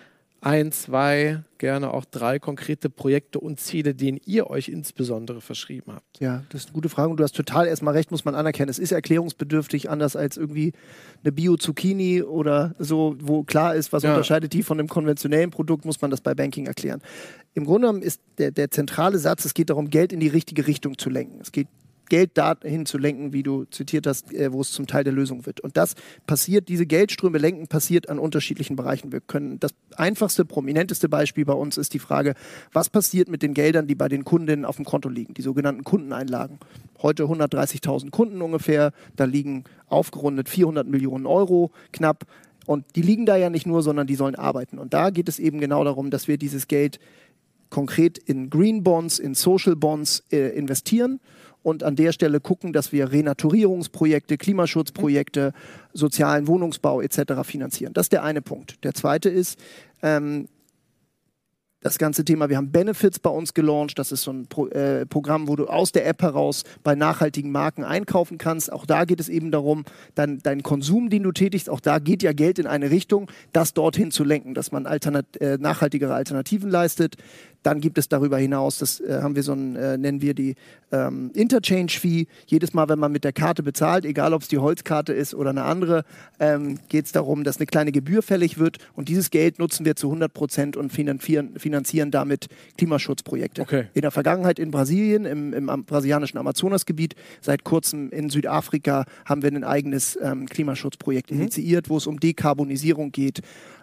ein, 0.46 0.72
zwei, 0.72 1.42
gerne 1.58 1.92
auch 1.92 2.06
drei 2.06 2.38
konkrete 2.38 2.92
Projekte 2.92 3.40
und 3.40 3.60
Ziele, 3.60 3.96
denen 3.96 4.20
ihr 4.26 4.48
euch 4.48 4.70
insbesondere 4.70 5.42
verschrieben 5.42 5.94
habt? 5.94 6.20
Ja, 6.20 6.44
das 6.50 6.62
ist 6.62 6.68
eine 6.68 6.74
gute 6.76 6.88
Frage 6.90 7.10
und 7.10 7.18
du 7.18 7.24
hast 7.24 7.36
total 7.36 7.66
erstmal 7.66 7.96
recht, 7.96 8.12
muss 8.12 8.26
man 8.26 8.36
anerkennen. 8.36 8.70
Es 8.70 8.78
ist 8.78 8.92
erklärungsbedürftig, 8.92 9.90
anders 9.90 10.16
als 10.16 10.38
irgendwie 10.38 10.74
eine 11.24 11.32
Bio-Zucchini 11.32 12.22
oder 12.22 12.76
so, 12.78 13.16
wo 13.20 13.42
klar 13.44 13.74
ist, 13.74 13.92
was 13.92 14.04
Ja. 14.04 14.12
unterscheidet 14.12 14.54
die 14.54 14.62
von 14.62 14.78
einem 14.78 14.88
konventionellen 14.88 15.50
Produkt, 15.50 15.84
muss 15.84 16.00
man 16.02 16.12
das 16.12 16.22
bei 16.22 16.36
Banking 16.36 16.68
erklären. 16.68 17.02
Im 17.56 17.66
Grunde 17.66 17.88
genommen 17.88 18.04
ist 18.04 18.22
der, 18.38 18.52
der 18.52 18.70
zentrale 18.70 19.18
Satz, 19.18 19.46
es 19.46 19.56
geht 19.56 19.72
darum, 19.72 19.90
Geld 19.90 20.14
in 20.14 20.20
die 20.20 20.28
richtige 20.28 20.68
Richtung 20.68 21.00
zu 21.00 21.10
lenken. 21.10 21.40
Es 21.42 21.52
geht 21.52 21.68
Geld 22.10 22.38
dahin 22.38 22.86
zu 22.86 22.98
lenken, 22.98 23.34
wie 23.34 23.44
du 23.44 23.66
zitiert 23.66 24.08
hast, 24.08 24.34
äh, 24.34 24.52
wo 24.52 24.62
es 24.62 24.72
zum 24.72 24.88
Teil 24.88 25.04
der 25.04 25.14
Lösung 25.14 25.46
wird. 25.46 25.60
Und 25.62 25.78
das 25.78 25.96
passiert, 26.28 26.70
diese 26.70 26.86
Geldströme 26.86 27.38
lenken, 27.38 27.68
passiert 27.68 28.10
an 28.10 28.20
unterschiedlichen 28.20 28.76
Bereichen. 28.76 29.12
Wir 29.12 29.22
können, 29.22 29.60
das 29.60 29.74
einfachste, 29.96 30.46
prominenteste 30.46 31.10
Beispiel 31.10 31.46
bei 31.46 31.54
uns 31.54 31.78
ist 31.78 31.94
die 31.94 32.00
Frage, 32.00 32.36
was 32.74 32.90
passiert 32.90 33.30
mit 33.30 33.42
den 33.42 33.54
Geldern, 33.54 33.88
die 33.88 33.96
bei 33.96 34.08
den 34.08 34.26
Kundinnen 34.26 34.66
auf 34.66 34.76
dem 34.76 34.86
Konto 34.86 35.10
liegen, 35.10 35.34
die 35.34 35.42
sogenannten 35.42 35.84
Kundeneinlagen. 35.84 36.60
Heute 37.02 37.24
130.000 37.24 38.12
Kunden 38.12 38.42
ungefähr, 38.42 38.92
da 39.16 39.26
liegen 39.26 39.64
aufgerundet 39.88 40.50
400 40.50 40.88
Millionen 40.88 41.26
Euro 41.26 41.72
knapp. 41.92 42.26
Und 42.66 42.96
die 42.96 43.02
liegen 43.02 43.26
da 43.26 43.36
ja 43.36 43.50
nicht 43.50 43.68
nur, 43.68 43.84
sondern 43.84 44.08
die 44.08 44.16
sollen 44.16 44.36
arbeiten. 44.36 44.80
Und 44.80 44.94
da 44.94 45.12
geht 45.12 45.30
es 45.30 45.38
eben 45.38 45.60
genau 45.60 45.84
darum, 45.84 46.10
dass 46.10 46.28
wir 46.28 46.38
dieses 46.38 46.68
Geld 46.68 47.00
konkret 47.70 48.18
in 48.18 48.50
Green 48.50 48.84
Bonds, 48.84 49.20
in 49.20 49.36
Social 49.36 49.76
Bonds 49.76 50.24
äh, 50.32 50.50
investieren 50.58 51.20
und 51.66 51.82
an 51.84 51.96
der 51.96 52.12
Stelle 52.12 52.40
gucken, 52.40 52.74
dass 52.74 52.92
wir 52.92 53.12
Renaturierungsprojekte, 53.12 54.38
Klimaschutzprojekte, 54.38 55.52
sozialen 55.94 56.48
Wohnungsbau 56.48 57.02
etc. 57.02 57.42
finanzieren. 57.44 57.92
Das 57.94 58.06
ist 58.06 58.12
der 58.12 58.24
eine 58.24 58.44
Punkt. 58.44 58.84
Der 58.84 58.94
zweite 58.94 59.30
ist, 59.30 59.60
ähm, 60.04 60.48
das 61.82 61.98
ganze 62.00 62.24
Thema, 62.26 62.50
wir 62.50 62.58
haben 62.58 62.72
Benefits 62.72 63.20
bei 63.20 63.30
uns 63.30 63.54
gelauncht. 63.54 64.00
Das 64.00 64.12
ist 64.12 64.24
so 64.24 64.32
ein 64.32 64.48
Pro, 64.48 64.68
äh, 64.68 65.06
Programm, 65.06 65.48
wo 65.48 65.56
du 65.56 65.66
aus 65.66 65.92
der 65.92 66.08
App 66.08 66.22
heraus 66.22 66.64
bei 66.84 66.96
nachhaltigen 66.96 67.52
Marken 67.52 67.84
einkaufen 67.84 68.38
kannst. 68.38 68.72
Auch 68.72 68.86
da 68.86 69.06
geht 69.06 69.20
es 69.20 69.30
eben 69.30 69.52
darum, 69.52 69.86
dein, 70.14 70.40
dein 70.40 70.64
Konsum, 70.64 71.10
den 71.10 71.22
du 71.24 71.32
tätigst, 71.32 71.70
auch 71.70 71.80
da 71.80 72.00
geht 72.00 72.24
ja 72.24 72.34
Geld 72.34 72.58
in 72.58 72.66
eine 72.66 72.90
Richtung, 72.90 73.30
das 73.54 73.74
dorthin 73.74 74.10
zu 74.10 74.24
lenken, 74.24 74.56
dass 74.56 74.72
man 74.72 74.88
alternat 74.88 75.38
äh, 75.38 75.58
nachhaltigere 75.60 76.14
Alternativen 76.14 76.70
leistet. 76.70 77.18
Dann 77.66 77.82
gibt 77.82 77.98
es 77.98 78.08
darüber 78.08 78.38
hinaus, 78.38 78.78
das 78.78 79.00
äh, 79.00 79.22
haben 79.24 79.36
wir 79.36 79.42
so 79.42 79.54
ein, 79.54 79.76
äh, 79.76 79.98
nennen 79.98 80.22
wir 80.22 80.36
die 80.36 80.54
ähm, 80.92 81.32
Interchange-Fee. 81.34 82.28
Jedes 82.46 82.76
Mal, 82.76 82.88
wenn 82.90 83.00
man 83.00 83.12
mit 83.12 83.24
der 83.24 83.34
Karte 83.34 83.64
bezahlt, 83.64 84.06
egal 84.06 84.36
ob 84.36 84.44
es 84.44 84.48
die 84.48 84.60
Holzkarte 84.60 85.14
ist 85.14 85.34
oder 85.34 85.50
eine 85.50 85.64
andere, 85.64 86.06
ähm, 86.40 86.78
geht 86.90 87.06
es 87.06 87.12
darum, 87.12 87.44
dass 87.44 87.58
eine 87.58 87.66
kleine 87.66 87.92
Gebühr 87.92 88.22
fällig 88.22 88.60
wird. 88.60 88.78
Und 88.94 89.10
dieses 89.10 89.32
Geld 89.32 89.58
nutzen 89.58 89.84
wir 89.84 89.96
zu 89.96 90.10
100 90.10 90.32
Prozent 90.32 90.78
und 90.78 90.94
finanzieren, 90.94 91.58
finanzieren 91.58 92.12
damit 92.12 92.50
Klimaschutzprojekte. 92.78 93.64
Okay. 93.64 93.88
In 93.96 94.02
der 94.02 94.12
Vergangenheit 94.12 94.60
in 94.60 94.70
Brasilien, 94.70 95.26
im, 95.26 95.52
im 95.54 95.86
brasilianischen 95.86 96.38
Amazonasgebiet, 96.38 97.16
seit 97.42 97.64
kurzem 97.64 98.12
in 98.12 98.30
Südafrika 98.30 99.06
haben 99.26 99.42
wir 99.42 99.52
ein 99.52 99.64
eigenes 99.64 100.20
ähm, 100.22 100.46
Klimaschutzprojekt 100.46 101.32
mhm. 101.32 101.42
initiiert, 101.42 101.90
wo 101.90 101.98
es 101.98 102.06
um 102.06 102.20
Dekarbonisierung 102.20 103.12
geht. 103.12 103.42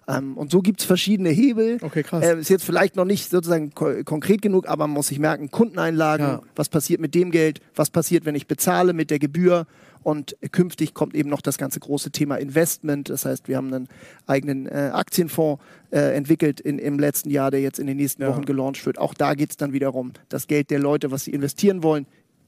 Ähm, 0.09 0.37
und 0.37 0.51
so 0.51 0.63
gibt 0.63 0.81
es 0.81 0.87
verschiedene 0.87 1.31
Hebel. 1.31 1.79
Okay, 1.81 2.03
krass. 2.03 2.25
Äh, 2.25 2.39
ist 2.39 2.51
jetzt 2.51 2.65
vielleicht 2.65 2.97
noch 2.97 3.05
nicht 3.05 3.31
sozusagen 3.31 3.73
ko 3.73 4.03
konkret 4.05 4.43
genug, 4.43 4.69
aber 4.69 4.87
man 4.87 4.95
muss 4.95 5.09
sich 5.09 5.19
merken, 5.19 5.51
Kundeneinlagen, 5.51 6.27
ja. 6.27 6.43
was 6.57 6.69
passiert 6.69 7.01
mit 7.01 7.15
dem 7.15 7.31
Geld, 7.31 7.61
was 7.75 7.91
passiert, 7.91 8.25
wenn 8.25 8.35
ich 8.35 8.47
bezahle 8.47 8.93
mit 8.93 9.11
der 9.11 9.19
Gebühr. 9.19 9.67
Und 10.03 10.37
künftig 10.51 10.95
kommt 10.95 11.15
eben 11.15 11.31
noch 11.31 11.41
das 11.41 11.59
ganze 11.59 11.79
große 11.79 12.11
Thema 12.11 12.37
Investment. 12.37 13.09
Das 13.09 13.25
heißt, 13.25 13.47
wir 13.47 13.57
haben 13.57 13.73
einen 13.73 13.89
eigenen 14.27 14.67
äh, 14.67 14.91
Aktienfonds 14.93 15.63
äh, 15.93 16.17
entwickelt 16.17 16.61
in, 16.61 16.81
im 16.81 16.99
letzten 16.99 17.31
Jahr, 17.31 17.53
der 17.53 17.61
jetzt 17.61 17.79
in 17.79 17.87
den 17.87 17.99
nächsten 17.99 18.23
ja. 18.23 18.29
Wochen 18.29 18.45
gelauncht 18.45 18.85
wird. 18.85 18.99
Auch 18.99 19.15
da 19.15 19.35
geht 19.35 19.51
es 19.51 19.57
dann 19.57 19.73
wiederum, 19.73 20.13
das 20.29 20.49
Geld 20.49 20.71
der 20.71 20.81
Leute, 20.81 21.13
was 21.13 21.25
sie 21.25 21.31
investieren 21.31 21.85
wollen, 21.85 22.07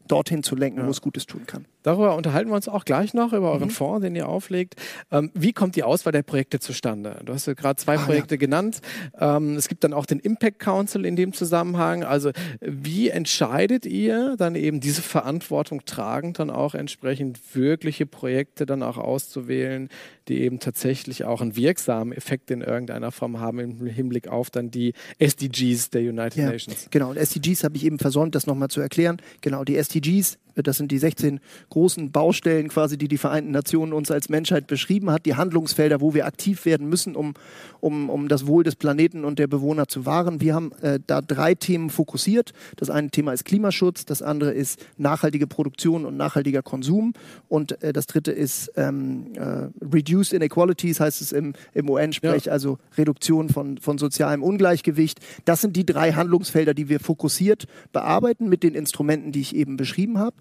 dorthin 0.08 0.42
zu 0.42 0.56
lenken, 0.56 0.80
ja. 0.80 0.86
wo 0.86 0.90
es 0.90 1.00
Gutes 1.00 1.26
tun 1.26 1.46
kann. 1.46 1.66
Darüber 1.84 2.16
unterhalten 2.16 2.50
wir 2.50 2.56
uns 2.56 2.66
auch 2.66 2.84
gleich 2.86 3.12
noch, 3.12 3.32
über 3.34 3.52
euren 3.52 3.68
mhm. 3.68 3.72
Fonds, 3.72 4.02
den 4.02 4.16
ihr 4.16 4.26
auflegt. 4.26 4.74
Ähm, 5.12 5.30
wie 5.34 5.52
kommt 5.52 5.76
die 5.76 5.82
Auswahl 5.82 6.12
der 6.12 6.22
Projekte 6.22 6.58
zustande? 6.58 7.20
Du 7.24 7.34
hast 7.34 7.46
ja 7.46 7.52
gerade 7.52 7.76
zwei 7.76 7.96
ah, 7.96 8.02
Projekte 8.02 8.34
ja. 8.34 8.38
genannt. 8.38 8.80
Ähm, 9.20 9.56
es 9.56 9.68
gibt 9.68 9.84
dann 9.84 9.92
auch 9.92 10.06
den 10.06 10.18
Impact 10.18 10.58
Council 10.58 11.04
in 11.04 11.14
dem 11.14 11.34
Zusammenhang. 11.34 12.02
Also 12.02 12.30
wie 12.60 13.10
entscheidet 13.10 13.84
ihr 13.84 14.34
dann 14.38 14.54
eben 14.54 14.80
diese 14.80 15.02
Verantwortung 15.02 15.84
tragend, 15.84 16.38
dann 16.38 16.48
auch 16.48 16.74
entsprechend 16.74 17.38
wirkliche 17.54 18.06
Projekte 18.06 18.64
dann 18.64 18.82
auch 18.82 18.96
auszuwählen, 18.96 19.90
die 20.28 20.40
eben 20.40 20.60
tatsächlich 20.60 21.24
auch 21.24 21.42
einen 21.42 21.54
wirksamen 21.54 22.14
Effekt 22.14 22.50
in 22.50 22.62
irgendeiner 22.62 23.12
Form 23.12 23.40
haben 23.40 23.58
im 23.58 23.84
Hinblick 23.84 24.28
auf 24.28 24.48
dann 24.48 24.70
die 24.70 24.94
SDGs 25.18 25.90
der 25.90 26.00
United 26.00 26.36
ja, 26.36 26.50
Nations? 26.50 26.88
Genau, 26.90 27.10
und 27.10 27.18
SDGs 27.18 27.62
habe 27.62 27.76
ich 27.76 27.84
eben 27.84 27.98
versäumt, 27.98 28.34
das 28.34 28.46
nochmal 28.46 28.68
zu 28.68 28.80
erklären. 28.80 29.20
Genau, 29.42 29.64
die 29.64 29.76
SDGs 29.76 30.38
das 30.62 30.76
sind 30.76 30.90
die 30.92 30.98
16 30.98 31.40
großen 31.70 32.10
Baustellen 32.10 32.68
quasi, 32.68 32.96
die 32.96 33.08
die 33.08 33.18
Vereinten 33.18 33.50
Nationen 33.50 33.92
uns 33.92 34.10
als 34.10 34.28
Menschheit 34.28 34.66
beschrieben 34.66 35.10
hat, 35.10 35.26
die 35.26 35.34
Handlungsfelder, 35.34 36.00
wo 36.00 36.14
wir 36.14 36.26
aktiv 36.26 36.64
werden 36.64 36.88
müssen, 36.88 37.16
um, 37.16 37.34
um, 37.80 38.10
um 38.10 38.28
das 38.28 38.46
Wohl 38.46 38.64
des 38.64 38.76
Planeten 38.76 39.24
und 39.24 39.38
der 39.38 39.46
Bewohner 39.46 39.88
zu 39.88 40.06
wahren. 40.06 40.40
Wir 40.40 40.54
haben 40.54 40.72
äh, 40.82 41.00
da 41.06 41.20
drei 41.20 41.54
Themen 41.54 41.90
fokussiert. 41.90 42.52
Das 42.76 42.90
eine 42.90 43.10
Thema 43.10 43.32
ist 43.32 43.44
Klimaschutz, 43.44 44.04
das 44.04 44.22
andere 44.22 44.52
ist 44.52 44.84
nachhaltige 44.96 45.46
Produktion 45.46 46.04
und 46.04 46.16
nachhaltiger 46.16 46.62
Konsum 46.62 47.14
und 47.48 47.82
äh, 47.82 47.92
das 47.92 48.06
dritte 48.06 48.32
ist 48.32 48.72
ähm, 48.76 49.32
äh, 49.34 49.68
Reduced 49.84 50.32
Inequalities, 50.32 51.00
heißt 51.00 51.20
es 51.20 51.32
im, 51.32 51.54
im 51.72 51.88
UN-Sprech, 51.88 52.46
ja. 52.46 52.52
also 52.52 52.78
Reduktion 52.96 53.48
von, 53.48 53.78
von 53.78 53.98
sozialem 53.98 54.42
Ungleichgewicht. 54.42 55.20
Das 55.44 55.60
sind 55.60 55.76
die 55.76 55.86
drei 55.86 56.12
Handlungsfelder, 56.12 56.74
die 56.74 56.88
wir 56.88 57.00
fokussiert 57.00 57.66
bearbeiten 57.92 58.48
mit 58.48 58.62
den 58.62 58.74
Instrumenten, 58.74 59.32
die 59.32 59.40
ich 59.40 59.54
eben 59.54 59.76
beschrieben 59.76 60.18
habe. 60.18 60.36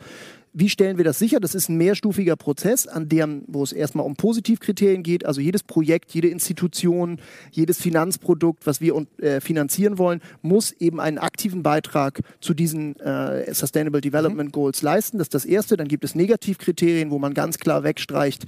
Wie 0.56 0.70
stellen 0.70 0.98
wir 0.98 1.04
das 1.04 1.18
sicher? 1.18 1.40
Das 1.40 1.56
ist 1.56 1.68
ein 1.68 1.78
mehrstufiger 1.78 2.36
Prozess, 2.36 2.86
an 2.86 3.10
dem, 3.10 3.44
wo 3.48 3.64
es 3.64 3.74
erstmal 3.74 4.06
um 4.06 4.16
Positivkriterien 4.16 5.02
geht. 5.02 5.26
Also 5.26 5.42
jedes 5.42 5.64
Projekt, 5.64 6.12
jede 6.12 6.28
Institution, 6.28 7.20
jedes 7.52 7.82
Finanzprodukt, 7.82 8.68
was 8.68 8.80
wir 8.80 9.04
äh, 9.18 9.42
finanzieren 9.42 9.98
wollen, 9.98 10.22
muss 10.44 10.72
eben 10.72 11.00
einen 11.00 11.18
aktiven 11.18 11.64
Beitrag 11.64 12.22
zu 12.40 12.54
diesen 12.54 13.00
äh, 13.00 13.52
Sustainable 13.52 14.02
Development 14.02 14.50
mhm. 14.50 14.52
Goals 14.52 14.84
leisten. 14.84 15.18
Das 15.18 15.26
ist 15.26 15.34
das 15.34 15.46
Erste. 15.46 15.76
Dann 15.76 15.88
gibt 15.88 16.04
es 16.04 16.14
Negativkriterien, 16.14 17.10
wo 17.10 17.18
man 17.18 17.34
ganz 17.34 17.58
klar 17.58 17.84
wegstreicht, 17.84 18.46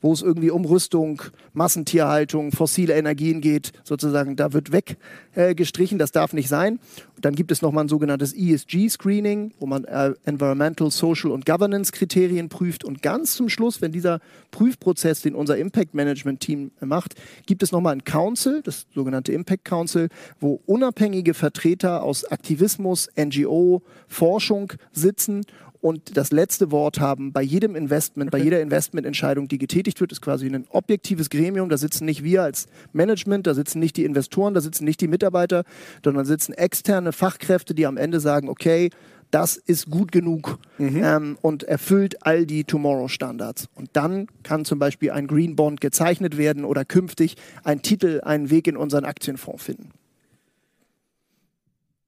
wo 0.00 0.12
es 0.12 0.22
irgendwie 0.22 0.50
um 0.50 0.64
Rüstung, 0.64 1.22
Massentierhaltung, 1.52 2.52
fossile 2.52 2.94
Energien 2.94 3.40
geht, 3.40 3.72
sozusagen, 3.84 4.36
da 4.36 4.52
wird 4.52 4.72
weggestrichen, 4.72 5.96
äh, 5.96 5.98
das 5.98 6.12
darf 6.12 6.32
nicht 6.32 6.48
sein. 6.48 6.78
Dann 7.20 7.34
gibt 7.34 7.52
es 7.52 7.60
nochmal 7.60 7.84
ein 7.84 7.88
sogenanntes 7.88 8.32
ESG-Screening, 8.34 9.52
wo 9.60 9.66
man 9.66 9.84
äh, 9.84 10.14
Environmental, 10.24 10.90
Social 10.90 11.30
und 11.30 11.44
Governance-Kriterien 11.44 12.48
prüft. 12.48 12.84
Und 12.84 13.02
ganz 13.02 13.34
zum 13.34 13.48
Schluss, 13.50 13.82
wenn 13.82 13.92
dieser 13.92 14.20
Prüfprozess, 14.50 15.20
den 15.20 15.34
unser 15.34 15.58
Impact 15.58 15.94
Management 15.94 16.40
Team 16.40 16.70
macht, 16.80 17.14
gibt 17.46 17.62
es 17.62 17.72
nochmal 17.72 17.94
ein 17.94 18.04
Council, 18.04 18.62
das 18.62 18.86
sogenannte 18.94 19.32
Impact 19.32 19.64
Council, 19.64 20.08
wo 20.40 20.60
unabhängige 20.64 21.34
Vertreter 21.34 22.02
aus 22.02 22.24
Aktivismus, 22.24 23.08
NGO, 23.16 23.82
Forschung 24.08 24.72
sitzen 24.92 25.42
und 25.80 26.16
das 26.16 26.30
letzte 26.30 26.70
Wort 26.70 27.00
haben 27.00 27.32
bei 27.32 27.42
jedem 27.42 27.74
Investment, 27.74 28.30
bei 28.30 28.38
jeder 28.38 28.60
Investmententscheidung, 28.60 29.48
die 29.48 29.58
getätigt 29.58 30.00
wird, 30.00 30.12
ist 30.12 30.20
quasi 30.20 30.46
ein 30.46 30.66
objektives 30.68 31.30
Gremium. 31.30 31.68
Da 31.70 31.78
sitzen 31.78 32.04
nicht 32.04 32.22
wir 32.22 32.42
als 32.42 32.66
Management, 32.92 33.46
da 33.46 33.54
sitzen 33.54 33.80
nicht 33.80 33.96
die 33.96 34.04
Investoren, 34.04 34.52
da 34.52 34.60
sitzen 34.60 34.84
nicht 34.84 35.00
die 35.00 35.08
Mitarbeiter, 35.08 35.64
sondern 36.04 36.26
sitzen 36.26 36.52
externe 36.52 37.12
Fachkräfte, 37.12 37.74
die 37.74 37.86
am 37.86 37.96
Ende 37.96 38.20
sagen, 38.20 38.48
okay, 38.48 38.90
das 39.30 39.56
ist 39.56 39.88
gut 39.88 40.12
genug 40.12 40.58
mhm. 40.78 41.02
ähm, 41.02 41.38
und 41.40 41.62
erfüllt 41.62 42.26
all 42.26 42.46
die 42.46 42.64
Tomorrow-Standards. 42.64 43.68
Und 43.74 43.90
dann 43.94 44.26
kann 44.42 44.64
zum 44.64 44.78
Beispiel 44.78 45.12
ein 45.12 45.28
Green 45.28 45.56
Bond 45.56 45.80
gezeichnet 45.80 46.36
werden 46.36 46.64
oder 46.64 46.84
künftig 46.84 47.36
ein 47.64 47.80
Titel 47.80 48.20
einen 48.22 48.50
Weg 48.50 48.66
in 48.66 48.76
unseren 48.76 49.04
Aktienfonds 49.04 49.62
finden. 49.62 49.90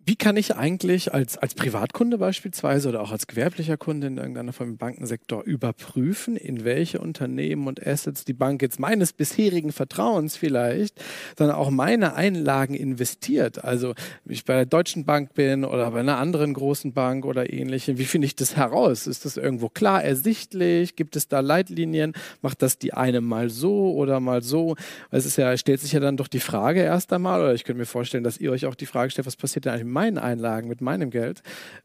Wie 0.05 0.17
kann 0.17 0.37
ich 0.37 0.57
eigentlich 0.57 1.15
als, 1.15 1.39
als 1.39 1.55
Privatkunde 1.55 2.19
beispielsweise 2.19 2.89
oder 2.89 3.03
auch 3.03 3.13
als 3.13 3.29
gewerblicher 3.29 3.77
Kunde 3.77 4.09
in 4.09 4.17
irgendeiner 4.17 4.53
Form 4.53 4.71
im 4.71 4.77
Bankensektor 4.77 5.45
überprüfen, 5.45 6.37
in 6.37 6.65
welche 6.65 7.01
Unternehmen 7.01 7.69
und 7.69 7.87
Assets 7.87 8.25
die 8.25 8.33
Bank 8.33 8.63
jetzt 8.63 8.81
meines 8.81 9.13
bisherigen 9.13 9.71
Vertrauens 9.71 10.37
vielleicht, 10.37 11.01
sondern 11.39 11.57
auch 11.57 11.71
meine 11.71 12.15
Einlagen 12.15 12.75
investiert? 12.75 13.63
Also, 13.63 13.95
wenn 14.25 14.35
ich 14.35 14.45
bei 14.45 14.55
der 14.55 14.67
Deutschen 14.67 15.05
Bank 15.05 15.35
bin 15.35 15.65
oder 15.65 15.93
bei 15.93 16.01
einer 16.01 16.19
anderen 16.19 16.53
großen 16.55 16.93
Bank 16.93 17.25
oder 17.25 17.53
ähnlichem, 17.53 17.97
wie 17.97 18.05
finde 18.05 18.27
ich 18.27 18.35
das 18.35 18.57
heraus? 18.57 19.07
Ist 19.07 19.25
das 19.25 19.37
irgendwo 19.37 19.69
klar 19.69 20.03
ersichtlich? 20.03 20.97
Gibt 20.97 21.15
es 21.15 21.29
da 21.29 21.39
Leitlinien? 21.39 22.15
Macht 22.41 22.63
das 22.63 22.77
die 22.77 22.93
eine 22.93 23.21
mal 23.21 23.51
so 23.51 23.95
oder 23.95 24.19
mal 24.19 24.43
so? 24.43 24.75
Es 25.13 25.27
ist 25.27 25.37
ja, 25.39 25.57
stellt 25.57 25.81
sich 25.81 25.93
ja 25.93 26.01
dann 26.01 26.17
doch 26.17 26.27
die 26.27 26.41
Frage 26.41 26.81
erst 26.81 27.13
einmal, 27.13 27.41
oder 27.41 27.55
ich 27.55 27.63
könnte 27.63 27.79
mir 27.79 27.87
vorstellen, 27.87 28.25
dass 28.25 28.39
ihr 28.39 28.51
euch 28.51 28.67
auch 28.67 28.75
die 28.75 28.87
Frage 28.87 29.13
stellt, 29.13 29.29
was 29.29 29.37
passiert 29.37 29.67
denn 29.67 29.75
eigentlich 29.75 29.92
meinen 29.93 30.19
Einlagen, 30.19 30.69
mit 30.69 30.81
meinem 30.81 31.11
Geld. 31.11 31.43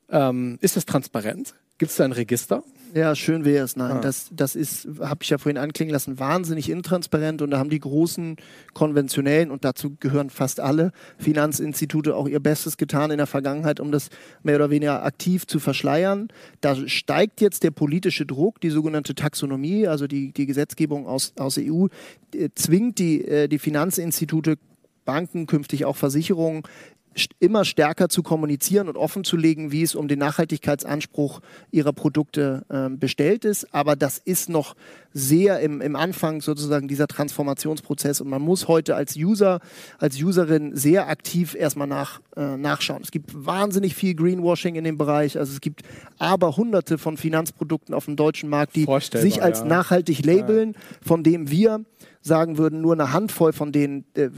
Ähm, 0.09 0.57
ist 0.61 0.75
das 0.75 0.85
transparent? 0.85 1.53
Gibt 1.77 1.91
es 1.91 1.97
da 1.97 2.05
ein 2.05 2.11
Register? 2.11 2.63
Ja, 2.93 3.15
schön 3.15 3.45
wäre 3.45 3.63
es. 3.63 3.75
Nein, 3.75 3.97
ah. 3.97 4.01
das, 4.01 4.29
das 4.31 4.55
ist, 4.55 4.87
habe 4.99 5.19
ich 5.21 5.29
ja 5.29 5.37
vorhin 5.37 5.57
anklingen 5.57 5.93
lassen, 5.93 6.19
wahnsinnig 6.19 6.69
intransparent 6.69 7.41
und 7.41 7.51
da 7.51 7.59
haben 7.59 7.69
die 7.69 7.79
großen 7.79 8.37
konventionellen 8.73 9.51
und 9.51 9.65
dazu 9.65 9.95
gehören 9.99 10.29
fast 10.29 10.59
alle 10.59 10.91
Finanzinstitute 11.19 12.15
auch 12.15 12.27
ihr 12.27 12.39
Bestes 12.39 12.77
getan 12.77 13.11
in 13.11 13.17
der 13.17 13.27
Vergangenheit, 13.27 13.79
um 13.79 13.91
das 13.91 14.09
mehr 14.41 14.55
oder 14.55 14.69
weniger 14.69 15.03
aktiv 15.03 15.45
zu 15.45 15.59
verschleiern. 15.59 16.29
Da 16.61 16.75
steigt 16.87 17.41
jetzt 17.41 17.63
der 17.63 17.71
politische 17.71 18.25
Druck, 18.25 18.61
die 18.61 18.69
sogenannte 18.69 19.13
Taxonomie, 19.13 19.87
also 19.87 20.07
die, 20.07 20.31
die 20.31 20.45
Gesetzgebung 20.45 21.05
aus, 21.05 21.33
aus 21.37 21.59
EU, 21.59 21.87
äh, 22.33 22.49
zwingt 22.55 22.99
die, 22.99 23.23
äh, 23.23 23.47
die 23.47 23.59
Finanzinstitute 23.59 24.57
Banken, 25.07 25.47
künftig 25.47 25.85
auch 25.85 25.95
Versicherungen, 25.95 26.63
immer 27.39 27.65
stärker 27.65 28.09
zu 28.09 28.23
kommunizieren 28.23 28.87
und 28.87 28.97
offen 28.97 29.23
zu 29.23 29.37
legen, 29.37 29.71
wie 29.71 29.83
es 29.83 29.95
um 29.95 30.07
den 30.07 30.19
Nachhaltigkeitsanspruch 30.19 31.41
ihrer 31.71 31.93
Produkte 31.93 32.65
äh, 32.69 32.89
bestellt 32.89 33.45
ist. 33.45 33.73
Aber 33.73 33.95
das 33.95 34.17
ist 34.17 34.49
noch 34.49 34.75
sehr 35.13 35.59
im, 35.61 35.81
im 35.81 35.95
Anfang 35.95 36.41
sozusagen 36.41 36.87
dieser 36.87 37.07
Transformationsprozess 37.07 38.21
und 38.21 38.29
man 38.29 38.41
muss 38.41 38.67
heute 38.67 38.95
als 38.95 39.15
User, 39.15 39.59
als 39.97 40.21
Userin 40.21 40.75
sehr 40.75 41.09
aktiv 41.09 41.55
erstmal 41.55 41.87
nach 41.87 42.21
äh, 42.35 42.55
nachschauen. 42.57 43.01
Es 43.01 43.11
gibt 43.11 43.31
wahnsinnig 43.33 43.95
viel 43.95 44.13
Greenwashing 44.13 44.75
in 44.75 44.83
dem 44.83 44.97
Bereich. 44.97 45.37
Also 45.37 45.53
es 45.53 45.61
gibt 45.61 45.81
aber 46.19 46.55
hunderte 46.55 46.97
von 46.97 47.17
Finanzprodukten 47.17 47.95
auf 47.95 48.05
dem 48.05 48.15
deutschen 48.15 48.49
Markt, 48.49 48.75
die 48.75 48.85
sich 49.13 49.41
als 49.41 49.59
ja. 49.59 49.65
nachhaltig 49.65 50.23
labeln, 50.25 50.75
von 51.01 51.23
dem 51.23 51.49
wir 51.49 51.83
sagen 52.27 52.57
würden, 52.57 52.81
nur 52.81 52.93
eine 52.93 53.13
Handvoll 53.13 53.53
von 53.53 53.71
denen 53.71 54.05
äh, 54.15 54.29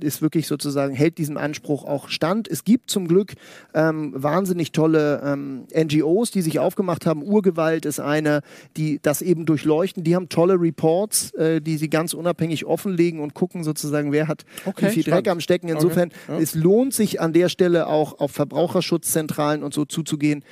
ist 0.00 0.22
wirklich 0.22 0.46
sozusagen, 0.46 0.94
hält 0.94 1.18
diesem 1.18 1.36
Anspruch 1.36 1.84
auch 1.84 2.08
stand. 2.08 2.46
Es 2.46 2.64
gibt 2.64 2.90
zum 2.90 3.08
Glück 3.08 3.34
ähm, 3.74 4.12
wahnsinnig 4.14 4.72
tolle 4.72 5.20
ähm, 5.24 5.66
NGOs, 5.74 6.30
die 6.30 6.42
sich 6.42 6.58
aufgemacht 6.58 7.06
haben. 7.06 7.22
Urgewalt 7.22 7.86
ist 7.86 8.00
eine, 8.00 8.42
die 8.76 9.00
das 9.02 9.22
eben 9.22 9.46
durchleuchten. 9.46 10.04
Die 10.04 10.14
haben 10.14 10.28
tolle 10.28 10.60
Reports, 10.60 11.32
äh, 11.34 11.60
die 11.60 11.76
sie 11.76 11.90
ganz 11.90 12.14
unabhängig 12.14 12.64
offenlegen 12.64 13.20
und 13.20 13.34
gucken 13.34 13.64
sozusagen, 13.64 14.12
wer 14.12 14.28
hat 14.28 14.44
okay, 14.64 14.86
wie 14.86 14.90
viel 14.90 15.02
spannend. 15.02 15.26
Dreck 15.26 15.32
am 15.32 15.40
Stecken. 15.40 15.68
Insofern, 15.68 16.08
okay, 16.08 16.36
ja. 16.36 16.38
es 16.38 16.54
lohnt 16.54 16.94
sich 16.94 17.20
an 17.20 17.32
der 17.32 17.48
Stelle 17.48 17.86
auch 17.86 18.20
auf 18.20 18.30
Verbraucherschutzzentralen 18.30 19.62
und 19.62 19.74
so 19.74 19.84
zuzugehen. 19.84 20.44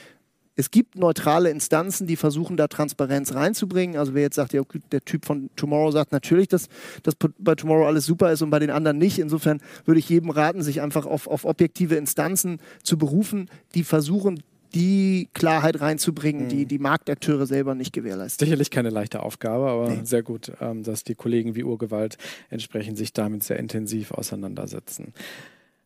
Es 0.59 0.73
gibt 0.73 0.97
neutrale 0.97 1.51
Instanzen, 1.51 2.09
die 2.09 2.17
versuchen, 2.17 2.57
da 2.57 2.67
Transparenz 2.67 3.33
reinzubringen. 3.33 3.97
Also 3.97 4.15
wer 4.15 4.23
jetzt 4.23 4.35
sagt, 4.35 4.53
ja, 4.53 4.63
der 4.91 5.05
Typ 5.05 5.25
von 5.25 5.51
Tomorrow 5.55 5.93
sagt 5.93 6.11
natürlich, 6.11 6.49
dass, 6.49 6.69
dass 7.05 7.15
bei 7.39 7.55
Tomorrow 7.55 7.87
alles 7.87 8.07
super 8.07 8.33
ist 8.33 8.43
und 8.43 8.51
bei 8.51 8.59
den 8.59 8.71
anderen 8.71 8.99
nicht. 8.99 9.21
Insofern 9.21 9.61
würde 9.85 10.01
ich 10.01 10.09
jedem 10.09 10.31
raten, 10.31 10.65
sich 10.65 10.81
einfach 10.81 11.07
auf, 11.07 11.29
auf 11.29 11.45
objektive 11.45 11.95
Instanzen 11.95 12.59
zu 12.83 12.99
berufen, 12.99 13.49
die 13.77 13.85
versuchen, 13.85 14.43
die 14.75 15.29
Klarheit 15.33 15.81
reinzubringen, 15.81 16.47
mhm. 16.47 16.49
die 16.49 16.67
die 16.67 16.81
Marktakteure 16.81 17.47
selber 17.47 17.77
nicht 17.77 17.93
gewährleisten. 17.93 18.45
Sicherlich 18.45 18.73
keine 18.73 18.91
leichte 18.91 19.23
Aufgabe, 19.23 19.69
aber 19.69 19.91
nee. 19.91 20.01
sehr 20.03 20.25
gut, 20.25 20.51
ähm, 20.61 20.83
dass 20.83 21.05
die 21.05 21.15
Kollegen 21.15 21.55
wie 21.55 21.63
Urgewalt 21.63 22.19
entsprechend 22.51 22.99
sich 22.99 23.13
damit 23.13 23.45
sehr 23.45 23.61
intensiv 23.61 24.11
auseinandersetzen. 24.11 25.15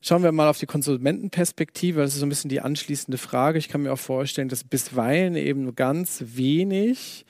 Schauen 0.04 0.24
wir 0.24 0.32
mal 0.32 0.48
auf 0.48 0.58
die 0.58 0.66
Konsumentenperspektive. 0.66 2.00
Das 2.00 2.14
ist 2.14 2.18
so 2.18 2.26
ein 2.26 2.28
bisschen 2.28 2.50
die 2.50 2.60
anschließende 2.60 3.18
Frage. 3.18 3.58
Ich 3.58 3.68
kann 3.68 3.82
mir 3.82 3.92
auch 3.92 3.98
vorstellen, 4.00 4.48
dass 4.48 4.64
bisweilen 4.64 5.36
eben 5.36 5.62
nur 5.62 5.76
ganz 5.76 6.24
wenig 6.26 7.24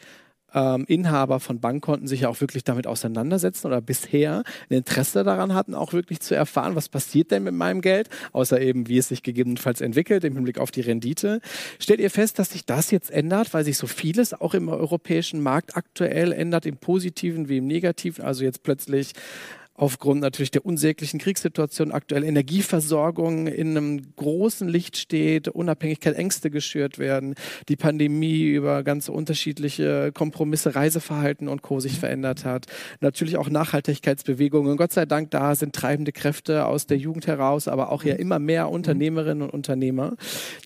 ähm, 0.54 0.86
Inhaber 0.88 1.38
von 1.38 1.60
Bankkonten 1.60 2.08
sich 2.08 2.22
ja 2.22 2.30
auch 2.30 2.40
wirklich 2.40 2.64
damit 2.64 2.86
auseinandersetzen 2.86 3.66
oder 3.66 3.82
bisher 3.82 4.42
ein 4.70 4.76
Interesse 4.78 5.22
daran 5.22 5.52
hatten, 5.52 5.74
auch 5.74 5.92
wirklich 5.92 6.20
zu 6.20 6.34
erfahren, 6.34 6.74
was 6.74 6.88
passiert 6.88 7.30
denn 7.30 7.42
mit 7.42 7.52
meinem 7.52 7.82
Geld, 7.82 8.08
außer 8.32 8.58
eben, 8.58 8.88
wie 8.88 8.96
es 8.96 9.08
sich 9.08 9.22
gegebenenfalls 9.22 9.82
entwickelt 9.82 10.24
im 10.24 10.34
Hinblick 10.34 10.58
auf 10.58 10.70
die 10.70 10.80
Rendite. 10.80 11.42
Stellt 11.78 12.00
ihr 12.00 12.10
fest, 12.10 12.38
dass 12.38 12.52
sich 12.52 12.64
das 12.64 12.90
jetzt 12.90 13.10
ändert, 13.10 13.52
weil 13.52 13.64
sich 13.64 13.76
so 13.76 13.86
vieles 13.86 14.32
auch 14.32 14.54
im 14.54 14.70
europäischen 14.70 15.42
Markt 15.42 15.76
aktuell 15.76 16.32
ändert, 16.32 16.64
im 16.64 16.78
Positiven 16.78 17.50
wie 17.50 17.58
im 17.58 17.66
Negativen, 17.66 18.24
also 18.24 18.44
jetzt 18.44 18.62
plötzlich 18.62 19.12
aufgrund 19.74 20.20
natürlich 20.20 20.50
der 20.50 20.66
unsäglichen 20.66 21.18
Kriegssituation 21.18 21.92
aktuell 21.92 22.24
Energieversorgung 22.24 23.46
in 23.46 23.76
einem 23.76 24.14
großen 24.16 24.68
Licht 24.68 24.96
steht, 24.96 25.48
Unabhängigkeit, 25.48 26.14
Ängste 26.14 26.50
geschürt 26.50 26.98
werden, 26.98 27.34
die 27.68 27.76
Pandemie 27.76 28.42
über 28.42 28.82
ganz 28.82 29.08
unterschiedliche 29.08 30.12
Kompromisse, 30.12 30.74
Reiseverhalten 30.74 31.48
und 31.48 31.62
Co. 31.62 31.80
sich 31.80 31.98
verändert 31.98 32.44
hat. 32.44 32.66
Natürlich 33.00 33.36
auch 33.36 33.48
Nachhaltigkeitsbewegungen. 33.48 34.76
Gott 34.76 34.92
sei 34.92 35.06
Dank 35.06 35.30
da 35.30 35.54
sind 35.54 35.74
treibende 35.74 36.12
Kräfte 36.12 36.66
aus 36.66 36.86
der 36.86 36.98
Jugend 36.98 37.26
heraus, 37.26 37.68
aber 37.68 37.90
auch 37.90 38.04
ja 38.04 38.14
immer 38.14 38.38
mehr 38.38 38.68
Unternehmerinnen 38.68 39.42
und 39.42 39.50
Unternehmer, 39.50 40.16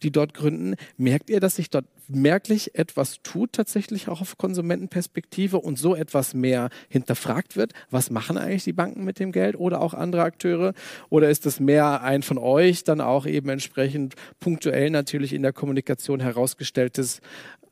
die 0.02 0.10
dort 0.10 0.34
gründen. 0.34 0.74
Merkt 0.96 1.30
ihr, 1.30 1.40
dass 1.40 1.56
sich 1.56 1.70
dort 1.70 1.86
merklich 2.08 2.74
etwas 2.74 3.22
tut, 3.22 3.52
tatsächlich 3.52 4.08
auch 4.08 4.20
auf 4.20 4.38
Konsumentenperspektive 4.38 5.58
und 5.58 5.78
so 5.78 5.94
etwas 5.94 6.34
mehr 6.34 6.70
hinterfragt 6.88 7.56
wird? 7.56 7.72
Was 7.90 8.10
machen 8.10 8.38
eigentlich 8.38 8.64
die 8.64 8.72
Banken 8.72 9.04
mit 9.04 9.18
dem 9.18 9.32
Geld 9.32 9.56
oder 9.56 9.80
auch 9.80 9.94
andere 9.94 10.22
Akteure? 10.22 10.72
Oder 11.08 11.30
ist 11.30 11.46
es 11.46 11.60
mehr 11.60 12.02
ein 12.02 12.22
von 12.22 12.38
euch 12.38 12.84
dann 12.84 13.00
auch 13.00 13.26
eben 13.26 13.48
entsprechend 13.48 14.14
punktuell 14.40 14.90
natürlich 14.90 15.32
in 15.32 15.42
der 15.42 15.52
Kommunikation 15.52 16.20
herausgestelltes 16.20 17.20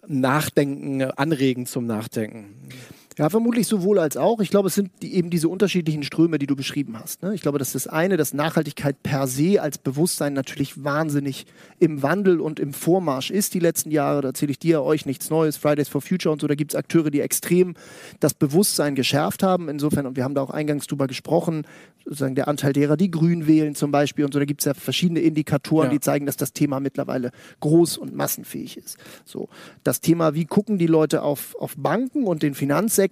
Nachdenken, 0.07 1.03
Anregen 1.03 1.67
zum 1.67 1.87
Nachdenken? 1.87 2.69
Ja, 3.17 3.31
vermutlich 3.31 3.69
sowohl 3.69 4.01
als 4.01 4.17
auch. 4.17 4.41
Ich 4.41 4.51
glaube, 4.51 4.67
es 4.67 4.75
sind 4.75 4.91
die, 5.01 5.15
eben 5.15 5.31
diese 5.31 5.49
unterschiedlichen 5.49 6.03
Ströme, 6.03 6.41
die 6.41 6.49
du 6.49 6.57
beschrieben 6.57 6.99
hast. 6.99 7.23
Ne? 7.23 7.33
Ich 7.33 7.43
glaube, 7.43 7.59
das 7.59 7.69
ist 7.69 7.87
das 7.87 7.93
eine, 7.93 8.17
dass 8.17 8.35
Nachhaltigkeit 8.35 9.03
per 9.05 9.29
se 9.29 9.63
als 9.63 9.79
Bewusstsein 9.79 10.33
natürlich 10.33 10.83
wahnsinnig 10.83 11.47
im 11.79 12.03
Wandel 12.03 12.41
und 12.41 12.59
im 12.59 12.73
Vormarsch 12.73 13.31
ist 13.31 13.55
die 13.55 13.61
letzten 13.61 13.93
Jahre. 13.93 14.23
Da 14.23 14.29
erzähle 14.29 14.51
ich 14.51 14.59
dir, 14.59 14.83
euch 14.83 15.07
nichts 15.07 15.31
Neues, 15.31 15.57
Fridays 15.57 15.89
for 15.89 16.01
Future 16.01 16.33
und 16.33 16.41
so. 16.41 16.49
Da 16.49 16.57
gibt 16.57 16.73
es 16.73 16.77
Akteure, 16.77 17.11
die 17.11 17.21
extrem 17.21 17.75
das 18.19 18.35
Bewusstsein 18.35 18.97
geschärft 18.97 19.45
haben. 19.45 19.69
Insofern, 19.69 20.07
und 20.07 20.17
wir 20.17 20.25
haben 20.25 20.35
da 20.35 20.43
auch 20.43 20.51
eingangs 20.51 20.89
drüber 20.89 21.07
gesprochen, 21.07 21.65
sozusagen 22.05 22.35
der 22.35 22.49
Anteil 22.49 22.73
derer, 22.73 22.97
die 22.97 23.11
grün 23.11 23.47
wählen 23.47 23.75
zum 23.75 23.91
Beispiel 23.91 24.25
und 24.25 24.33
so. 24.33 24.39
Da 24.39 24.45
gibt 24.45 24.61
es 24.61 24.67
ja 24.67 24.75
verschiedene 24.75 25.21
Indikatoren, 25.21 25.87
ja. 25.87 25.93
die 25.93 26.01
zeigen, 26.01 26.27
dass 26.27 26.37
das 26.37 26.53
Thema 26.53 26.81
mittlerweile 26.81 27.31
groß 27.61 27.97
und 27.97 28.15
massenfähig 28.15 28.77
ist. 28.77 28.99
So, 29.25 29.49
das 29.85 30.01
Thema, 30.01 30.35
wie 30.35 30.45
gucken 30.45 30.79
die 30.79 30.87
Leute 30.87 31.23
auf, 31.23 31.55
auf 31.59 31.75
Banken 31.77 32.25
und 32.25 32.43
den 32.43 32.55
Finanzsektor, 32.55 33.04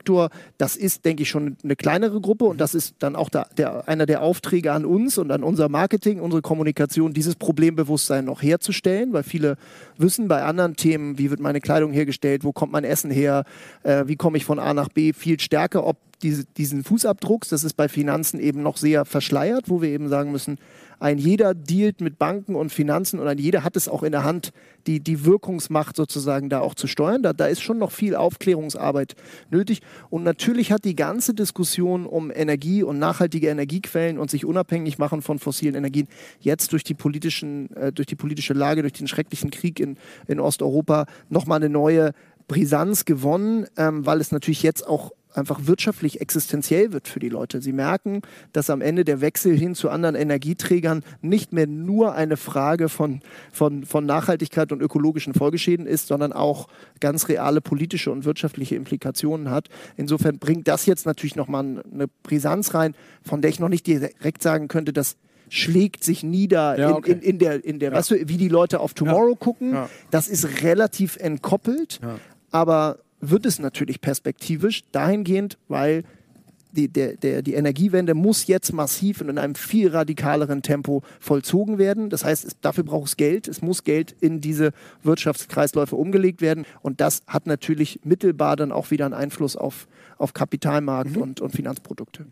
das 0.59 0.77
ist, 0.77 1.05
denke 1.05 1.23
ich, 1.23 1.29
schon 1.29 1.57
eine 1.63 1.77
kleinere 1.77 2.21
Gruppe 2.21 2.45
und 2.45 2.61
das 2.61 2.75
ist 2.75 2.97
dann 2.99 3.17
auch 3.17 3.29
da, 3.29 3.47
der, 3.57 3.89
einer 3.89 4.07
der 4.07 4.23
Aufträge 4.23 4.73
an 4.73 4.85
uns 4.85 5.19
und 5.19 5.31
an 5.31 5.43
unser 5.43 5.69
Marketing, 5.69 6.21
unsere 6.21 6.43
Kommunikation, 6.43 7.13
dieses 7.13 7.37
Problembewusstsein 7.37 8.25
noch 8.25 8.43
herzustellen, 8.43 9.13
weil 9.13 9.23
viele 9.23 9.57
wissen 9.97 10.29
bei 10.29 10.43
anderen 10.43 10.77
Themen, 10.77 11.19
wie 11.19 11.31
wird 11.31 11.41
meine 11.41 11.61
Kleidung 11.61 11.93
hergestellt, 11.93 12.45
wo 12.45 12.53
kommt 12.53 12.73
mein 12.73 12.85
Essen 12.85 13.11
her, 13.11 13.45
äh, 13.83 14.05
wie 14.07 14.17
komme 14.17 14.37
ich 14.37 14.45
von 14.45 14.59
A 14.59 14.75
nach 14.75 14.89
B, 14.89 15.13
viel 15.13 15.39
stärker, 15.41 15.87
ob 15.87 15.97
diese, 16.23 16.45
diesen 16.45 16.85
Fußabdrucks, 16.85 17.49
das 17.49 17.65
ist 17.65 17.75
bei 17.75 17.89
Finanzen 17.89 18.39
eben 18.41 18.63
noch 18.63 18.77
sehr 18.77 19.05
verschleiert, 19.05 19.69
wo 19.69 19.83
wir 19.83 19.89
eben 19.89 20.09
sagen 20.09 20.33
müssen, 20.33 20.59
ein 21.03 21.19
jeder 21.19 21.53
dealt 21.53 22.01
mit 22.01 22.17
Banken 22.17 22.55
und 22.55 22.71
Finanzen 22.71 23.19
und 23.19 23.27
ein 23.27 23.37
jeder 23.37 23.65
hat 23.65 23.77
es 23.77 23.89
auch 23.89 24.05
in 24.05 24.13
der 24.13 24.23
Hand, 24.23 24.53
die, 24.87 25.01
die 25.01 25.25
Wirkungsmacht 25.25 25.97
sozusagen 25.97 26.49
da 26.49 26.61
auch 26.61 26.77
zu 26.77 26.87
steuern. 26.87 27.25
Da, 27.25 27.33
da 27.33 27.47
ist 27.47 27.61
schon 27.61 27.79
noch 27.79 27.91
viel 27.91 28.15
Aufklärungsarbeit 28.15 29.17
nötig. 29.51 29.81
Und 30.11 30.23
natürlich 30.23 30.71
hat 30.71 30.85
die 30.85 30.95
ganze 30.95 31.35
Diskussion 31.35 32.07
um 32.07 32.31
Energie 32.31 32.85
und 32.85 33.01
nachhaltige 33.01 33.49
Energiequellen 33.49 34.17
und 34.17 34.31
sich 34.31 34.45
unabhängig 34.45 34.99
machen 34.99 35.23
von 35.23 35.41
fossilen 35.41 35.75
Energien 35.75 36.07
jetzt 36.39 36.73
durch 36.73 36.85
die, 36.85 36.95
politischen, 36.95 37.75
äh, 37.75 37.93
durch 37.93 38.07
die 38.07 38.17
politische 38.17 38.55
Lage, 38.55 38.83
durch 38.83 38.93
den 38.93 39.09
schrecklichen 39.09 39.51
Krieg 39.51 39.81
in, 39.81 39.97
in 40.29 40.39
Osteuropa 40.39 41.07
nochmal 41.29 41.57
eine 41.57 41.69
neue 41.69 42.13
Brisanz 42.47 43.05
gewonnen, 43.05 43.67
ähm, 43.77 44.07
weil 44.07 44.21
es 44.21 44.31
natürlich 44.31 44.63
jetzt 44.63 44.87
auch 44.87 45.11
einfach 45.37 45.61
wirtschaftlich 45.65 46.21
existenziell 46.21 46.93
wird 46.93 47.09
für 47.09 47.21
die 47.21 47.29
Leute. 47.29 47.61
Sie 47.61 47.73
merken, 47.73 48.23
dass 48.53 48.71
am 48.71 48.81
Ende 48.81 49.05
der 49.05 49.21
Wechsel 49.21 49.57
hin 49.57 49.75
zu 49.75 49.91
anderen 49.91 50.15
Energieträgern 50.15 51.03
nicht 51.21 51.53
mehr 51.53 51.67
nur 51.67 52.15
eine 52.15 52.37
Frage 52.37 52.89
von, 52.89 53.21
von, 53.53 53.85
von 53.85 54.07
Nachhaltigkeit 54.07 54.73
und 54.73 54.81
ökologischen 54.81 55.35
Folgeschäden 55.35 55.87
ist, 55.87 56.09
sondern 56.09 56.33
auch 56.33 56.69
ganz 57.01 57.29
reale 57.29 57.61
politische 57.61 58.11
und 58.11 58.25
wirtschaftliche 58.25 58.77
Implikationen 58.77 59.51
hat. 59.51 59.69
Insofern 59.97 60.39
bringt 60.39 60.69
das 60.69 60.87
jetzt 60.87 61.07
natürlich 61.07 61.37
nochmal 61.37 61.83
eine 61.93 62.09
Brisanz 62.23 62.75
rein, 62.75 62.95
von 63.23 63.43
der 63.43 63.51
ich 63.51 63.61
noch 63.61 63.69
nicht 63.69 63.87
direkt 63.87 64.43
sagen 64.43 64.69
könnte, 64.69 64.93
dass 64.93 65.17
schlägt 65.49 66.03
sich 66.03 66.23
nieder 66.23 66.79
ja, 66.79 66.95
okay. 66.95 67.13
in, 67.13 67.19
in, 67.19 67.23
in, 67.23 67.39
der, 67.39 67.65
in 67.65 67.79
der 67.79 67.91
ja. 67.91 67.99
weißt 67.99 68.13
du, 68.13 68.29
wie 68.29 68.39
die 68.39 68.49
Leute 68.49 68.81
auf 68.81 68.95
Tomorrow 68.95 69.33
ja. 69.33 69.37
gucken. 69.37 69.77
Das 70.11 70.27
ist 70.27 70.63
relativ 70.63 71.17
entkoppelt, 71.17 72.01
aber 72.51 73.01
wird 73.23 73.47
es 73.47 73.59
natürlich 73.59 74.01
perspektivisch 74.01 74.83
dahingehend, 74.91 75.57
weil 75.69 76.05
die, 76.73 76.89
der, 76.89 77.17
der, 77.17 77.43
die 77.43 77.55
Energiewende 77.55 78.15
muss 78.15 78.47
jetzt 78.47 78.73
massiv 78.73 79.21
und 79.21 79.29
in 79.29 79.39
einem 79.39 79.55
viel 79.55 79.89
radikaleren 79.89 80.63
Tempo 80.63 81.03
vollzogen 81.21 81.79
werden. 81.79 82.11
Das 82.11 82.25
heißt, 82.25 82.45
es, 82.45 82.61
dafür 82.61 82.85
braucht 82.85 83.09
es 83.09 83.17
Geld. 83.17 83.47
Es 83.47 83.63
muss 83.63 83.85
Geld 83.85 84.17
in 84.21 84.41
diese 84.41 84.73
Wirtschaftskreisläufe 85.03 85.95
umgelegt 85.95 86.41
werden. 86.41 86.65
Und 86.81 87.01
das 87.01 87.23
hat 87.27 87.47
natürlich 87.47 88.01
mittelbar 88.05 88.57
dann 88.57 88.73
auch 88.73 88.91
wieder 88.91 89.05
einen 89.05 89.15
Einfluss 89.15 89.55
auf, 89.55 89.87
auf 90.19 90.33
Kapitalmarkt 90.33 91.15
mhm. 91.17 91.23
und, 91.23 91.41
und 91.41 91.53
Finanzprodukte. 91.53 92.27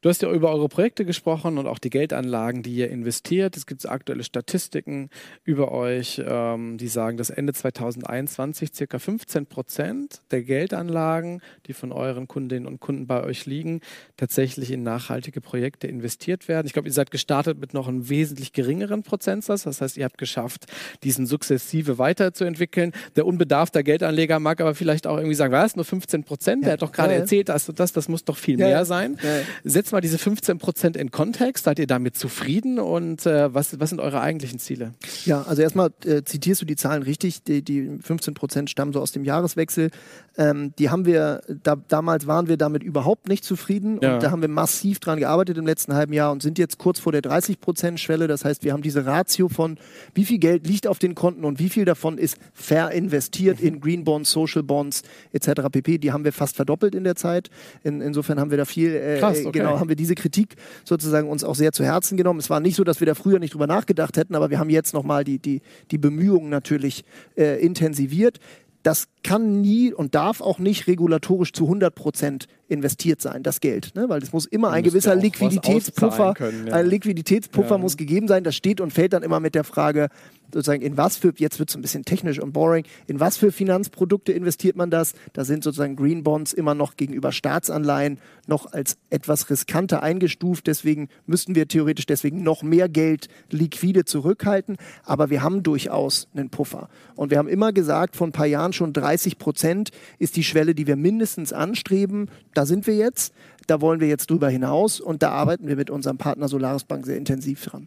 Du 0.00 0.08
hast 0.08 0.22
ja 0.22 0.30
über 0.30 0.52
eure 0.52 0.68
Projekte 0.68 1.04
gesprochen 1.04 1.58
und 1.58 1.66
auch 1.66 1.80
die 1.80 1.90
Geldanlagen, 1.90 2.62
die 2.62 2.72
ihr 2.72 2.88
investiert. 2.88 3.56
Es 3.56 3.66
gibt 3.66 3.84
aktuelle 3.88 4.22
Statistiken 4.22 5.10
über 5.42 5.72
euch, 5.72 6.22
ähm, 6.24 6.78
die 6.78 6.86
sagen, 6.86 7.16
dass 7.16 7.30
Ende 7.30 7.52
2021 7.52 8.70
circa 8.72 9.00
15 9.00 9.46
Prozent 9.46 10.22
der 10.30 10.44
Geldanlagen, 10.44 11.42
die 11.66 11.72
von 11.72 11.90
euren 11.90 12.28
Kundinnen 12.28 12.68
und 12.68 12.78
Kunden 12.78 13.08
bei 13.08 13.24
euch 13.24 13.44
liegen, 13.46 13.80
tatsächlich 14.16 14.70
in 14.70 14.84
nachhaltige 14.84 15.40
Projekte 15.40 15.88
investiert 15.88 16.46
werden. 16.46 16.68
Ich 16.68 16.74
glaube, 16.74 16.86
ihr 16.86 16.94
seid 16.94 17.10
gestartet 17.10 17.58
mit 17.58 17.74
noch 17.74 17.88
einem 17.88 18.08
wesentlich 18.08 18.52
geringeren 18.52 19.02
Prozentsatz. 19.02 19.64
Das 19.64 19.80
heißt, 19.80 19.96
ihr 19.96 20.04
habt 20.04 20.18
geschafft, 20.18 20.66
diesen 21.02 21.26
sukzessive 21.26 21.98
weiterzuentwickeln. 21.98 22.92
Der 23.16 23.26
unbedarfte 23.26 23.82
Geldanleger 23.82 24.38
mag 24.38 24.60
aber 24.60 24.76
vielleicht 24.76 25.08
auch 25.08 25.16
irgendwie 25.16 25.34
sagen, 25.34 25.52
was, 25.52 25.74
nur 25.74 25.84
15 25.84 26.22
Prozent? 26.22 26.62
Ja. 26.62 26.66
Der 26.66 26.72
hat 26.74 26.82
doch 26.82 26.92
gerade 26.92 27.14
ja, 27.14 27.18
erzählt, 27.18 27.48
dass 27.48 27.66
das, 27.66 27.92
das 27.92 28.08
muss 28.08 28.24
doch 28.24 28.36
viel 28.36 28.60
ja. 28.60 28.68
mehr 28.68 28.84
sein. 28.84 29.18
Setzt 29.64 29.87
setzt 29.88 29.92
mal 29.92 30.00
diese 30.02 30.18
15 30.18 30.58
Prozent 30.58 30.96
in 30.96 31.10
Kontext. 31.10 31.64
Seid 31.64 31.78
ihr 31.78 31.86
damit 31.86 32.16
zufrieden 32.16 32.78
und 32.78 33.24
äh, 33.24 33.54
was, 33.54 33.80
was 33.80 33.88
sind 33.88 34.00
eure 34.00 34.20
eigentlichen 34.20 34.58
Ziele? 34.58 34.92
Ja, 35.24 35.42
also 35.42 35.62
erstmal 35.62 35.90
äh, 36.04 36.22
zitierst 36.22 36.60
du 36.60 36.66
die 36.66 36.76
Zahlen 36.76 37.02
richtig. 37.02 37.42
Die, 37.44 37.62
die 37.62 37.98
15 38.02 38.34
Prozent 38.34 38.68
stammen 38.68 38.92
so 38.92 39.00
aus 39.00 39.12
dem 39.12 39.24
Jahreswechsel. 39.24 39.90
Ähm, 40.36 40.74
die 40.78 40.90
haben 40.90 41.06
wir, 41.06 41.40
da, 41.62 41.76
damals 41.88 42.26
waren 42.26 42.48
wir 42.48 42.58
damit 42.58 42.82
überhaupt 42.82 43.28
nicht 43.28 43.44
zufrieden 43.44 43.98
ja. 44.02 44.14
und 44.14 44.22
da 44.22 44.30
haben 44.30 44.42
wir 44.42 44.48
massiv 44.48 45.00
dran 45.00 45.18
gearbeitet 45.18 45.56
im 45.56 45.66
letzten 45.66 45.94
halben 45.94 46.12
Jahr 46.12 46.32
und 46.32 46.42
sind 46.42 46.58
jetzt 46.58 46.78
kurz 46.78 47.00
vor 47.00 47.12
der 47.12 47.22
30 47.22 47.60
Prozent 47.60 47.98
Schwelle. 47.98 48.28
Das 48.28 48.44
heißt, 48.44 48.64
wir 48.64 48.74
haben 48.74 48.82
diese 48.82 49.06
Ratio 49.06 49.48
von, 49.48 49.78
wie 50.14 50.24
viel 50.24 50.38
Geld 50.38 50.66
liegt 50.66 50.86
auf 50.86 50.98
den 50.98 51.14
Konten 51.14 51.44
und 51.44 51.58
wie 51.58 51.70
viel 51.70 51.86
davon 51.86 52.18
ist 52.18 52.36
verinvestiert 52.52 53.60
in 53.60 53.80
Green 53.80 54.04
Bonds, 54.04 54.30
Social 54.30 54.62
Bonds 54.62 55.02
etc. 55.32 55.62
pp. 55.72 55.98
Die 55.98 56.12
haben 56.12 56.24
wir 56.24 56.32
fast 56.32 56.56
verdoppelt 56.56 56.94
in 56.94 57.04
der 57.04 57.16
Zeit. 57.16 57.48
In, 57.82 58.02
insofern 58.02 58.38
haben 58.38 58.50
wir 58.50 58.58
da 58.58 58.66
viel, 58.66 58.94
äh, 58.94 59.18
Krass, 59.18 59.38
okay. 59.38 59.58
genau, 59.58 59.77
haben 59.78 59.88
wir 59.88 59.96
diese 59.96 60.14
Kritik 60.14 60.56
sozusagen 60.84 61.28
uns 61.28 61.44
auch 61.44 61.54
sehr 61.54 61.72
zu 61.72 61.84
Herzen 61.84 62.16
genommen. 62.16 62.40
Es 62.40 62.50
war 62.50 62.60
nicht 62.60 62.76
so, 62.76 62.84
dass 62.84 63.00
wir 63.00 63.06
da 63.06 63.14
früher 63.14 63.38
nicht 63.38 63.54
drüber 63.54 63.66
nachgedacht 63.66 64.16
hätten, 64.16 64.34
aber 64.34 64.50
wir 64.50 64.58
haben 64.58 64.70
jetzt 64.70 64.94
nochmal 64.94 65.24
die, 65.24 65.38
die, 65.38 65.62
die 65.90 65.98
Bemühungen 65.98 66.50
natürlich 66.50 67.04
äh, 67.36 67.60
intensiviert. 67.60 68.38
Das 68.82 69.08
kann 69.24 69.60
nie 69.60 69.92
und 69.92 70.14
darf 70.14 70.40
auch 70.40 70.58
nicht 70.58 70.86
regulatorisch 70.86 71.52
zu 71.52 71.64
100 71.64 71.94
Prozent 71.94 72.46
investiert 72.68 73.20
sein, 73.20 73.42
das 73.42 73.60
Geld. 73.60 73.94
Ne? 73.94 74.08
Weil 74.08 74.22
es 74.22 74.32
muss 74.32 74.46
immer 74.46 74.70
ein 74.70 74.84
gewisser 74.84 75.14
Liquiditätspuffer, 75.14 76.34
können, 76.34 76.68
ja. 76.68 76.74
ein 76.74 76.86
Liquiditätspuffer 76.86 77.76
ja. 77.76 77.78
muss 77.78 77.96
gegeben 77.96 78.28
sein. 78.28 78.44
Das 78.44 78.54
steht 78.54 78.80
und 78.80 78.92
fällt 78.92 79.14
dann 79.14 79.22
immer 79.22 79.40
mit 79.40 79.54
der 79.54 79.64
Frage, 79.64 80.08
sozusagen 80.52 80.82
in 80.82 80.96
was 80.96 81.16
für, 81.16 81.32
jetzt 81.36 81.58
wird 81.58 81.70
es 81.70 81.76
ein 81.76 81.82
bisschen 81.82 82.04
technisch 82.04 82.40
und 82.40 82.52
boring, 82.52 82.84
in 83.06 83.20
was 83.20 83.36
für 83.36 83.52
Finanzprodukte 83.52 84.32
investiert 84.32 84.76
man 84.76 84.90
das? 84.90 85.14
Da 85.32 85.44
sind 85.44 85.62
sozusagen 85.64 85.96
Green 85.96 86.22
Bonds 86.22 86.52
immer 86.52 86.74
noch 86.74 86.96
gegenüber 86.96 87.32
Staatsanleihen 87.32 88.18
noch 88.46 88.72
als 88.72 88.96
etwas 89.10 89.50
riskanter 89.50 90.02
eingestuft. 90.02 90.66
Deswegen 90.66 91.08
müssten 91.26 91.54
wir 91.54 91.68
theoretisch 91.68 92.06
deswegen 92.06 92.42
noch 92.42 92.62
mehr 92.62 92.88
Geld 92.88 93.28
liquide 93.50 94.04
zurückhalten. 94.04 94.76
Aber 95.04 95.30
wir 95.30 95.42
haben 95.42 95.62
durchaus 95.62 96.28
einen 96.34 96.50
Puffer. 96.50 96.88
Und 97.14 97.30
wir 97.30 97.38
haben 97.38 97.48
immer 97.48 97.72
gesagt, 97.72 98.16
vor 98.16 98.26
ein 98.26 98.32
paar 98.32 98.46
Jahren 98.46 98.72
schon 98.72 98.92
30 98.92 99.38
Prozent 99.38 99.90
ist 100.18 100.36
die 100.36 100.44
Schwelle, 100.44 100.74
die 100.74 100.86
wir 100.86 100.96
mindestens 100.96 101.52
anstreben. 101.52 102.30
Da 102.58 102.66
sind 102.66 102.88
wir 102.88 102.96
jetzt. 102.96 103.32
Da 103.68 103.80
wollen 103.80 104.00
wir 104.00 104.08
jetzt 104.08 104.30
drüber 104.30 104.48
hinaus 104.48 104.98
und 104.98 105.22
da 105.22 105.30
arbeiten 105.30 105.68
wir 105.68 105.76
mit 105.76 105.90
unserem 105.90 106.18
Partner 106.18 106.48
Solaris 106.48 106.82
Bank 106.82 107.06
sehr 107.06 107.16
intensiv 107.16 107.64
dran. 107.64 107.86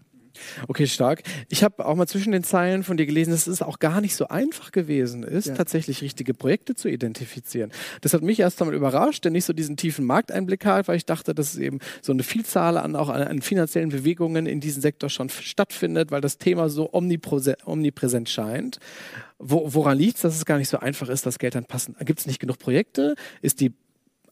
Okay, 0.69 0.87
stark. 0.87 1.23
Ich 1.49 1.61
habe 1.65 1.85
auch 1.85 1.93
mal 1.95 2.07
zwischen 2.07 2.31
den 2.31 2.45
Zeilen 2.45 2.83
von 2.83 2.95
dir 2.95 3.05
gelesen, 3.05 3.31
dass 3.31 3.47
es 3.47 3.61
auch 3.61 3.79
gar 3.79 3.99
nicht 3.99 4.15
so 4.15 4.29
einfach 4.29 4.71
gewesen 4.71 5.23
ist, 5.23 5.47
ja. 5.47 5.55
tatsächlich 5.55 6.01
richtige 6.01 6.33
Projekte 6.33 6.73
zu 6.73 6.87
identifizieren. 6.87 7.73
Das 7.99 8.13
hat 8.13 8.21
mich 8.21 8.39
erst 8.39 8.61
einmal 8.61 8.73
überrascht, 8.73 9.25
der 9.25 9.31
nicht 9.31 9.43
so 9.43 9.51
diesen 9.51 9.75
tiefen 9.75 10.05
Markteinblick 10.05 10.63
hat, 10.63 10.87
weil 10.87 10.95
ich 10.95 11.05
dachte, 11.05 11.35
dass 11.35 11.51
es 11.51 11.59
eben 11.59 11.79
so 12.01 12.13
eine 12.13 12.23
Vielzahl 12.23 12.77
an 12.77 12.95
auch 12.95 13.09
an, 13.09 13.23
an 13.23 13.41
finanziellen 13.41 13.89
Bewegungen 13.89 14.45
in 14.45 14.61
diesem 14.61 14.81
Sektor 14.81 15.09
schon 15.09 15.27
stattfindet, 15.27 16.11
weil 16.11 16.21
das 16.21 16.37
Thema 16.37 16.69
so 16.69 16.93
omnipräsent 16.93 18.29
scheint. 18.29 18.79
Wo, 19.37 19.73
woran 19.73 19.97
liegt 19.97 20.15
es, 20.15 20.21
dass 20.21 20.37
es 20.37 20.45
gar 20.45 20.57
nicht 20.57 20.69
so 20.69 20.79
einfach 20.79 21.09
ist, 21.09 21.25
das 21.25 21.39
Geld 21.39 21.55
dann 21.55 21.65
passend? 21.65 21.97
Gibt 22.05 22.19
es 22.19 22.25
nicht 22.25 22.39
genug 22.39 22.57
Projekte? 22.57 23.15
Ist 23.41 23.59
die 23.59 23.73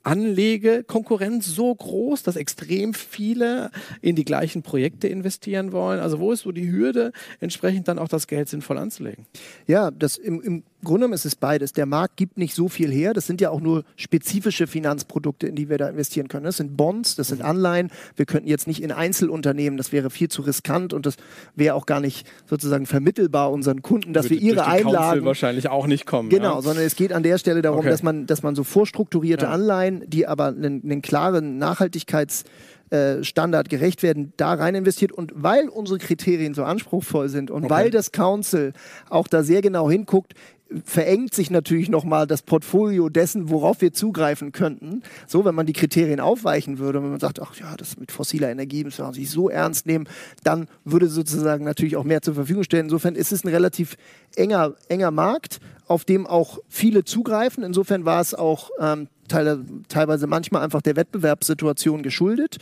Anlegekonkurrenz 0.03 1.45
so 1.47 1.73
groß, 1.73 2.23
dass 2.23 2.35
extrem 2.35 2.93
viele 2.93 3.71
in 4.01 4.15
die 4.15 4.25
gleichen 4.25 4.63
Projekte 4.63 5.07
investieren 5.07 5.71
wollen? 5.71 5.99
Also 5.99 6.19
wo 6.19 6.31
ist 6.31 6.41
so 6.41 6.51
die 6.51 6.71
Hürde, 6.71 7.11
entsprechend 7.39 7.87
dann 7.87 7.99
auch 7.99 8.07
das 8.07 8.27
Geld 8.27 8.49
sinnvoll 8.49 8.77
anzulegen? 8.77 9.25
Ja, 9.67 9.91
das 9.91 10.17
im, 10.17 10.41
im 10.41 10.63
Grunde 10.83 11.01
genommen 11.01 11.13
ist 11.13 11.25
es 11.25 11.35
beides. 11.35 11.73
Der 11.73 11.85
Markt 11.85 12.15
gibt 12.17 12.37
nicht 12.37 12.55
so 12.55 12.69
viel 12.69 12.91
her. 12.91 13.13
Das 13.13 13.27
sind 13.27 13.41
ja 13.41 13.49
auch 13.49 13.59
nur 13.59 13.83
spezifische 13.95 14.65
Finanzprodukte, 14.67 15.47
in 15.47 15.55
die 15.55 15.69
wir 15.69 15.77
da 15.77 15.89
investieren 15.89 16.27
können. 16.27 16.45
Das 16.45 16.57
sind 16.57 16.77
Bonds, 16.77 17.15
das 17.15 17.27
sind 17.27 17.41
Anleihen. 17.41 17.89
Wir 18.15 18.25
könnten 18.25 18.47
jetzt 18.47 18.67
nicht 18.67 18.81
in 18.81 18.91
Einzelunternehmen, 18.91 19.77
das 19.77 19.91
wäre 19.91 20.09
viel 20.09 20.29
zu 20.29 20.41
riskant 20.41 20.93
und 20.93 21.05
das 21.05 21.15
wäre 21.55 21.75
auch 21.75 21.85
gar 21.85 21.99
nicht 21.99 22.25
sozusagen 22.45 22.85
vermittelbar 22.85 23.51
unseren 23.51 23.81
Kunden, 23.81 24.13
dass 24.13 24.25
Würde 24.25 24.41
wir 24.41 24.41
ihre 24.41 24.67
Einlagen 24.67 25.25
wahrscheinlich 25.25 25.69
auch 25.69 25.87
nicht 25.87 26.05
kommen. 26.05 26.29
Genau, 26.29 26.55
ja? 26.55 26.61
sondern 26.61 26.85
es 26.85 26.95
geht 26.95 27.11
an 27.11 27.23
der 27.23 27.37
Stelle 27.37 27.61
darum, 27.61 27.79
okay. 27.79 27.89
dass 27.89 28.03
man, 28.03 28.25
dass 28.25 28.43
man 28.43 28.55
so 28.55 28.63
vorstrukturierte 28.63 29.45
ja. 29.45 29.51
Anleihen, 29.51 30.03
die 30.07 30.27
aber 30.27 30.47
einen, 30.47 30.81
einen 30.83 31.01
klaren 31.01 31.57
Nachhaltigkeits 31.57 32.45
äh, 32.91 33.23
Standard 33.23 33.69
gerecht 33.69 34.01
werden, 34.01 34.33
da 34.37 34.53
rein 34.53 34.73
investiert. 34.73 35.11
Und 35.11 35.31
weil 35.35 35.69
unsere 35.69 35.99
Kriterien 35.99 36.55
so 36.55 36.63
anspruchsvoll 36.63 37.29
sind 37.29 37.51
und 37.51 37.65
okay. 37.65 37.69
weil 37.69 37.91
das 37.91 38.11
Council 38.11 38.73
auch 39.11 39.27
da 39.27 39.43
sehr 39.43 39.61
genau 39.61 39.91
hinguckt, 39.91 40.33
verengt 40.85 41.33
sich 41.33 41.49
natürlich 41.49 41.89
nochmal 41.89 42.27
das 42.27 42.41
Portfolio 42.41 43.09
dessen, 43.09 43.49
worauf 43.49 43.81
wir 43.81 43.91
zugreifen 43.91 44.51
könnten. 44.51 45.03
So, 45.27 45.45
wenn 45.45 45.55
man 45.55 45.65
die 45.65 45.73
Kriterien 45.73 46.19
aufweichen 46.19 46.77
würde, 46.77 47.01
wenn 47.01 47.09
man 47.09 47.19
sagt, 47.19 47.41
ach 47.41 47.55
ja, 47.55 47.75
das 47.75 47.97
mit 47.97 48.11
fossiler 48.11 48.49
Energie 48.49 48.83
müssen 48.83 49.05
wir 49.05 49.13
sich 49.13 49.29
so 49.29 49.49
ernst 49.49 49.85
nehmen, 49.85 50.07
dann 50.43 50.67
würde 50.85 51.07
sozusagen 51.07 51.65
natürlich 51.65 51.95
auch 51.95 52.03
mehr 52.03 52.21
zur 52.21 52.35
Verfügung 52.35 52.63
stellen. 52.63 52.85
Insofern 52.85 53.15
ist 53.15 53.31
es 53.31 53.43
ein 53.43 53.49
relativ 53.49 53.95
enger, 54.35 54.75
enger 54.89 55.11
Markt, 55.11 55.59
auf 55.87 56.05
dem 56.05 56.27
auch 56.27 56.59
viele 56.67 57.03
zugreifen. 57.03 57.63
Insofern 57.63 58.05
war 58.05 58.21
es 58.21 58.35
auch 58.35 58.69
ähm, 58.79 59.07
teilweise 59.27 60.27
manchmal 60.27 60.63
einfach 60.63 60.81
der 60.81 60.95
Wettbewerbssituation 60.95 62.03
geschuldet. 62.03 62.57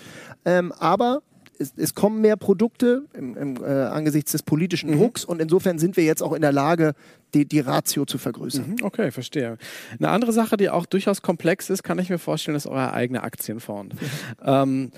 Ähm, 0.46 0.72
aber 0.72 1.22
es, 1.60 1.74
es, 1.76 1.96
kommen 1.96 2.22
mehr 2.22 2.38
Produkte 2.38 3.06
im, 3.14 3.36
im, 3.36 3.64
äh, 3.64 3.68
angesichts 3.68 4.32
des 4.32 4.44
politischen 4.44 4.92
mhm. 4.92 4.98
Drucks 4.98 5.26
und 5.26 5.42
insofern 5.42 5.80
sind 5.80 5.98
wir 5.98 6.04
jetzt 6.04 6.22
auch 6.22 6.34
in 6.34 6.42
der 6.42 6.52
Lage, 6.52 6.94
die, 7.34 7.46
die 7.46 7.60
Ratio 7.60 8.06
zu 8.06 8.18
vergrößern. 8.18 8.76
Mhm, 8.78 8.84
okay, 8.84 9.12
verstehe. 9.12 9.58
Eine 9.98 10.10
andere 10.10 10.34
Sache, 10.34 10.58
die 10.58 10.70
auch 10.70 10.86
durchaus 10.86 11.22
komplex 11.22 11.70
ist, 11.70 11.84
kann 11.84 12.00
ich 12.00 12.10
mir 12.10 12.20
vorstellen, 12.20 12.56
ist 12.56 12.68
euer 12.68 12.94
eigener 12.94 13.24
Aktienfonds. 13.24 13.96
Mhm. 13.96 14.02
Ähm, 14.46 14.92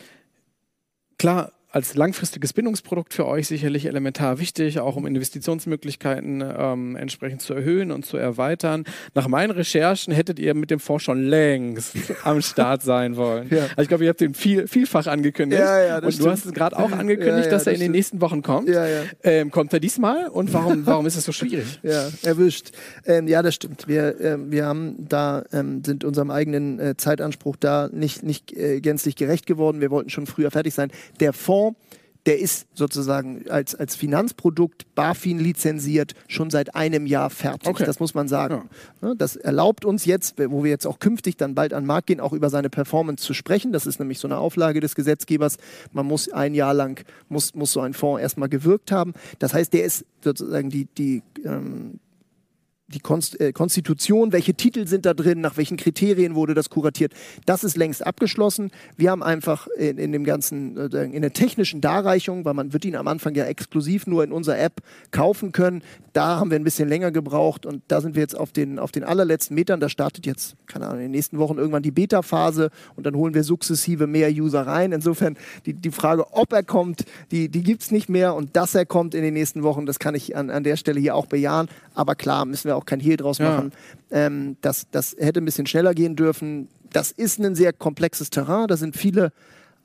klar, 1.18 1.52
als 1.72 1.94
langfristiges 1.94 2.54
Bindungsprodukt 2.54 3.14
für 3.14 3.28
euch 3.28 3.48
sicherlich 3.48 3.86
elementar 3.86 4.40
wichtig, 4.40 4.80
auch 4.80 4.96
um 4.96 5.06
Investitionsmöglichkeiten 5.06 6.44
ähm, 6.58 6.96
entsprechend 6.96 7.44
zu 7.44 7.54
erhöhen 7.54 7.92
und 7.92 8.08
zu 8.08 8.18
erweitern. 8.18 8.86
Nach 9.14 9.28
meinen 9.28 9.52
Recherchen 9.52 10.12
hättet 10.12 10.40
ihr 10.40 10.56
mit 10.56 10.72
dem 10.72 10.80
Fonds 10.80 11.04
schon 11.04 11.24
längst 11.24 11.96
am 12.24 12.42
Start 12.42 12.82
sein 12.82 13.18
wollen. 13.18 13.50
Ja. 13.52 13.64
Also 13.64 13.84
ich 13.84 13.88
glaube, 13.88 14.04
ihr 14.04 14.10
habt 14.10 14.22
den 14.22 14.34
viel, 14.34 14.68
vielfach 14.68 15.06
angekündigt. 15.06 15.62
Ja, 15.62 15.84
ja, 15.84 15.98
und 16.00 16.12
stimmt. 16.12 16.26
du 16.26 16.32
hast 16.32 16.46
es 16.46 16.54
gerade 16.54 16.76
auch 16.78 16.92
angekündigt, 16.92 17.52
dass 17.52 17.68
er 17.68 17.74
in 17.74 17.80
den 17.80 17.92
nächsten 17.92 18.20
Wochen 18.20 18.42
kommt. 18.42 18.70
Ähm, 19.24 19.52
kommt 19.52 19.72
er 19.72 19.80
diesmal 19.80 20.28
und 20.28 20.52
warum, 20.54 20.86
warum 20.88 21.06
ist 21.06 21.18
es 21.18 21.26
so 21.26 21.32
schwierig? 21.32 21.80
Ja, 21.84 22.10
erwischt. 22.24 22.72
Ähm, 23.06 23.28
ja, 23.28 23.44
das 23.44 23.54
stimmt. 23.54 23.88
Wir, 23.88 24.20
ähm, 24.20 24.52
wir 24.52 24.66
haben 24.66 24.96
da, 25.08 25.44
ähm, 25.54 25.84
sind 25.86 26.04
unserem 26.04 26.32
eigenen 26.32 26.80
äh, 26.80 26.98
Zeitanspruch 26.98 27.58
da 27.58 27.90
nicht, 27.92 28.24
nicht 28.24 28.58
äh, 28.58 28.82
gänzlich 28.82 29.16
gerecht 29.16 29.46
geworden. 29.46 29.82
Wir 29.82 29.92
wollten 29.92 30.10
schon 30.10 30.26
früher 30.26 30.50
fertig 30.50 30.74
sein. 30.74 30.90
Der 31.20 31.32
Fonds 31.32 31.59
Fonds, 31.60 31.78
der 32.26 32.40
ist 32.40 32.68
sozusagen 32.74 33.50
als, 33.50 33.76
als 33.76 33.96
Finanzprodukt 33.96 34.94
BaFin 34.94 35.40
lizenziert 35.40 36.14
schon 36.28 36.50
seit 36.50 36.76
einem 36.76 37.06
Jahr 37.06 37.30
fertig. 37.30 37.70
Okay. 37.70 37.86
Das 37.86 38.00
muss 38.00 38.14
man 38.14 38.28
sagen. 38.28 38.70
Ja. 39.02 39.10
Ne, 39.10 39.16
das 39.16 39.36
erlaubt 39.36 39.86
uns 39.86 40.06
jetzt, 40.06 40.36
wo 40.38 40.64
wir 40.64 40.70
jetzt 40.70 40.86
auch 40.86 41.00
künftig 41.00 41.38
dann 41.38 41.56
bald 41.56 41.74
an 41.74 41.84
den 41.84 41.88
Markt 41.88 42.08
gehen, 42.08 42.20
auch 42.20 42.34
über 42.34 42.50
seine 42.50 42.70
Performance 42.70 43.24
zu 43.24 43.34
sprechen. 43.34 43.72
Das 43.72 43.88
ist 43.88 44.00
nämlich 44.00 44.20
so 44.20 44.28
eine 44.28 44.38
Auflage 44.38 44.80
des 44.82 44.96
Gesetzgebers. 44.96 45.58
Man 45.94 46.06
muss 46.06 46.30
ein 46.30 46.54
Jahr 46.54 46.74
lang, 46.74 47.04
muss, 47.30 47.56
muss 47.56 47.72
so 47.72 47.80
ein 47.80 47.94
Fonds 47.94 48.22
erstmal 48.22 48.50
gewirkt 48.50 48.92
haben. 48.92 49.14
Das 49.40 49.54
heißt, 49.54 49.74
der 49.74 49.86
ist 49.86 50.06
sozusagen 50.22 50.70
die, 50.70 50.86
die 50.86 51.24
ähm, 51.46 52.00
die 52.94 53.00
Konst 53.00 53.40
äh, 53.40 53.52
Konstitution, 53.54 54.32
welche 54.32 54.54
Titel 54.54 54.88
sind 54.88 55.06
da 55.06 55.14
drin, 55.14 55.42
nach 55.42 55.58
welchen 55.58 55.78
Kriterien 55.78 56.36
wurde 56.36 56.54
das 56.54 56.70
kuratiert, 56.70 57.14
das 57.46 57.64
ist 57.64 57.78
längst 57.78 58.06
abgeschlossen. 58.06 58.72
Wir 58.98 59.12
haben 59.12 59.24
einfach 59.24 59.68
in, 59.78 59.98
in 59.98 60.12
dem 60.12 60.24
ganzen, 60.24 60.78
in 60.78 61.22
der 61.22 61.34
technischen 61.34 61.82
Darreichung, 61.82 62.46
weil 62.46 62.54
man 62.54 62.74
wird 62.74 62.86
ihn 62.86 62.96
am 62.96 63.08
Anfang 63.08 63.36
ja 63.36 63.46
exklusiv 63.46 64.08
nur 64.08 64.24
in 64.24 64.32
unserer 64.32 64.60
App 64.60 64.82
kaufen 65.12 65.52
können, 65.52 65.82
da 66.14 66.38
haben 66.38 66.52
wir 66.52 66.60
ein 66.60 66.64
bisschen 66.64 66.90
länger 66.90 67.12
gebraucht 67.12 67.66
und 67.66 67.84
da 67.88 68.02
sind 68.02 68.16
wir 68.16 68.22
jetzt 68.22 68.38
auf 68.38 68.52
den, 68.52 68.80
auf 68.80 68.92
den 68.92 69.04
allerletzten 69.04 69.56
Metern. 69.56 69.80
Da 69.80 69.90
startet 69.90 70.26
jetzt, 70.26 70.56
keine 70.68 70.86
Ahnung, 70.86 70.98
in 70.98 71.06
den 71.06 71.12
nächsten 71.12 71.38
Wochen 71.38 71.58
irgendwann 71.58 71.84
die 71.84 71.92
Beta-Phase 71.92 72.72
und 72.96 73.06
dann 73.06 73.16
holen 73.16 73.34
wir 73.34 73.44
sukzessive 73.44 74.08
mehr 74.08 74.30
User 74.30 74.66
rein. 74.66 74.92
Insofern 74.92 75.38
die, 75.66 75.74
die 75.74 75.92
Frage, 75.92 76.34
ob 76.34 76.52
er 76.52 76.64
kommt, 76.64 77.06
die, 77.32 77.50
die 77.50 77.64
gibt 77.64 77.84
es 77.84 77.92
nicht 77.92 78.10
mehr 78.10 78.36
und 78.36 78.56
dass 78.56 78.76
er 78.76 78.86
kommt 78.86 79.14
in 79.14 79.22
den 79.22 79.34
nächsten 79.34 79.64
Wochen, 79.64 79.86
das 79.86 80.00
kann 80.00 80.16
ich 80.16 80.36
an, 80.36 80.50
an 80.50 80.64
der 80.64 80.78
Stelle 80.78 81.00
hier 81.00 81.16
auch 81.16 81.28
bejahen. 81.28 81.70
Aber 81.94 82.16
klar, 82.16 82.46
müssen 82.46 82.68
wir 82.68 82.76
auch 82.76 82.79
kein 82.86 83.00
Hehl 83.00 83.18
draus 83.18 83.40
machen. 83.40 83.72
Ja. 84.10 84.26
Ähm, 84.26 84.58
das, 84.62 84.88
das 84.92 85.16
hätte 85.18 85.42
ein 85.42 85.46
bisschen 85.46 85.66
schneller 85.66 85.94
gehen 85.94 86.16
dürfen. 86.16 86.68
Das 86.92 87.12
ist 87.12 87.40
ein 87.40 87.56
sehr 87.56 87.74
komplexes 87.74 88.30
Terrain. 88.30 88.68
Da 88.68 88.78
sind 88.78 88.96
viele 88.96 89.32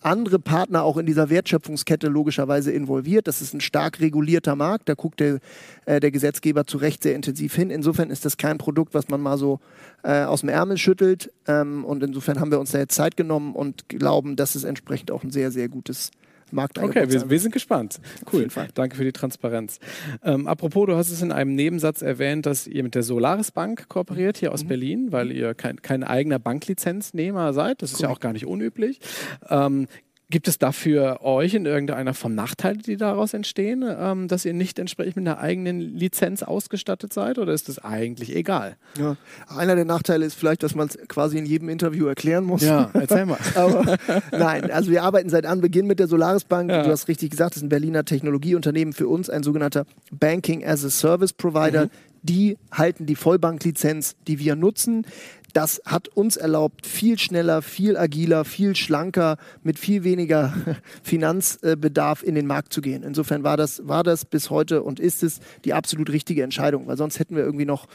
andere 0.05 0.39
Partner 0.39 0.83
auch 0.83 0.99
in 0.99 1.07
dieser 1.07 1.31
Wertschöpfungskette 1.31 2.09
logischerweise 2.09 2.71
involviert. 2.71 3.27
Das 3.27 3.41
ist 3.41 3.55
ein 3.55 3.61
stark 3.61 4.01
regulierter 4.01 4.55
Markt. 4.55 4.89
Da 4.89 4.95
guckt 4.95 5.21
der, 5.21 5.39
äh, 5.87 5.99
der 5.99 6.11
Gesetzgeber 6.11 6.67
zu 6.67 6.77
Recht 6.77 7.03
sehr 7.03 7.15
intensiv 7.15 7.55
hin. 7.55 7.71
Insofern 7.71 8.11
ist 8.11 8.25
das 8.25 8.37
kein 8.37 8.59
Produkt, 8.59 8.93
was 8.93 9.09
man 9.09 9.21
mal 9.21 9.39
so 9.39 9.61
äh, 10.03 10.25
aus 10.25 10.41
dem 10.41 10.51
Ärmel 10.51 10.77
schüttelt. 10.77 11.33
Ähm, 11.47 11.85
und 11.85 12.03
insofern 12.03 12.39
haben 12.39 12.51
wir 12.51 12.61
uns 12.61 12.73
da 12.73 12.79
jetzt 12.79 12.95
Zeit 12.95 13.17
genommen 13.17 13.55
und 13.55 13.89
glauben, 13.89 14.37
dass 14.37 14.55
es 14.55 14.65
entsprechend 14.65 15.11
auch 15.11 15.25
ein 15.25 15.31
sehr, 15.31 15.51
sehr 15.51 15.69
gutes 15.69 16.11
Markt 16.55 16.79
Okay, 16.79 17.11
wir, 17.11 17.31
wir, 17.31 17.41
sind 17.41 17.53
gespannt. 17.53 18.01
Cool. 18.33 18.49
Danke 18.75 18.97
für 18.97 19.05
die 19.05 19.13
Transparenz. 19.13 19.79
Ähm, 20.23 20.47
apropos, 20.47 20.87
du 20.87 20.97
hast 20.97 21.11
es 21.11 21.23
in 21.23 21.33
einem 21.33 21.55
Nebensatz 21.55 22.03
erwähnt, 22.03 22.47
dass 22.47 22.67
ihr 22.67 22.83
mit 22.83 22.95
der 22.95 23.03
Solaris 23.03 23.51
Bank 23.51 23.89
kooperiert 23.89 24.39
hier 24.39 24.53
aus 24.53 24.65
mhm. 24.65 24.69
Berlin, 24.69 25.13
weil 25.13 25.33
ihr 25.33 25.55
kein, 25.55 25.83
kein 25.83 26.05
eigener 26.05 26.39
Banklizenznehmer 26.39 27.53
seid. 27.53 27.83
Das 27.83 27.93
ist 27.93 27.99
cool. 27.99 28.05
ja 28.05 28.09
auch 28.11 28.21
gar 28.21 28.33
nicht 28.33 28.47
unüblich. 28.47 29.01
Ähm, 29.49 29.87
Gibt 30.35 30.49
es 30.49 30.59
dafür 30.59 31.21
euch 31.23 31.55
in 31.55 31.65
irgendeiner 31.65 32.13
Form 32.13 32.35
Nachteile, 32.35 32.79
die 32.79 32.97
daraus 32.97 33.35
entstehen, 33.35 33.85
ähm, 33.87 34.27
dass 34.27 34.45
ihr 34.45 34.53
nicht 34.53 34.81
entsprechend 34.81 35.15
mit 35.15 35.29
einer 35.29 35.39
eigenen 35.39 35.79
Lizenz 35.79 36.43
ausgestattet 36.43 37.13
seid 37.13 37.39
oder 37.39 37.53
ist 37.53 37.69
das 37.69 37.79
eigentlich 37.79 38.35
egal? 38.35 38.75
Ja. 38.99 39.17
Einer 39.47 39.77
der 39.77 39.85
Nachteile 39.85 40.27
ist 40.27 40.35
vielleicht, 40.35 40.65
dass 40.65 40.75
man 40.75 40.89
es 40.89 40.99
quasi 41.07 41.39
in 41.39 41.47
jedem 41.47 41.69
Interview 41.69 42.09
erklären 42.09 42.43
muss. 42.43 42.63
Ja, 42.63 42.91
erzähl 42.95 43.27
mal. 43.27 43.39
Aber 43.55 43.97
nein, 44.33 44.73
also 44.73 44.91
wir 44.91 45.05
arbeiten 45.05 45.31
seit 45.31 45.47
Anbeginn 45.47 45.87
mit 45.87 46.01
der 46.01 46.09
Solaris 46.09 46.43
Bank. 46.43 46.69
Ja. 46.69 46.83
Du 46.83 46.91
hast 46.91 47.07
richtig 47.07 47.31
gesagt, 47.31 47.53
das 47.53 47.59
ist 47.59 47.63
ein 47.63 47.69
Berliner 47.69 48.05
Technologieunternehmen 48.05 48.93
für 48.93 49.07
uns, 49.07 49.31
ein 49.31 49.45
sogenannter 49.45 49.87
Banking 50.11 50.65
as 50.65 50.85
a 50.85 50.91
Service 50.91 51.33
Provider. 51.33 51.85
Mhm. 51.85 51.91
Die 52.25 52.59
halten 52.73 53.07
die 53.07 53.15
Vollbanklizenz, 53.15 54.17
die 54.27 54.41
wir 54.41 54.57
nutzen 54.57 55.07
das 55.55 55.81
hat 55.87 56.09
uns 56.09 56.37
erlaubt, 56.37 56.85
viel 56.87 57.19
schneller, 57.19 57.63
viel 57.63 57.97
agiler, 57.97 58.45
viel 58.45 58.75
schlanker, 58.75 59.39
mit 59.63 59.79
viel 59.79 60.05
weniger 60.05 60.53
Finanzbedarf 61.03 62.23
in 62.23 62.35
den 62.35 62.47
Markt 62.47 62.73
zu 62.73 62.81
gehen. 62.81 63.03
Insofern 63.03 63.45
war 63.45 63.57
das, 63.57 63.87
war 63.87 64.03
das 64.03 64.25
bis 64.25 64.51
heute 64.51 64.83
und 64.83 65.01
ist 65.01 65.23
es 65.23 65.41
die 65.65 65.73
absolut 65.73 66.11
richtige 66.11 66.43
Entscheidung, 66.43 66.87
weil 66.89 66.97
sonst 66.97 67.19
hätten 67.19 67.37
wir 67.37 67.45
irgendwie 67.45 67.67
noch 67.67 67.87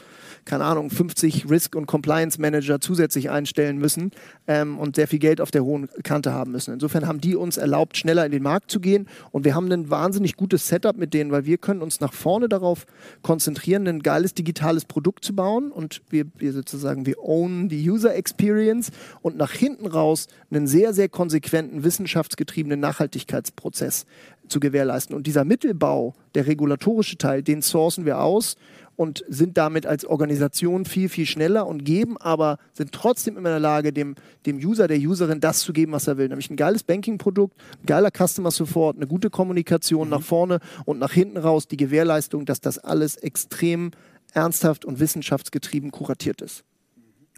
keine 0.44 0.64
Ahnung, 0.64 0.90
50 0.90 1.48
Risk- 1.50 1.76
und 1.76 1.86
Compliance-Manager 1.86 2.80
zusätzlich 2.80 3.30
einstellen 3.30 3.78
müssen 3.78 4.10
ähm, 4.46 4.78
und 4.78 4.96
sehr 4.96 5.08
viel 5.08 5.18
Geld 5.18 5.40
auf 5.40 5.50
der 5.50 5.64
hohen 5.64 5.88
Kante 6.02 6.32
haben 6.32 6.52
müssen. 6.52 6.74
Insofern 6.74 7.06
haben 7.06 7.20
die 7.20 7.36
uns 7.36 7.56
erlaubt, 7.56 7.96
schneller 7.96 8.24
in 8.24 8.32
den 8.32 8.42
Markt 8.42 8.70
zu 8.70 8.80
gehen 8.80 9.06
und 9.30 9.44
wir 9.44 9.54
haben 9.54 9.70
ein 9.70 9.90
wahnsinnig 9.90 10.36
gutes 10.36 10.68
Setup 10.68 10.96
mit 10.96 11.14
denen, 11.14 11.30
weil 11.30 11.44
wir 11.44 11.58
können 11.58 11.82
uns 11.82 12.00
nach 12.00 12.12
vorne 12.12 12.48
darauf 12.48 12.86
konzentrieren, 13.22 13.86
ein 13.86 14.00
geiles 14.00 14.34
digitales 14.34 14.84
Produkt 14.84 15.24
zu 15.24 15.34
bauen 15.34 15.70
und 15.70 16.02
wir, 16.10 16.24
wir 16.36 16.52
sozusagen, 16.52 17.06
wir 17.06 17.18
ownen 17.50 17.68
die 17.68 17.88
User 17.88 18.14
Experience 18.14 18.90
und 19.22 19.36
nach 19.36 19.52
hinten 19.52 19.86
raus 19.86 20.28
einen 20.50 20.66
sehr, 20.66 20.94
sehr 20.94 21.08
konsequenten, 21.08 21.84
wissenschaftsgetriebenen 21.84 22.80
Nachhaltigkeitsprozess 22.80 24.06
zu 24.48 24.60
gewährleisten. 24.60 25.14
Und 25.14 25.26
dieser 25.26 25.44
Mittelbau, 25.44 26.14
der 26.34 26.46
regulatorische 26.46 27.18
Teil, 27.18 27.42
den 27.42 27.62
sourcen 27.62 28.04
wir 28.04 28.20
aus 28.20 28.56
und 28.96 29.24
sind 29.28 29.56
damit 29.56 29.86
als 29.86 30.04
Organisation 30.04 30.84
viel, 30.84 31.08
viel 31.08 31.24
schneller 31.24 31.66
und 31.66 31.84
geben 31.84 32.16
aber, 32.18 32.58
sind 32.72 32.92
trotzdem 32.92 33.36
immer 33.36 33.48
in 33.48 33.54
der 33.54 33.60
Lage, 33.60 33.92
dem, 33.92 34.14
dem 34.44 34.58
User, 34.58 34.88
der 34.88 34.98
Userin 34.98 35.40
das 35.40 35.60
zu 35.60 35.72
geben, 35.72 35.92
was 35.92 36.06
er 36.06 36.18
will. 36.18 36.28
Nämlich 36.28 36.50
ein 36.50 36.56
geiles 36.56 36.82
Banking-Produkt, 36.82 37.56
ein 37.82 37.86
geiler 37.86 38.10
Customer 38.10 38.50
Support, 38.50 38.96
eine 38.96 39.06
gute 39.06 39.30
Kommunikation 39.30 40.08
mhm. 40.08 40.10
nach 40.10 40.22
vorne 40.22 40.60
und 40.84 40.98
nach 40.98 41.12
hinten 41.12 41.38
raus, 41.38 41.66
die 41.66 41.78
Gewährleistung, 41.78 42.44
dass 42.44 42.60
das 42.60 42.78
alles 42.78 43.16
extrem 43.16 43.92
ernsthaft 44.34 44.84
und 44.84 45.00
wissenschaftsgetrieben 45.00 45.90
kuratiert 45.90 46.42
ist. 46.42 46.64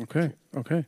Okay, 0.00 0.32
okay. 0.56 0.86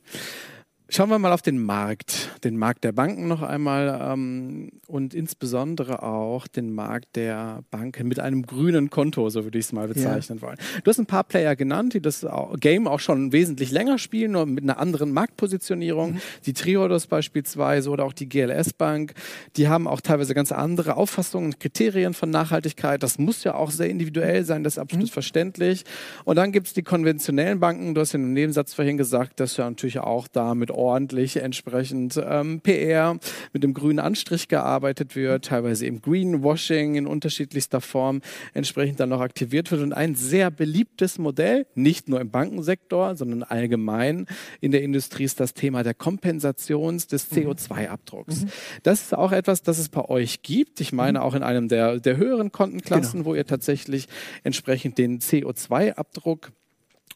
Schauen 0.91 1.09
wir 1.09 1.19
mal 1.19 1.33
auf 1.33 1.41
den 1.41 1.63
Markt, 1.63 2.29
den 2.45 2.59
Markt 2.59 2.85
der 2.85 2.93
Banken 2.93 3.27
noch 3.27 3.41
einmal 3.41 3.99
ähm, 4.03 4.71
und 4.87 5.15
insbesondere 5.15 6.03
auch 6.03 6.47
den 6.47 6.75
Markt 6.75 7.17
der 7.17 7.65
Banken 7.71 8.07
mit 8.07 8.21
einem 8.21 8.43
grünen 8.43 8.91
Konto, 8.91 9.31
so 9.31 9.45
würde 9.45 9.59
ich 9.59 9.65
es 9.65 9.73
mal 9.73 9.89
bezeichnen 9.89 10.41
ja. 10.41 10.47
wollen. 10.47 10.59
Du 10.85 10.91
hast 10.91 10.99
ein 10.99 11.07
paar 11.07 11.25
Player 11.25 11.57
genannt, 11.57 11.95
die 11.95 12.03
das 12.03 12.27
Game 12.61 12.87
auch 12.87 13.01
schon 13.01 13.33
wesentlich 13.33 13.71
länger 13.71 13.97
spielen, 13.97 14.33
nur 14.33 14.45
mit 14.45 14.63
einer 14.63 14.79
anderen 14.79 15.11
Marktpositionierung. 15.13 16.13
Mhm. 16.13 16.21
Die 16.45 16.53
Triodos 16.53 17.07
beispielsweise 17.07 17.89
oder 17.89 18.05
auch 18.05 18.13
die 18.13 18.29
GLS 18.29 18.75
Bank, 18.75 19.15
die 19.57 19.69
haben 19.69 19.89
auch 19.89 20.03
teilweise 20.03 20.35
ganz 20.35 20.53
andere 20.53 20.99
Auffassungen 20.99 21.47
und 21.47 21.61
Kriterien 21.61 22.13
von 22.13 22.29
Nachhaltigkeit. 22.29 23.03
Das 23.03 23.19
muss 23.19 23.43
ja 23.43 23.55
auch 23.55 23.71
sehr 23.71 23.89
individuell 23.89 24.45
sein, 24.45 24.63
das 24.63 24.75
ist 24.75 24.79
absolut 24.79 25.07
mhm. 25.07 25.13
verständlich. 25.13 25.85
Und 26.25 26.37
dann 26.37 26.53
gibt 26.53 26.67
es 26.67 26.75
die 26.75 26.83
konventionellen 26.83 27.59
Banken, 27.59 27.95
du 27.95 28.03
hast 28.03 28.13
ja 28.13 28.19
im 28.19 28.35
Nebensatz 28.35 28.75
vorhin 28.75 28.99
gesagt, 28.99 29.41
dass 29.41 29.57
ja 29.57 29.67
natürlich 29.69 30.01
auch 30.01 30.29
da 30.29 30.55
mit 30.55 30.74
ordentlich 30.75 31.37
entsprechend 31.37 32.21
ähm, 32.23 32.61
PR 32.61 33.19
mit 33.53 33.63
dem 33.63 33.75
grünen 33.75 33.99
Anstrich 33.99 34.49
gearbeitet 34.49 35.17
wird, 35.17 35.47
teilweise 35.47 35.87
im 35.87 36.01
Greenwashing 36.01 36.97
in 36.97 37.07
unterschiedlichster 37.07 37.81
Form 37.81 38.21
entsprechend 38.53 39.01
dann 39.01 39.09
noch 39.09 39.21
aktiviert 39.21 39.71
wird 39.71 39.83
und 39.83 39.93
ein 39.93 40.15
sehr 40.15 40.51
beliebtes 40.51 41.19
Modell, 41.19 41.67
nicht 41.75 42.09
nur 42.09 42.21
im 42.21 42.31
Bankensektor, 42.31 43.17
sondern 43.17 43.43
allgemein 43.43 44.27
in 44.61 44.73
der 44.73 44.83
Industrie 44.83 45.25
ist 45.25 45.41
das 45.41 45.55
Thema 45.55 45.83
der 45.83 45.95
Kompensation 45.95 46.99
des 46.99 47.31
mhm. 47.31 47.37
CO2-Abdrucks. 47.37 48.43
Mhm. 48.43 48.49
Das 48.83 49.03
ist 49.03 49.15
auch 49.15 49.33
etwas, 49.33 49.63
das 49.63 49.79
es 49.79 49.89
bei 49.89 50.05
euch 50.09 50.43
gibt. 50.43 50.81
Ich 50.81 50.93
meine 50.93 51.19
mhm. 51.19 51.25
auch 51.25 51.35
in 51.35 51.43
einem 51.43 51.69
der, 51.69 52.01
der 52.01 52.17
höheren 52.17 52.53
Kontenklassen, 52.53 53.21
genau. 53.21 53.31
wo 53.31 53.35
ihr 53.35 53.47
tatsächlich 53.47 54.09
entsprechend 54.43 54.99
den 54.99 55.21
CO2-Abdruck 55.21 56.53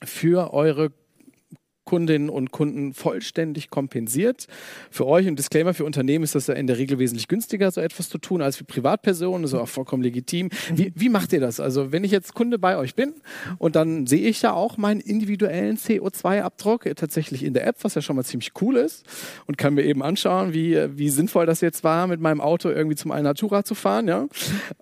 für 0.05 0.53
eure 0.53 0.93
Kundinnen 1.89 2.29
und 2.29 2.51
Kunden 2.51 2.93
vollständig 2.93 3.71
kompensiert. 3.71 4.47
Für 4.91 5.07
euch 5.07 5.27
ein 5.27 5.37
Disclaimer 5.37 5.73
für 5.73 5.87
Unternehmen 5.87 6.23
ist 6.23 6.35
das 6.35 6.47
ja 6.47 6.53
in 6.53 6.67
der 6.67 6.77
Regel 6.77 6.99
wesentlich 6.99 7.29
günstiger, 7.29 7.71
so 7.71 7.81
etwas 7.81 8.11
zu 8.11 8.19
tun, 8.19 8.43
als 8.43 8.59
für 8.59 8.65
Privatpersonen. 8.65 9.41
Das 9.41 9.55
ist 9.55 9.59
auch 9.59 9.71
vollkommen 9.71 10.03
legitim. 10.03 10.51
Wie, 10.75 10.93
wie 10.97 11.09
macht 11.09 11.33
ihr 11.33 11.41
das? 11.41 11.61
Also, 11.61 11.91
wenn 11.91 12.05
ich 12.05 12.11
jetzt 12.11 12.35
Kunde 12.35 12.59
bei 12.59 12.77
euch 12.77 12.95
bin 12.95 13.15
und 13.57 13.75
dann 13.75 14.07
sehe 14.07 14.29
ich 14.29 14.43
ja 14.43 14.53
auch 14.53 14.77
meinen 14.77 15.01
individuellen 15.01 15.79
CO2-Abdruck 15.79 16.95
tatsächlich 16.95 17.43
in 17.43 17.55
der 17.55 17.67
App, 17.67 17.77
was 17.81 17.95
ja 17.95 18.03
schon 18.03 18.17
mal 18.17 18.23
ziemlich 18.23 18.53
cool 18.61 18.77
ist 18.77 19.07
und 19.47 19.57
kann 19.57 19.73
mir 19.73 19.85
eben 19.85 20.03
anschauen, 20.03 20.53
wie, 20.53 20.77
wie 20.99 21.09
sinnvoll 21.09 21.47
das 21.47 21.63
jetzt 21.63 21.85
war, 21.85 22.07
mit 22.07 22.21
meinem 22.21 22.43
Auto 22.43 22.69
irgendwie 22.69 22.97
zum 22.97 23.13
Alnatura 23.13 23.65
zu 23.65 23.75
fahren. 23.75 24.09
Ja? 24.09 24.29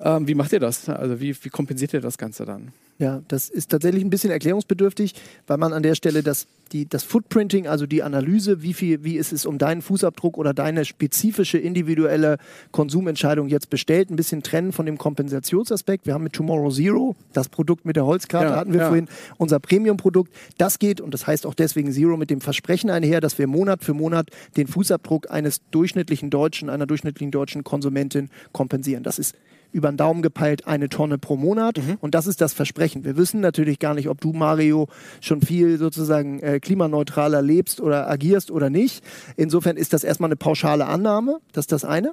Ähm, 0.01 0.27
wie 0.27 0.35
macht 0.35 0.53
ihr 0.53 0.61
das? 0.61 0.89
Also, 0.89 1.21
wie, 1.21 1.37
wie 1.41 1.51
kompensiert 1.51 1.93
ihr 1.93 2.01
das 2.01 2.19
Ganze 2.19 2.45
dann? 2.45 2.73
Ja, 2.99 3.23
das 3.29 3.51
ist 3.51 3.71
tatsächlich 3.71 4.03
ein 4.03 4.11
bisschen 4.11 4.31
erklärungsbedürftig, 4.31 5.15
weil 5.47 5.59
man 5.59 5.73
an 5.75 5.83
der 5.83 5.95
Stelle 5.95 6.23
das, 6.23 6.47
die, 6.73 6.89
das 6.89 6.96
Footprinting, 7.03 7.67
also 7.67 7.87
die 7.87 8.03
Analyse, 8.03 8.63
wie, 8.63 8.75
viel, 8.75 9.05
wie 9.05 9.17
ist 9.17 9.33
es 9.33 9.47
um 9.47 9.59
deinen 9.59 9.83
Fußabdruck 9.83 10.39
oder 10.39 10.55
deine 10.55 10.85
spezifische 10.85 11.59
individuelle 11.59 12.39
Konsumentscheidung 12.73 13.49
jetzt 13.49 13.71
bestellt, 13.71 14.11
ein 14.11 14.17
bisschen 14.17 14.43
trennen 14.43 14.73
von 14.73 14.87
dem 14.87 14.99
Kompensationsaspekt. 14.99 16.07
Wir 16.07 16.15
haben 16.15 16.25
mit 16.25 16.33
Tomorrow 16.33 16.71
Zero, 16.71 17.17
das 17.33 17.49
Produkt 17.49 17.85
mit 17.85 17.97
der 17.97 18.07
Holzkarte 18.07 18.51
ja, 18.51 18.57
hatten 18.57 18.73
wir 18.73 18.81
ja. 18.81 18.89
vorhin, 18.89 19.09
unser 19.37 19.59
Premium-Produkt. 19.59 20.33
Das 20.59 20.79
geht, 20.79 21.01
und 21.01 21.13
das 21.15 21.27
heißt 21.27 21.47
auch 21.47 21.55
deswegen 21.55 21.93
Zero, 21.93 22.17
mit 22.17 22.31
dem 22.31 22.41
Versprechen 22.41 22.91
einher, 22.91 23.21
dass 23.21 23.39
wir 23.39 23.47
Monat 23.47 23.85
für 23.85 23.95
Monat 23.95 24.31
den 24.57 24.67
Fußabdruck 24.67 25.31
eines 25.31 25.61
durchschnittlichen 25.71 26.31
Deutschen, 26.31 26.71
einer 26.71 26.87
durchschnittlichen 26.87 27.31
deutschen 27.31 27.65
Konsumentin 27.65 28.31
kompensieren. 28.53 29.03
Das 29.03 29.19
ist 29.19 29.35
über 29.77 29.93
den 29.93 29.99
Daumen 29.99 30.23
gepeilt 30.23 30.67
eine 30.67 30.89
Tonne 30.89 31.19
pro 31.19 31.37
Monat. 31.37 31.77
Mhm. 31.77 31.99
Und 32.01 32.15
das 32.15 32.27
ist 32.27 32.41
das 32.41 32.55
Versprechen. 32.55 33.05
Wir 33.05 33.19
wissen 33.19 33.41
natürlich 33.41 33.79
gar 33.79 33.93
nicht, 33.93 34.09
ob 34.09 34.23
du, 34.23 34.33
Mario, 34.33 34.89
schon 35.21 35.43
viel 35.43 35.77
sozusagen 35.77 36.41
äh, 36.41 36.61
klimaneutraler 36.61 37.43
lebst 37.43 37.83
oder 37.83 38.09
agierst 38.09 38.51
oder 38.51 38.71
nicht. 38.71 39.05
Insofern 39.37 39.77
ist 39.77 39.93
das 39.93 40.03
erstmal 40.03 40.29
eine 40.29 40.37
pauschale 40.37 40.87
Annahme. 40.87 41.41
Das 41.53 41.65
ist 41.65 41.73
das 41.73 41.85
eine. 41.85 42.13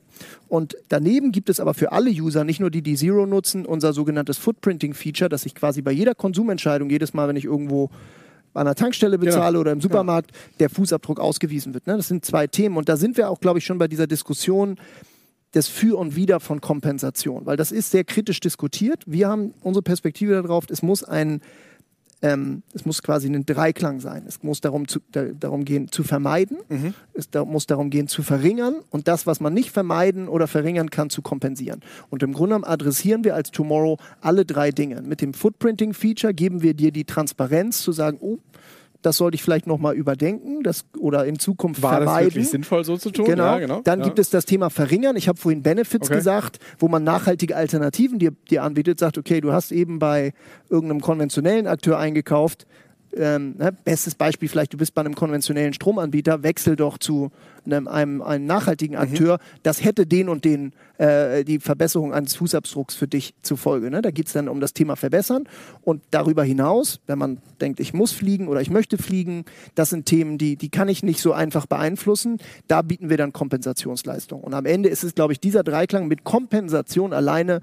Und 0.50 0.76
daneben 0.90 1.32
gibt 1.32 1.50
es 1.50 1.62
aber 1.62 1.74
für 1.74 1.94
alle 1.94 2.12
User, 2.12 2.44
nicht 2.44 2.60
nur 2.60 2.70
die, 2.70 2.82
die 2.82 2.96
Zero 2.96 3.26
nutzen, 3.26 3.66
unser 3.66 3.94
sogenanntes 3.94 4.38
Footprinting-Feature, 4.40 5.30
dass 5.30 5.46
ich 5.46 5.56
quasi 5.56 5.82
bei 5.82 5.94
jeder 5.94 6.16
Konsumentscheidung, 6.16 6.90
jedes 6.90 7.14
Mal, 7.14 7.30
wenn 7.30 7.38
ich 7.38 7.46
irgendwo 7.46 7.90
an 8.54 8.66
der 8.66 8.76
Tankstelle 8.76 9.18
bezahle 9.18 9.56
ja. 9.56 9.62
oder 9.62 9.72
im 9.72 9.80
Supermarkt, 9.80 10.32
ja. 10.32 10.38
der 10.60 10.70
Fußabdruck 10.70 11.22
ausgewiesen 11.22 11.74
wird. 11.74 11.88
Ne? 11.88 11.96
Das 11.96 12.10
sind 12.10 12.26
zwei 12.26 12.46
Themen. 12.46 12.76
Und 12.76 12.90
da 12.90 12.98
sind 12.98 13.16
wir 13.16 13.30
auch, 13.30 13.40
glaube 13.40 13.60
ich, 13.60 13.66
schon 13.66 13.78
bei 13.78 13.88
dieser 13.88 14.06
Diskussion, 14.06 14.78
des 15.54 15.68
Für 15.68 15.98
und 15.98 16.16
Wider 16.16 16.40
von 16.40 16.62
Kompensation, 16.62 17.46
weil 17.46 17.58
das 17.58 17.72
ist 17.72 17.92
sehr 17.92 18.04
kritisch 18.04 18.40
diskutiert. 18.40 19.04
Wir 19.06 19.30
haben 19.30 19.54
unsere 19.62 19.84
Perspektive 19.84 20.42
darauf, 20.42 20.66
es 20.70 20.82
muss 20.82 21.04
ein 21.04 21.42
ähm, 22.24 22.64
es 22.74 22.86
muss 22.86 23.04
quasi 23.04 23.28
ein 23.28 23.46
Dreiklang 23.46 24.00
sein. 24.00 24.24
Es 24.26 24.42
muss 24.42 24.62
darum, 24.62 24.88
zu, 24.88 25.00
da, 25.12 25.26
darum 25.26 25.66
gehen, 25.66 25.92
zu 25.92 26.04
vermeiden, 26.04 26.58
mhm. 26.70 26.94
es 27.14 27.30
da, 27.30 27.44
muss 27.44 27.68
darum 27.68 27.90
gehen, 27.90 28.08
zu 28.08 28.24
verringern 28.24 28.76
und 28.90 29.10
das, 29.10 29.28
was 29.28 29.42
man 29.42 29.54
nicht 29.54 29.72
vermeiden 29.72 30.30
oder 30.30 30.48
verringern 30.48 30.90
kann, 30.90 31.10
zu 31.10 31.22
kompensieren. 31.22 31.82
Und 32.10 32.24
im 32.24 32.32
Grunde 32.32 32.56
genommen 32.56 32.64
adressieren 32.64 33.26
wir 33.26 33.36
als 33.36 33.52
Tomorrow 33.52 33.98
alle 34.22 34.46
drei 34.46 34.72
Dinge. 34.72 35.02
Mit 35.02 35.20
dem 35.20 35.34
Footprinting-Feature 35.34 36.34
geben 36.34 36.62
wir 36.62 36.74
dir 36.74 36.92
die 36.92 37.04
Transparenz 37.04 37.82
zu 37.82 37.92
sagen, 37.92 38.18
oh, 38.22 38.40
das 39.04 39.18
sollte 39.18 39.36
ich 39.36 39.44
vielleicht 39.44 39.68
nochmal 39.68 39.96
überdenken 39.96 40.64
das, 40.64 40.86
oder 40.98 41.26
in 41.26 41.38
Zukunft 41.38 41.84
War 41.84 41.98
vermeiden. 41.98 42.08
War 42.08 42.22
das 42.22 42.26
wirklich 42.26 42.50
sinnvoll 42.50 42.84
so 42.84 42.98
zu 42.98 43.12
tun? 43.12 43.26
Genau. 43.26 43.44
Ja, 43.44 43.60
genau. 43.60 43.82
Dann 43.84 44.00
ja. 44.00 44.06
gibt 44.06 44.18
es 44.18 44.30
das 44.30 44.46
Thema 44.46 44.70
Verringern. 44.70 45.16
Ich 45.18 45.28
habe 45.28 45.38
vorhin 45.38 45.62
Benefits 45.62 46.08
okay. 46.08 46.18
gesagt, 46.18 46.60
wo 46.80 46.88
man 46.88 47.04
nachhaltige 47.04 47.56
Alternativen 47.56 48.18
dir, 48.18 48.32
dir 48.50 48.64
anbietet, 48.64 49.00
sagt, 49.00 49.18
okay, 49.18 49.42
du 49.42 49.52
hast 49.52 49.72
eben 49.72 50.00
bei 50.00 50.34
irgendeinem 50.70 51.02
konventionellen 51.02 51.68
Akteur 51.68 52.00
eingekauft, 52.00 52.66
ähm, 53.18 53.56
ne, 53.58 53.72
bestes 53.84 54.16
Beispiel 54.16 54.50
vielleicht, 54.50 54.74
du 54.74 54.78
bist 54.78 54.94
bei 54.94 55.02
einem 55.02 55.16
konventionellen 55.16 55.74
Stromanbieter, 55.74 56.44
wechsel 56.44 56.76
doch 56.76 56.98
zu 56.98 57.32
einem, 57.66 57.88
einem, 57.88 58.22
einem 58.22 58.46
nachhaltigen 58.46 58.96
mhm. 58.96 59.02
Akteur. 59.02 59.36
Mhm. 59.36 59.60
Das 59.64 59.84
hätte 59.84 60.06
den 60.06 60.30
und 60.30 60.46
den 60.46 60.74
äh, 60.98 61.44
die 61.44 61.60
Verbesserung 61.60 62.14
eines 62.14 62.36
Fußabdrucks 62.36 62.96
für 62.96 63.08
dich 63.08 63.34
zur 63.42 63.58
Folge. 63.58 63.90
Ne? 63.90 64.02
Da 64.02 64.12
geht 64.12 64.28
es 64.28 64.34
dann 64.34 64.50
um 64.50 64.60
das 64.60 64.74
Thema 64.74 64.96
Verbessern. 64.96 65.46
Und 65.82 66.02
darüber 66.12 66.44
hinaus, 66.44 67.00
wenn 67.08 67.18
man 67.18 67.40
denkt, 67.62 67.80
ich 67.80 67.94
muss 67.94 68.12
fliegen 68.12 68.48
oder 68.48 68.62
ich 68.62 68.70
möchte 68.70 68.98
fliegen, 68.98 69.46
das 69.76 69.90
sind 69.90 70.06
Themen, 70.06 70.38
die, 70.38 70.56
die 70.56 70.70
kann 70.70 70.90
ich 70.90 71.04
nicht 71.04 71.20
so 71.20 71.34
einfach 71.34 71.66
beeinflussen. 71.66 72.38
Da 72.68 72.82
bieten 72.82 73.10
wir 73.10 73.18
dann 73.18 73.34
Kompensationsleistung. 73.34 74.42
Und 74.42 74.54
am 74.54 74.66
Ende 74.66 74.90
ist 74.90 75.04
es, 75.04 75.16
glaube 75.16 75.34
ich, 75.34 75.40
dieser 75.40 75.64
Dreiklang 75.64 76.08
mit 76.08 76.24
Kompensation 76.24 77.14
alleine 77.14 77.62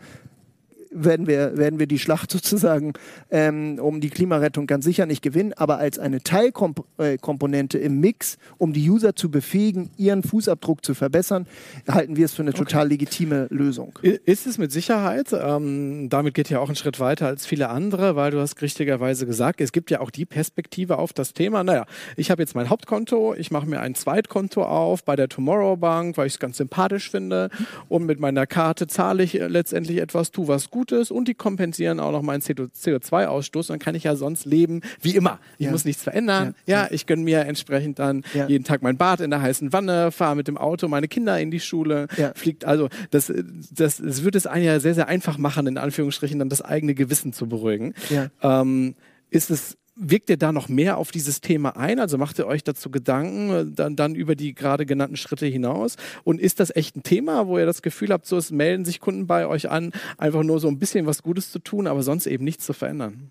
werden 0.91 1.27
wir, 1.27 1.57
werden 1.57 1.79
wir 1.79 1.87
die 1.87 1.99
Schlacht 1.99 2.31
sozusagen 2.33 2.93
ähm, 3.31 3.79
um 3.81 4.01
die 4.01 4.11
Klimarettung 4.11 4.67
ganz 4.67 4.85
sicher 4.85 5.07
nicht 5.07 5.23
gewinnen, 5.23 5.53
aber 5.55 5.79
als 5.79 5.99
eine 5.99 6.23
Teilkomponente 6.23 7.79
äh, 7.79 7.85
im 7.85 8.01
Mix, 8.01 8.39
um 8.59 8.73
die 8.73 8.89
User 8.89 9.15
zu 9.15 9.31
befähigen, 9.31 9.91
ihren 9.97 10.23
Fußabdruck 10.23 10.85
zu 10.85 10.95
verbessern, 10.95 11.47
halten 11.89 12.17
wir 12.17 12.25
es 12.25 12.35
für 12.35 12.43
eine 12.43 12.51
okay. 12.51 12.65
total 12.65 12.89
legitime 12.89 13.47
Lösung. 13.51 13.99
Ist 14.03 14.47
es 14.47 14.59
mit 14.59 14.73
Sicherheit. 14.73 15.33
Ähm, 15.33 16.09
damit 16.09 16.35
geht 16.35 16.51
ja 16.51 16.59
auch 16.61 16.69
ein 16.69 16.77
Schritt 16.77 17.01
weiter 17.01 17.27
als 17.27 17.47
viele 17.47 17.69
andere, 17.69 18.17
weil 18.17 18.31
du 18.31 18.41
hast 18.41 18.61
richtigerweise 18.61 19.27
gesagt, 19.27 19.61
es 19.61 19.73
gibt 19.73 19.91
ja 19.91 20.01
auch 20.01 20.11
die 20.11 20.27
Perspektive 20.27 20.99
auf 20.99 21.13
das 21.13 21.33
Thema. 21.33 21.65
Naja, 21.65 21.87
ich 22.17 22.31
habe 22.31 22.43
jetzt 22.43 22.55
mein 22.55 22.71
Hauptkonto, 22.71 23.35
ich 23.35 23.51
mache 23.51 23.67
mir 23.67 23.81
ein 23.81 23.95
Zweitkonto 23.95 24.63
auf 24.63 25.05
bei 25.05 25.17
der 25.17 25.29
Tomorrow 25.29 25.77
Bank, 25.77 26.17
weil 26.17 26.27
ich 26.27 26.35
es 26.35 26.39
ganz 26.39 26.57
sympathisch 26.57 27.11
finde 27.11 27.51
und 27.89 28.07
mit 28.07 28.21
meiner 28.21 28.47
Karte 28.47 28.87
zahle 28.87 29.23
ich 29.23 29.35
letztendlich 29.35 29.99
etwas, 29.99 30.31
tue 30.31 30.49
was 30.49 30.71
Gutes 30.81 31.11
und 31.11 31.29
die 31.29 31.35
kompensieren 31.35 32.01
auch 32.01 32.11
noch 32.11 32.23
meinen 32.23 32.41
CO2-Ausstoß. 32.41 33.69
Dann 33.69 33.79
kann 33.79 33.95
ich 33.95 34.05
ja 34.05 34.17
sonst 34.17 34.47
leben 34.47 34.81
wie 35.03 35.15
immer. 35.15 35.39
Ich 35.59 35.67
ja. 35.67 35.73
muss 35.73 35.85
nichts 35.85 36.03
verändern. 36.03 36.55
Ja, 36.65 36.85
ja 36.85 36.89
ich 36.91 37.05
gönne 37.05 37.23
mir 37.23 37.41
entsprechend 37.41 37.99
dann 37.99 38.25
jeden 38.49 38.65
Tag 38.65 38.81
mein 38.81 38.97
Bad 38.97 39.21
in 39.21 39.29
der 39.29 39.43
heißen 39.43 39.75
Wanne, 39.75 40.11
fahre 40.11 40.37
mit 40.37 40.49
dem 40.49 40.57
Auto 40.57 40.89
meine 40.89 41.07
Kinder 41.07 41.39
in 41.39 41.51
die 41.51 41.61
Schule, 41.61 42.07
fliegt. 42.35 42.65
Also 42.65 42.89
das, 43.11 43.31
das, 43.71 43.99
das 43.99 44.25
wird 44.25 44.37
es 44.37 44.47
einem 44.47 44.65
ja 44.65 44.81
sehr, 44.81 44.95
sehr 44.95 45.09
einfach 45.09 45.37
machen, 45.37 45.67
in 45.67 45.77
Anführungsstrichen 45.77 46.39
dann 46.39 46.49
das 46.49 46.63
eigene 46.63 46.95
Gewissen 46.95 47.35
zu 47.35 47.47
beruhigen. 47.47 47.95
Ähm, 48.43 48.95
ist 49.29 49.51
es 49.51 49.77
wirkt 50.01 50.31
ihr 50.31 50.37
da 50.37 50.51
noch 50.53 50.69
mehr 50.69 50.97
auf 50.97 51.11
dieses 51.11 51.41
Thema 51.41 51.77
ein? 51.77 52.01
Also 52.01 52.19
macht 52.19 52.39
ihr 52.39 52.47
euch 52.47 52.65
dazu 52.65 52.91
Gedanken, 52.91 53.51
äh, 53.51 53.67
dann, 53.67 53.97
dann 53.97 54.15
über 54.15 54.35
die 54.35 54.55
gerade 54.55 54.87
genannten 54.87 55.17
Schritte 55.17 55.47
hinaus? 55.47 55.97
Und 56.25 56.41
ist 56.41 56.59
das 56.59 56.75
echt 56.75 56.97
ein 56.97 57.03
Thema, 57.03 57.47
wo 57.47 57.59
ihr 57.59 57.67
das 57.67 57.83
Gefühl 57.83 58.11
habt, 58.11 58.27
so 58.27 58.37
es 58.37 58.51
melden 58.51 58.85
sich 58.85 59.01
Kunden 59.01 59.27
bei 59.27 59.47
euch 59.47 59.71
an, 59.71 59.93
einfach 60.19 60.43
nur 60.43 60.59
so 60.59 60.69
ein 60.69 60.79
bisschen 60.79 61.07
was 61.07 61.23
Gutes 61.23 61.53
zu 61.53 61.59
tun, 61.59 61.87
aber 61.87 62.03
sonst 62.03 62.27
eben 62.27 62.45
nichts 62.45 62.65
zu 62.65 62.73
verändern? 62.73 63.31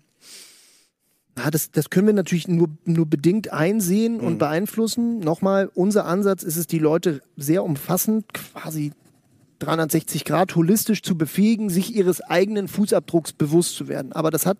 Ja, 1.38 1.50
das, 1.50 1.70
das 1.70 1.90
können 1.90 2.06
wir 2.06 2.14
natürlich 2.14 2.48
nur, 2.48 2.68
nur 2.84 3.06
bedingt 3.06 3.52
einsehen 3.52 4.18
mhm. 4.18 4.24
und 4.24 4.38
beeinflussen. 4.38 5.20
Nochmal, 5.20 5.70
unser 5.74 6.04
Ansatz 6.04 6.42
ist 6.42 6.56
es, 6.56 6.66
die 6.66 6.78
Leute 6.78 7.20
sehr 7.36 7.64
umfassend 7.64 8.32
quasi 8.32 8.92
360 9.60 10.24
Grad 10.24 10.56
holistisch 10.56 11.02
zu 11.02 11.16
befähigen, 11.16 11.70
sich 11.70 11.94
ihres 11.94 12.20
eigenen 12.20 12.66
Fußabdrucks 12.66 13.32
bewusst 13.32 13.76
zu 13.76 13.88
werden. 13.88 14.12
Aber 14.12 14.30
das 14.30 14.46
hat 14.46 14.58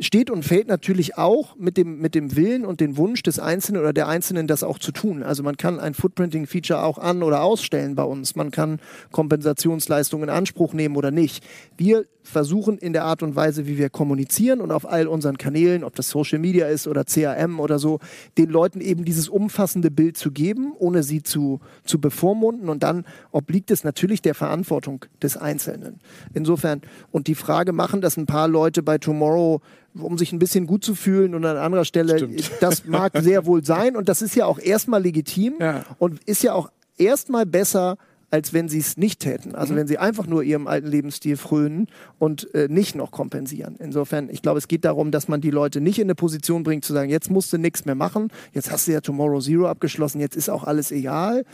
steht 0.00 0.30
und 0.30 0.44
fällt 0.44 0.66
natürlich 0.66 1.18
auch 1.18 1.56
mit 1.56 1.76
dem, 1.76 2.00
mit 2.00 2.14
dem 2.14 2.34
Willen 2.34 2.64
und 2.64 2.80
dem 2.80 2.96
Wunsch 2.96 3.22
des 3.22 3.38
Einzelnen 3.38 3.82
oder 3.82 3.92
der 3.92 4.08
Einzelnen, 4.08 4.46
das 4.46 4.62
auch 4.62 4.78
zu 4.78 4.92
tun. 4.92 5.22
Also 5.22 5.42
man 5.42 5.58
kann 5.58 5.78
ein 5.78 5.94
Footprinting-Feature 5.94 6.82
auch 6.82 6.98
an- 6.98 7.22
oder 7.22 7.42
ausstellen 7.42 7.94
bei 7.94 8.04
uns. 8.04 8.34
Man 8.34 8.50
kann 8.50 8.80
Kompensationsleistungen 9.12 10.28
in 10.28 10.34
Anspruch 10.34 10.72
nehmen 10.72 10.96
oder 10.96 11.10
nicht. 11.10 11.44
Wir 11.76 12.06
versuchen 12.22 12.78
in 12.78 12.92
der 12.92 13.04
Art 13.04 13.22
und 13.22 13.36
Weise, 13.36 13.66
wie 13.66 13.78
wir 13.78 13.90
kommunizieren 13.90 14.60
und 14.60 14.72
auf 14.72 14.88
all 14.88 15.06
unseren 15.06 15.38
Kanälen, 15.38 15.84
ob 15.84 15.94
das 15.94 16.08
Social 16.08 16.38
Media 16.38 16.66
ist 16.66 16.86
oder 16.86 17.04
CRM 17.04 17.60
oder 17.60 17.78
so, 17.78 17.98
den 18.38 18.50
Leuten 18.50 18.80
eben 18.80 19.04
dieses 19.04 19.28
umfassende 19.28 19.90
Bild 19.90 20.16
zu 20.16 20.30
geben, 20.30 20.72
ohne 20.78 21.02
sie 21.02 21.22
zu, 21.22 21.60
zu 21.84 22.00
bevormunden. 22.00 22.68
Und 22.68 22.82
dann 22.82 23.04
obliegt 23.32 23.70
es 23.70 23.84
natürlich 23.84 24.22
der 24.22 24.34
Verantwortung 24.34 25.04
des 25.22 25.36
Einzelnen. 25.36 26.00
Insofern, 26.32 26.82
und 27.10 27.26
die 27.26 27.34
Frage, 27.34 27.72
machen 27.72 28.00
das 28.00 28.16
ein 28.16 28.26
paar 28.26 28.48
Leute 28.48 28.82
bei 28.82 28.98
Tomorrow 28.98 29.60
um 29.94 30.18
sich 30.18 30.32
ein 30.32 30.38
bisschen 30.38 30.66
gut 30.66 30.84
zu 30.84 30.94
fühlen 30.94 31.34
und 31.34 31.44
an 31.44 31.56
anderer 31.56 31.84
Stelle, 31.84 32.16
Stimmt. 32.18 32.50
das 32.60 32.84
mag 32.86 33.12
sehr 33.20 33.46
wohl 33.46 33.64
sein 33.64 33.96
und 33.96 34.08
das 34.08 34.22
ist 34.22 34.36
ja 34.36 34.46
auch 34.46 34.58
erstmal 34.58 35.02
legitim 35.02 35.54
ja. 35.60 35.84
und 35.98 36.22
ist 36.24 36.42
ja 36.42 36.54
auch 36.54 36.70
erstmal 36.96 37.46
besser, 37.46 37.96
als 38.30 38.52
wenn 38.52 38.68
sie 38.68 38.78
es 38.78 38.96
nicht 38.96 39.20
täten. 39.20 39.54
Also 39.54 39.72
mhm. 39.72 39.78
wenn 39.78 39.86
sie 39.88 39.98
einfach 39.98 40.26
nur 40.26 40.42
ihrem 40.42 40.66
alten 40.66 40.86
Lebensstil 40.86 41.36
frönen 41.36 41.88
und 42.18 42.52
äh, 42.54 42.68
nicht 42.68 42.94
noch 42.94 43.10
kompensieren. 43.10 43.76
Insofern, 43.78 44.28
ich 44.30 44.42
glaube, 44.42 44.58
es 44.58 44.68
geht 44.68 44.84
darum, 44.84 45.10
dass 45.10 45.28
man 45.28 45.40
die 45.40 45.50
Leute 45.50 45.80
nicht 45.80 45.98
in 45.98 46.04
eine 46.04 46.14
Position 46.14 46.62
bringt 46.62 46.84
zu 46.84 46.92
sagen, 46.92 47.10
jetzt 47.10 47.30
musst 47.30 47.52
du 47.52 47.58
nichts 47.58 47.84
mehr 47.84 47.94
machen, 47.96 48.28
jetzt 48.52 48.70
hast 48.70 48.86
du 48.86 48.92
ja 48.92 49.00
Tomorrow 49.00 49.40
Zero 49.40 49.66
abgeschlossen, 49.66 50.20
jetzt 50.20 50.36
ist 50.36 50.48
auch 50.48 50.64
alles 50.64 50.92
egal, 50.92 51.44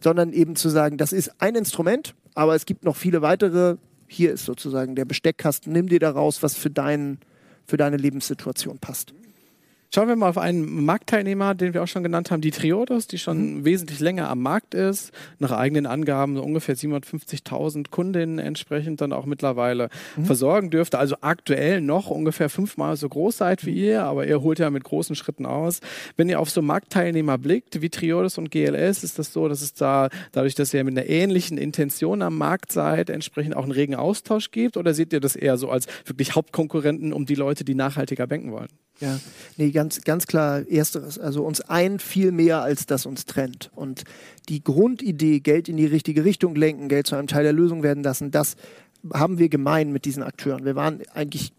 sondern 0.00 0.32
eben 0.32 0.56
zu 0.56 0.68
sagen, 0.68 0.98
das 0.98 1.12
ist 1.12 1.40
ein 1.40 1.54
Instrument, 1.54 2.14
aber 2.34 2.54
es 2.54 2.66
gibt 2.66 2.84
noch 2.84 2.96
viele 2.96 3.22
weitere. 3.22 3.76
Hier 4.08 4.32
ist 4.32 4.44
sozusagen 4.44 4.94
der 4.94 5.04
Besteckkasten, 5.04 5.72
nimm 5.72 5.88
dir 5.88 5.98
daraus, 5.98 6.42
was 6.42 6.54
für 6.54 6.70
deinen 6.70 7.18
für 7.66 7.76
deine 7.76 7.96
Lebenssituation 7.96 8.78
passt. 8.78 9.12
Schauen 9.96 10.08
wir 10.08 10.16
mal 10.16 10.28
auf 10.28 10.36
einen 10.36 10.84
Marktteilnehmer, 10.84 11.54
den 11.54 11.72
wir 11.72 11.82
auch 11.82 11.88
schon 11.88 12.02
genannt 12.02 12.30
haben, 12.30 12.42
die 12.42 12.50
Triodos, 12.50 13.06
die 13.06 13.16
schon 13.16 13.54
mhm. 13.54 13.64
wesentlich 13.64 13.98
länger 13.98 14.28
am 14.28 14.42
Markt 14.42 14.74
ist. 14.74 15.10
Nach 15.38 15.52
eigenen 15.52 15.86
Angaben 15.86 16.36
so 16.36 16.42
ungefähr 16.42 16.76
750.000 16.76 17.88
Kundinnen 17.88 18.38
entsprechend 18.38 19.00
dann 19.00 19.14
auch 19.14 19.24
mittlerweile 19.24 19.88
mhm. 20.18 20.26
versorgen 20.26 20.68
dürfte. 20.68 20.98
Also 20.98 21.16
aktuell 21.22 21.80
noch 21.80 22.10
ungefähr 22.10 22.50
fünfmal 22.50 22.98
so 22.98 23.08
groß 23.08 23.38
seid 23.38 23.64
wie 23.64 23.72
ihr, 23.72 24.02
aber 24.02 24.26
ihr 24.26 24.42
holt 24.42 24.58
ja 24.58 24.68
mit 24.68 24.84
großen 24.84 25.16
Schritten 25.16 25.46
aus. 25.46 25.80
Wenn 26.18 26.28
ihr 26.28 26.40
auf 26.40 26.50
so 26.50 26.60
Marktteilnehmer 26.60 27.38
blickt, 27.38 27.80
wie 27.80 27.88
Triodos 27.88 28.36
und 28.36 28.50
GLS, 28.50 29.02
ist 29.02 29.18
das 29.18 29.32
so, 29.32 29.48
dass 29.48 29.62
es 29.62 29.72
da, 29.72 30.10
dadurch, 30.32 30.54
dass 30.54 30.74
ihr 30.74 30.84
mit 30.84 30.98
einer 30.98 31.08
ähnlichen 31.08 31.56
Intention 31.56 32.20
am 32.20 32.36
Markt 32.36 32.70
seid, 32.70 33.08
entsprechend 33.08 33.56
auch 33.56 33.62
einen 33.62 33.72
regen 33.72 33.94
Austausch 33.94 34.50
gibt? 34.50 34.76
Oder 34.76 34.92
seht 34.92 35.14
ihr 35.14 35.20
das 35.20 35.36
eher 35.36 35.56
so 35.56 35.70
als 35.70 35.86
wirklich 36.04 36.34
Hauptkonkurrenten 36.34 37.14
um 37.14 37.24
die 37.24 37.34
Leute, 37.34 37.64
die 37.64 37.74
nachhaltiger 37.74 38.26
banken 38.26 38.52
wollen? 38.52 38.68
Ja, 38.98 39.20
nee, 39.56 39.70
ganz, 39.72 40.00
ganz 40.02 40.26
klar 40.26 40.66
ersteres. 40.68 41.18
Also 41.18 41.44
uns 41.44 41.60
ein 41.60 41.98
viel 41.98 42.32
mehr, 42.32 42.62
als 42.62 42.86
das 42.86 43.04
uns 43.04 43.26
trennt. 43.26 43.70
Und 43.74 44.04
die 44.48 44.64
Grundidee, 44.64 45.40
Geld 45.40 45.68
in 45.68 45.76
die 45.76 45.86
richtige 45.86 46.24
Richtung 46.24 46.54
lenken, 46.54 46.88
Geld 46.88 47.06
zu 47.06 47.16
einem 47.16 47.26
Teil 47.26 47.44
der 47.44 47.52
Lösung 47.52 47.82
werden 47.82 48.02
lassen, 48.02 48.30
das 48.30 48.56
haben 49.12 49.38
wir 49.38 49.48
gemein 49.48 49.92
mit 49.92 50.04
diesen 50.04 50.22
Akteuren. 50.22 50.64
Wir 50.64 50.76
waren 50.76 51.02
eigentlich 51.12 51.52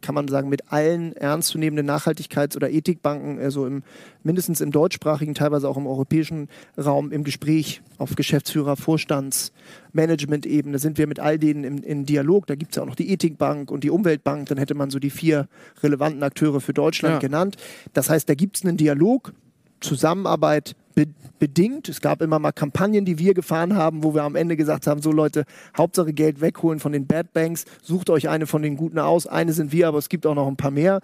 kann 0.00 0.14
man 0.14 0.28
sagen, 0.28 0.48
mit 0.48 0.72
allen 0.72 1.16
ernstzunehmenden 1.16 1.88
Nachhaltigkeits- 1.88 2.56
oder 2.56 2.70
Ethikbanken, 2.70 3.38
also 3.38 3.66
im, 3.66 3.82
mindestens 4.22 4.60
im 4.60 4.70
deutschsprachigen, 4.70 5.34
teilweise 5.34 5.68
auch 5.68 5.76
im 5.76 5.86
europäischen 5.86 6.48
Raum 6.76 7.12
im 7.12 7.24
Gespräch 7.24 7.82
auf 7.98 8.14
Geschäftsführer, 8.14 8.76
Vorstands-, 8.76 9.52
Management-Ebene 9.92 10.78
sind 10.78 10.98
wir 10.98 11.06
mit 11.06 11.20
all 11.20 11.38
denen 11.38 11.64
im, 11.64 11.82
im 11.82 12.06
Dialog. 12.06 12.46
Da 12.46 12.54
gibt 12.54 12.72
es 12.72 12.76
ja 12.76 12.82
auch 12.82 12.86
noch 12.86 12.94
die 12.94 13.10
Ethikbank 13.10 13.70
und 13.70 13.84
die 13.84 13.90
Umweltbank, 13.90 14.48
dann 14.48 14.58
hätte 14.58 14.74
man 14.74 14.90
so 14.90 14.98
die 14.98 15.10
vier 15.10 15.48
relevanten 15.82 16.22
Akteure 16.22 16.60
für 16.60 16.72
Deutschland 16.74 17.14
ja. 17.14 17.18
genannt. 17.18 17.56
Das 17.94 18.10
heißt, 18.10 18.28
da 18.28 18.34
gibt 18.34 18.56
es 18.56 18.64
einen 18.64 18.76
Dialog, 18.76 19.32
Zusammenarbeit 19.80 20.74
be 20.98 21.06
bedingt. 21.38 21.88
Es 21.88 22.00
gab 22.00 22.20
immer 22.20 22.40
mal 22.40 22.50
Kampagnen, 22.50 23.04
die 23.04 23.20
wir 23.20 23.32
gefahren 23.32 23.76
haben, 23.76 24.02
wo 24.02 24.12
wir 24.12 24.24
am 24.24 24.34
Ende 24.34 24.56
gesagt 24.56 24.88
haben, 24.88 25.00
so 25.00 25.12
Leute, 25.12 25.44
Hauptsache 25.76 26.12
Geld 26.12 26.40
wegholen 26.40 26.80
von 26.80 26.90
den 26.90 27.06
Bad 27.06 27.32
Banks, 27.32 27.64
sucht 27.80 28.10
euch 28.10 28.28
eine 28.28 28.48
von 28.48 28.60
den 28.60 28.76
guten 28.76 28.98
aus. 28.98 29.28
Eine 29.28 29.52
sind 29.52 29.70
wir, 29.70 29.86
aber 29.86 29.98
es 29.98 30.08
gibt 30.08 30.26
auch 30.26 30.34
noch 30.34 30.48
ein 30.48 30.56
paar 30.56 30.72
mehr. 30.72 31.00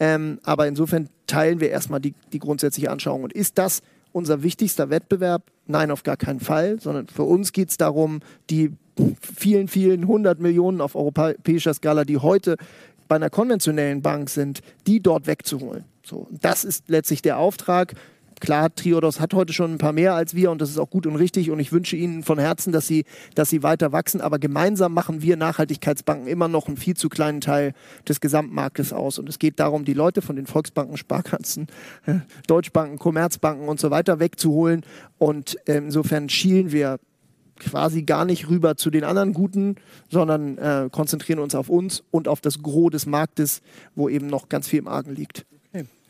Ähm, 0.00 0.40
aber 0.42 0.66
insofern 0.66 1.08
teilen 1.28 1.60
wir 1.60 1.70
erstmal 1.70 2.00
die, 2.00 2.14
die 2.32 2.40
grundsätzliche 2.40 2.90
Anschauung. 2.90 3.22
Und 3.22 3.32
ist 3.32 3.56
das 3.56 3.82
unser 4.10 4.42
wichtigster 4.42 4.90
Wettbewerb? 4.90 5.44
Nein, 5.68 5.92
auf 5.92 6.02
gar 6.02 6.16
keinen 6.16 6.40
Fall, 6.40 6.80
sondern 6.80 7.06
für 7.06 7.22
uns 7.22 7.52
geht 7.52 7.70
es 7.70 7.76
darum, 7.76 8.18
die 8.50 8.72
vielen, 9.20 9.68
vielen 9.68 10.08
hundert 10.08 10.40
Millionen 10.40 10.80
auf 10.80 10.96
europäischer 10.96 11.72
Skala, 11.72 12.04
die 12.04 12.16
heute 12.16 12.56
bei 13.06 13.14
einer 13.14 13.30
konventionellen 13.30 14.02
Bank 14.02 14.28
sind, 14.28 14.60
die 14.88 14.98
dort 14.98 15.28
wegzuholen. 15.28 15.84
So, 16.04 16.26
das 16.32 16.64
ist 16.64 16.88
letztlich 16.88 17.22
der 17.22 17.38
Auftrag. 17.38 17.94
Klar, 18.40 18.74
Triodos 18.74 19.20
hat 19.20 19.34
heute 19.34 19.52
schon 19.52 19.74
ein 19.74 19.78
paar 19.78 19.92
mehr 19.92 20.14
als 20.14 20.34
wir 20.34 20.50
und 20.50 20.60
das 20.60 20.70
ist 20.70 20.78
auch 20.78 20.90
gut 20.90 21.06
und 21.06 21.16
richtig 21.16 21.50
und 21.50 21.58
ich 21.58 21.72
wünsche 21.72 21.96
Ihnen 21.96 22.22
von 22.22 22.38
Herzen, 22.38 22.72
dass 22.72 22.86
Sie, 22.86 23.04
dass 23.34 23.50
Sie 23.50 23.62
weiter 23.62 23.92
wachsen, 23.92 24.20
aber 24.20 24.38
gemeinsam 24.38 24.94
machen 24.94 25.22
wir 25.22 25.36
Nachhaltigkeitsbanken 25.36 26.28
immer 26.28 26.48
noch 26.48 26.68
einen 26.68 26.76
viel 26.76 26.96
zu 26.96 27.08
kleinen 27.08 27.40
Teil 27.40 27.72
des 28.08 28.20
Gesamtmarktes 28.20 28.92
aus. 28.92 29.18
Und 29.18 29.28
es 29.28 29.38
geht 29.38 29.58
darum, 29.58 29.84
die 29.84 29.94
Leute 29.94 30.22
von 30.22 30.36
den 30.36 30.46
Volksbanken, 30.46 30.96
Sparkassen, 30.96 31.66
Deutschbanken, 32.46 32.98
Commerzbanken 32.98 33.68
und 33.68 33.80
so 33.80 33.90
weiter 33.90 34.20
wegzuholen. 34.20 34.82
Und 35.18 35.56
äh, 35.68 35.78
insofern 35.78 36.28
schielen 36.28 36.72
wir 36.72 36.98
quasi 37.58 38.02
gar 38.02 38.24
nicht 38.24 38.48
rüber 38.48 38.76
zu 38.76 38.90
den 38.90 39.04
anderen 39.04 39.32
Guten, 39.32 39.76
sondern 40.10 40.58
äh, 40.58 40.88
konzentrieren 40.90 41.40
uns 41.40 41.54
auf 41.54 41.68
uns 41.68 42.04
und 42.10 42.28
auf 42.28 42.40
das 42.40 42.62
Gros 42.62 42.90
des 42.90 43.06
Marktes, 43.06 43.62
wo 43.94 44.08
eben 44.08 44.28
noch 44.28 44.48
ganz 44.48 44.68
viel 44.68 44.78
im 44.78 44.88
Argen 44.88 45.14
liegt. 45.14 45.44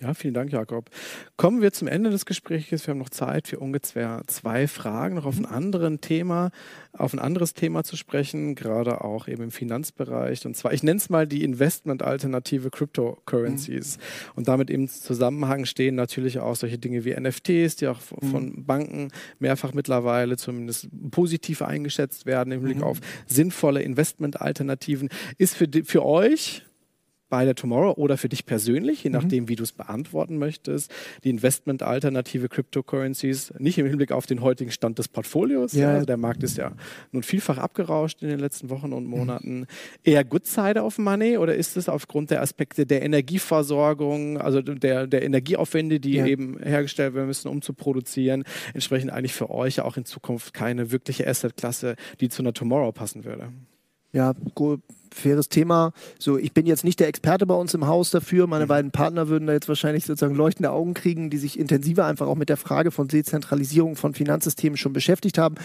Ja, 0.01 0.15
vielen 0.15 0.35
Dank, 0.35 0.53
Jakob. 0.53 0.91
Kommen 1.37 1.61
wir 1.61 1.73
zum 1.73 1.89
Ende 1.89 2.11
des 2.11 2.25
Gesprächs. 2.25 2.87
Wir 2.87 2.93
haben 2.93 2.99
noch 2.99 3.09
Zeit 3.09 3.49
für 3.49 3.59
ungefähr 3.59 4.23
zwei 4.29 4.69
Fragen, 4.69 5.17
noch 5.17 5.27
auf 5.27 5.37
ein 5.39 5.47
anderes 5.47 5.99
Thema, 6.01 6.53
auf 6.93 7.13
ein 7.13 7.19
anderes 7.19 7.55
Thema 7.55 7.83
zu 7.83 7.97
sprechen, 7.97 8.55
gerade 8.55 9.03
auch 9.03 9.27
eben 9.27 9.43
im 9.43 9.51
Finanzbereich. 9.51 10.47
Und 10.47 10.57
zwar, 10.57 10.73
ich 10.73 10.85
nenne 10.85 10.99
es 10.99 11.11
mal 11.11 11.27
die 11.27 11.43
Investment-Alternative 11.43 12.71
Cryptocurrencies. 12.71 13.97
Mhm. 13.97 14.03
Und 14.37 14.49
damit 14.49 14.71
im 14.71 14.87
Zusammenhang 14.87 15.65
stehen 15.65 15.97
natürlich 15.97 16.39
auch 16.39 16.55
solche 16.55 16.79
Dinge 16.79 17.05
wie 17.05 17.19
NFTs, 17.19 17.75
die 17.77 17.89
auch 17.89 18.01
mhm. 18.21 18.31
von 18.31 18.67
Banken 18.67 19.09
mehrfach 19.41 19.75
mittlerweile 19.75 20.37
zumindest 20.37 20.89
positiv 21.11 21.61
eingeschätzt 21.61 22.25
werden 22.25 22.53
im 22.53 22.63
Blick 22.63 22.79
mhm. 22.79 22.85
auf 22.85 23.01
sinnvolle 23.27 23.83
Investment-Alternativen. 23.83 25.09
Ist 25.39 25.57
für, 25.57 25.67
für 25.85 26.05
euch 26.05 26.68
bei 27.29 27.45
der 27.45 27.55
Tomorrow 27.55 27.95
oder 27.97 28.17
für 28.17 28.29
dich 28.29 28.47
persönlich, 28.47 29.05
je 29.05 29.11
mhm. 29.11 29.17
nachdem, 29.17 29.45
mhm. 29.45 29.49
wie 29.49 29.57
du 29.57 29.63
es 29.63 29.73
beantworten 29.73 30.39
möchtest, 30.39 30.93
die 31.25 31.31
Investment-Alternative 31.31 32.49
Cryptocurrencies, 32.49 33.53
nicht 33.59 33.79
im 33.79 33.87
Hinblick 33.87 34.13
auf 34.13 34.27
den 34.27 34.41
heutigen 34.41 34.71
Stand 34.71 34.99
des 34.99 35.09
Portfolios. 35.09 35.73
Ja. 35.73 35.95
Also 35.95 36.07
der 36.07 36.17
Markt 36.17 36.43
ist 36.43 36.57
ja 36.57 36.73
nun 37.13 37.23
vielfach 37.23 37.59
abgerauscht 37.59 38.23
in 38.23 38.29
den 38.29 38.39
letzten 38.39 38.71
Wochen 38.71 38.93
und 38.93 39.07
Monaten. 39.07 39.61
Mhm. 39.61 39.67
Eher 40.05 40.25
Good 40.25 40.47
Side 40.47 40.83
of 40.83 40.99
Money 40.99 41.39
oder 41.39 41.55
ist 41.55 41.77
es 41.77 41.89
aufgrund 41.89 42.31
der 42.31 42.43
Aspekte 42.43 42.87
der 42.87 43.03
Energieversorgung, 43.03 44.39
also 44.39 44.63
der, 44.63 45.07
der 45.07 45.23
Energieaufwände, 45.23 46.01
die 46.01 46.15
ja. 46.15 46.27
eben 46.27 46.59
hergestellt 46.63 47.15
werden 47.15 47.27
müssen, 47.27 47.49
um 47.49 47.63
zu 47.63 47.73
produzieren, 47.73 48.45
entsprechend 48.75 49.13
eigentlich 49.13 49.35
für 49.35 49.51
euch 49.51 49.81
auch 49.81 49.97
in 49.97 50.05
Zukunft 50.05 50.55
keine 50.55 50.91
wirkliche 50.91 51.27
Assetklasse, 51.27 51.97
die 52.21 52.29
zu 52.29 52.43
einer 52.43 52.53
Tomorrow 52.53 52.93
passen 52.93 53.25
würde? 53.25 53.53
Ja, 54.13 54.33
gut 54.55 54.81
faires 55.15 55.49
Thema. 55.49 55.93
So, 56.19 56.39
ich 56.39 56.53
bin 56.53 56.67
jetzt 56.67 56.85
nicht 56.85 57.01
der 57.01 57.09
Experte 57.09 57.47
bei 57.47 57.55
uns 57.55 57.75
im 57.75 57.87
Haus 57.87 58.11
dafür. 58.11 58.47
Meine 58.47 58.65
mhm. 58.65 58.69
beiden 58.69 58.91
Partner 58.91 59.29
würden 59.29 59.47
da 59.47 59.53
jetzt 59.53 59.69
wahrscheinlich 59.69 60.07
sozusagen 60.07 60.35
leuchtende 60.35 60.71
Augen 60.71 60.95
kriegen, 60.95 61.31
die 61.31 61.39
sich 61.39 61.59
intensiver 61.59 62.07
einfach 62.07 62.27
auch 62.27 62.37
mit 62.37 62.49
der 62.49 62.57
Frage 62.57 62.91
von 62.91 63.09
Dezentralisierung 63.09 63.97
von 63.97 64.15
Finanzsystemen 64.15 64.77
schon 64.77 64.93
beschäftigt 64.93 65.39
haben. 65.39 65.57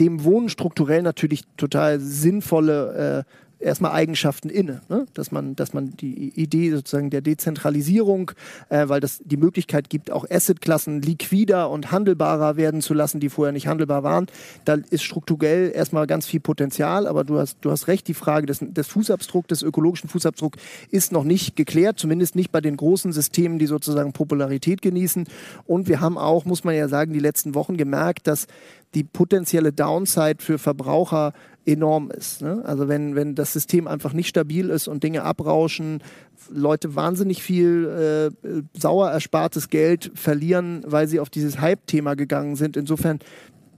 Dem 0.00 0.24
wohnen 0.24 0.48
strukturell 0.48 1.02
natürlich 1.02 1.42
total 1.56 2.00
sinnvolle 2.00 3.24
äh, 3.26 3.30
erstmal 3.64 3.92
Eigenschaften 3.92 4.50
inne. 4.50 4.82
Ne? 4.88 5.06
Dass, 5.14 5.32
man, 5.32 5.56
dass 5.56 5.72
man 5.72 5.96
die 5.96 6.28
Idee 6.40 6.70
sozusagen 6.70 7.10
der 7.10 7.22
Dezentralisierung, 7.22 8.30
äh, 8.68 8.88
weil 8.88 9.00
das 9.00 9.20
die 9.24 9.36
Möglichkeit 9.36 9.88
gibt, 9.90 10.10
auch 10.10 10.28
Assetklassen 10.30 11.02
liquider 11.02 11.70
und 11.70 11.90
handelbarer 11.90 12.56
werden 12.56 12.82
zu 12.82 12.94
lassen, 12.94 13.20
die 13.20 13.28
vorher 13.28 13.52
nicht 13.52 13.66
handelbar 13.66 14.02
waren. 14.02 14.26
Da 14.64 14.74
ist 14.90 15.02
strukturell 15.02 15.72
erstmal 15.74 16.06
ganz 16.06 16.26
viel 16.26 16.40
Potenzial, 16.40 17.06
aber 17.06 17.24
du 17.24 17.38
hast, 17.38 17.58
du 17.62 17.70
hast 17.70 17.88
recht, 17.88 18.06
die 18.06 18.14
Frage 18.14 18.46
des, 18.46 18.58
des 18.60 18.86
Fußabdrucks, 18.88 19.48
des 19.48 19.62
ökologischen 19.62 20.08
Fußabdrucks 20.08 20.58
ist 20.90 21.12
noch 21.12 21.24
nicht 21.24 21.56
geklärt, 21.56 21.98
zumindest 21.98 22.36
nicht 22.36 22.52
bei 22.52 22.60
den 22.60 22.76
großen 22.76 23.12
Systemen, 23.12 23.58
die 23.58 23.66
sozusagen 23.66 24.12
Popularität 24.12 24.82
genießen. 24.82 25.26
Und 25.66 25.88
wir 25.88 26.00
haben 26.00 26.18
auch, 26.18 26.44
muss 26.44 26.64
man 26.64 26.74
ja 26.74 26.88
sagen, 26.88 27.12
die 27.12 27.18
letzten 27.18 27.54
Wochen 27.54 27.76
gemerkt, 27.76 28.26
dass 28.26 28.46
die 28.94 29.04
potenzielle 29.04 29.72
Downside 29.72 30.36
für 30.38 30.58
Verbraucher 30.58 31.32
enorm 31.66 32.10
ist. 32.10 32.42
Ne? 32.42 32.62
Also 32.64 32.88
wenn, 32.88 33.14
wenn 33.14 33.34
das 33.34 33.52
System 33.52 33.86
einfach 33.86 34.12
nicht 34.12 34.28
stabil 34.28 34.68
ist 34.68 34.86
und 34.86 35.02
Dinge 35.02 35.22
abrauschen, 35.22 36.02
Leute 36.50 36.94
wahnsinnig 36.94 37.42
viel 37.42 38.32
äh, 38.44 38.78
sauer 38.78 39.10
erspartes 39.10 39.70
Geld 39.70 40.10
verlieren, 40.14 40.82
weil 40.86 41.08
sie 41.08 41.20
auf 41.20 41.30
dieses 41.30 41.60
Hype-Thema 41.60 42.14
gegangen 42.14 42.56
sind. 42.56 42.76
Insofern 42.76 43.18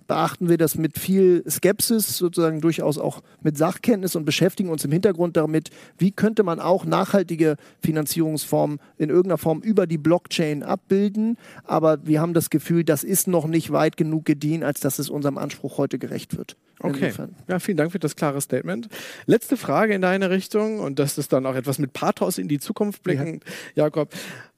beachten 0.07 0.49
wir 0.49 0.59
das 0.59 0.77
mit 0.77 0.99
viel 0.99 1.45
Skepsis, 1.49 2.17
sozusagen 2.17 2.61
durchaus 2.61 2.99
auch 2.99 3.23
mit 3.43 3.57
Sachkenntnis 3.57 4.17
und 4.17 4.25
beschäftigen 4.25 4.69
uns 4.69 4.85
im 4.85 4.93
Hintergrund 4.93 5.37
damit, 5.37 5.71
wie 5.99 6.13
könnte 6.13 6.43
man 6.43 6.61
auch 6.61 6.85
nachhaltige 6.85 7.57
Finanzierungsformen 7.81 8.79
in 8.99 9.11
irgendeiner 9.11 9.39
Form 9.39 9.61
über 9.61 9.87
die 9.87 9.99
Blockchain 9.99 10.63
abbilden. 10.63 11.37
Aber 11.65 12.07
wir 12.07 12.21
haben 12.21 12.35
das 12.35 12.51
Gefühl, 12.51 12.85
das 12.85 13.05
ist 13.05 13.29
noch 13.29 13.47
nicht 13.47 13.73
weit 13.73 13.97
genug 13.97 14.25
gediehen, 14.25 14.63
als 14.63 14.81
dass 14.81 14.99
es 14.99 15.11
unserem 15.11 15.39
Anspruch 15.39 15.79
heute 15.79 15.99
gerecht 15.99 16.37
wird. 16.37 16.57
Okay. 16.81 17.13
Ja, 17.49 17.59
vielen 17.59 17.79
Dank 17.79 17.93
für 17.93 17.99
das 17.99 18.17
klare 18.17 18.41
Statement. 18.41 18.89
Letzte 19.25 19.57
Frage 19.57 19.95
in 19.95 20.03
deine 20.03 20.31
Richtung 20.31 20.81
und 20.81 20.99
das 20.99 21.17
ist 21.17 21.33
dann 21.33 21.47
auch 21.47 21.55
etwas 21.55 21.79
mit 21.79 21.95
Pathos 21.95 22.39
in 22.39 22.49
die 22.49 22.59
Zukunft 22.59 23.03
blicken. 23.03 23.41
Ja. 23.75 23.85
Jakob, 23.85 24.11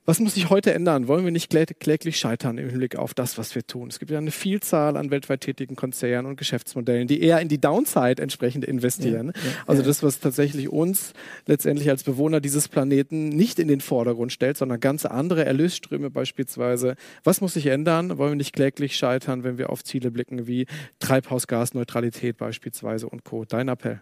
was 0.09 0.21
muss 0.21 0.37
sich 0.37 0.49
heute 0.49 0.73
ändern? 0.73 1.07
Wollen 1.07 1.27
wir 1.27 1.31
nicht 1.31 1.51
kläglich 1.51 2.17
scheitern 2.17 2.57
im 2.57 2.71
Hinblick 2.71 2.97
auf 2.97 3.13
das, 3.13 3.37
was 3.37 3.55
wir 3.55 3.67
tun? 3.67 3.91
Es 3.91 3.99
gibt 3.99 4.11
ja 4.11 4.17
eine 4.17 4.31
Vielzahl 4.31 4.97
an 4.97 5.11
weltweit 5.11 5.43
tätigen 5.43 5.77
Konzernen 5.77 6.31
und 6.31 6.37
Geschäftsmodellen, 6.37 7.07
die 7.07 7.21
eher 7.21 7.43
in 7.43 7.49
die 7.49 7.61
Downside 7.61 8.23
entsprechend 8.23 8.65
investieren. 8.65 9.33
Ja, 9.35 9.43
ja, 9.43 9.53
also 9.67 9.83
das, 9.83 10.03
was 10.03 10.19
tatsächlich 10.19 10.71
uns 10.71 11.13
letztendlich 11.45 11.91
als 11.91 12.05
Bewohner 12.05 12.41
dieses 12.41 12.69
Planeten 12.69 13.29
nicht 13.29 13.59
in 13.59 13.69
den 13.69 13.83
Vordergrund 13.83 14.33
stellt, 14.33 14.57
sondern 14.57 14.81
ganz 14.81 15.05
andere 15.05 15.45
Erlösströme 15.45 16.09
beispielsweise. 16.09 16.95
Was 17.23 17.43
muss 17.43 17.53
sich 17.53 17.67
ändern? 17.67 18.17
Wollen 18.17 18.31
wir 18.31 18.37
nicht 18.37 18.55
kläglich 18.55 18.97
scheitern, 18.97 19.45
wenn 19.45 19.59
wir 19.59 19.69
auf 19.69 19.85
Ziele 19.85 20.11
blicken 20.11 20.47
wie 20.47 20.65
Treibhausgasneutralität 21.01 22.39
beispielsweise 22.39 23.11
und 23.11 23.25
Co. 23.25 23.45
Dein 23.45 23.69
Appell 23.69 24.01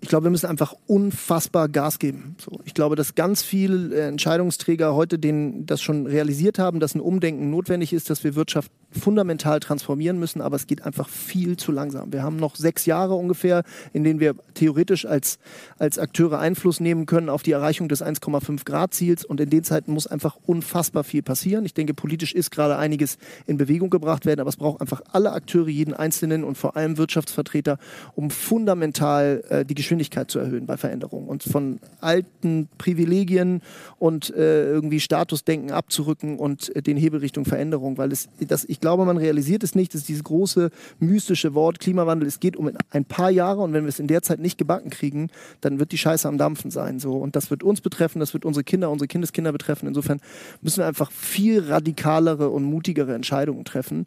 ich 0.00 0.08
glaube, 0.08 0.24
wir 0.24 0.30
müssen 0.30 0.46
einfach 0.46 0.74
unfassbar 0.86 1.68
Gas 1.68 1.98
geben. 1.98 2.36
So, 2.38 2.60
ich 2.64 2.74
glaube, 2.74 2.94
dass 2.94 3.14
ganz 3.14 3.42
viele 3.42 3.94
äh, 3.94 4.08
Entscheidungsträger 4.08 4.94
heute 4.94 5.18
den, 5.18 5.66
das 5.66 5.82
schon 5.82 6.06
realisiert 6.06 6.58
haben, 6.58 6.78
dass 6.78 6.94
ein 6.94 7.00
Umdenken 7.00 7.50
notwendig 7.50 7.92
ist, 7.92 8.08
dass 8.08 8.22
wir 8.22 8.36
Wirtschaft 8.36 8.70
fundamental 8.90 9.60
transformieren 9.60 10.18
müssen, 10.18 10.40
aber 10.40 10.56
es 10.56 10.66
geht 10.66 10.82
einfach 10.82 11.08
viel 11.08 11.56
zu 11.56 11.72
langsam. 11.72 12.12
Wir 12.12 12.22
haben 12.22 12.36
noch 12.36 12.56
sechs 12.56 12.86
Jahre 12.86 13.14
ungefähr, 13.14 13.62
in 13.92 14.04
denen 14.04 14.18
wir 14.18 14.34
theoretisch 14.54 15.04
als, 15.04 15.38
als 15.78 15.98
Akteure 15.98 16.38
Einfluss 16.38 16.80
nehmen 16.80 17.06
können 17.06 17.28
auf 17.28 17.42
die 17.42 17.52
Erreichung 17.52 17.88
des 17.88 18.02
1,5 18.02 18.64
Grad 18.64 18.94
Ziels 18.94 19.24
und 19.24 19.40
in 19.40 19.50
den 19.50 19.62
Zeiten 19.62 19.92
muss 19.92 20.06
einfach 20.06 20.36
unfassbar 20.46 21.04
viel 21.04 21.22
passieren. 21.22 21.64
Ich 21.64 21.74
denke, 21.74 21.92
politisch 21.92 22.34
ist 22.34 22.50
gerade 22.50 22.76
einiges 22.78 23.18
in 23.46 23.58
Bewegung 23.58 23.90
gebracht 23.90 24.24
werden, 24.24 24.40
aber 24.40 24.48
es 24.48 24.56
braucht 24.56 24.80
einfach 24.80 25.02
alle 25.12 25.32
Akteure, 25.32 25.68
jeden 25.68 25.94
Einzelnen 25.94 26.44
und 26.44 26.56
vor 26.56 26.76
allem 26.76 26.96
Wirtschaftsvertreter, 26.96 27.78
um 28.14 28.30
fundamental 28.30 29.44
äh, 29.48 29.64
die 29.64 29.74
Geschwindigkeit 29.74 30.30
zu 30.30 30.38
erhöhen 30.38 30.66
bei 30.66 30.76
Veränderungen 30.76 31.28
und 31.28 31.42
von 31.42 31.78
alten 32.00 32.68
Privilegien 32.78 33.60
und 33.98 34.34
äh, 34.34 34.64
irgendwie 34.70 35.00
Statusdenken 35.00 35.72
abzurücken 35.72 36.38
und 36.38 36.74
äh, 36.74 36.82
den 36.82 36.96
Hebel 36.96 37.20
Richtung 37.20 37.44
Veränderung, 37.44 37.98
weil 37.98 38.12
es 38.12 38.28
das 38.40 38.64
ich 38.64 38.77
ich 38.78 38.80
glaube, 38.80 39.04
man 39.04 39.16
realisiert 39.16 39.64
es 39.64 39.74
nicht, 39.74 39.92
dass 39.92 40.04
dieses 40.04 40.22
große 40.22 40.70
mystische 41.00 41.52
Wort 41.52 41.80
Klimawandel, 41.80 42.28
es 42.28 42.38
geht 42.38 42.56
um 42.56 42.70
ein 42.90 43.04
paar 43.04 43.28
Jahre 43.28 43.60
und 43.60 43.72
wenn 43.72 43.82
wir 43.82 43.88
es 43.88 43.98
in 43.98 44.06
der 44.06 44.22
Zeit 44.22 44.38
nicht 44.38 44.56
gebacken 44.56 44.88
kriegen, 44.88 45.30
dann 45.60 45.80
wird 45.80 45.90
die 45.90 45.98
Scheiße 45.98 46.28
am 46.28 46.38
Dampfen 46.38 46.70
sein. 46.70 47.00
So. 47.00 47.14
Und 47.14 47.34
das 47.34 47.50
wird 47.50 47.64
uns 47.64 47.80
betreffen, 47.80 48.20
das 48.20 48.34
wird 48.34 48.44
unsere 48.44 48.62
Kinder, 48.62 48.88
unsere 48.92 49.08
Kindeskinder 49.08 49.50
betreffen. 49.50 49.88
Insofern 49.88 50.20
müssen 50.62 50.78
wir 50.78 50.86
einfach 50.86 51.10
viel 51.10 51.58
radikalere 51.68 52.50
und 52.50 52.62
mutigere 52.62 53.16
Entscheidungen 53.16 53.64
treffen. 53.64 54.04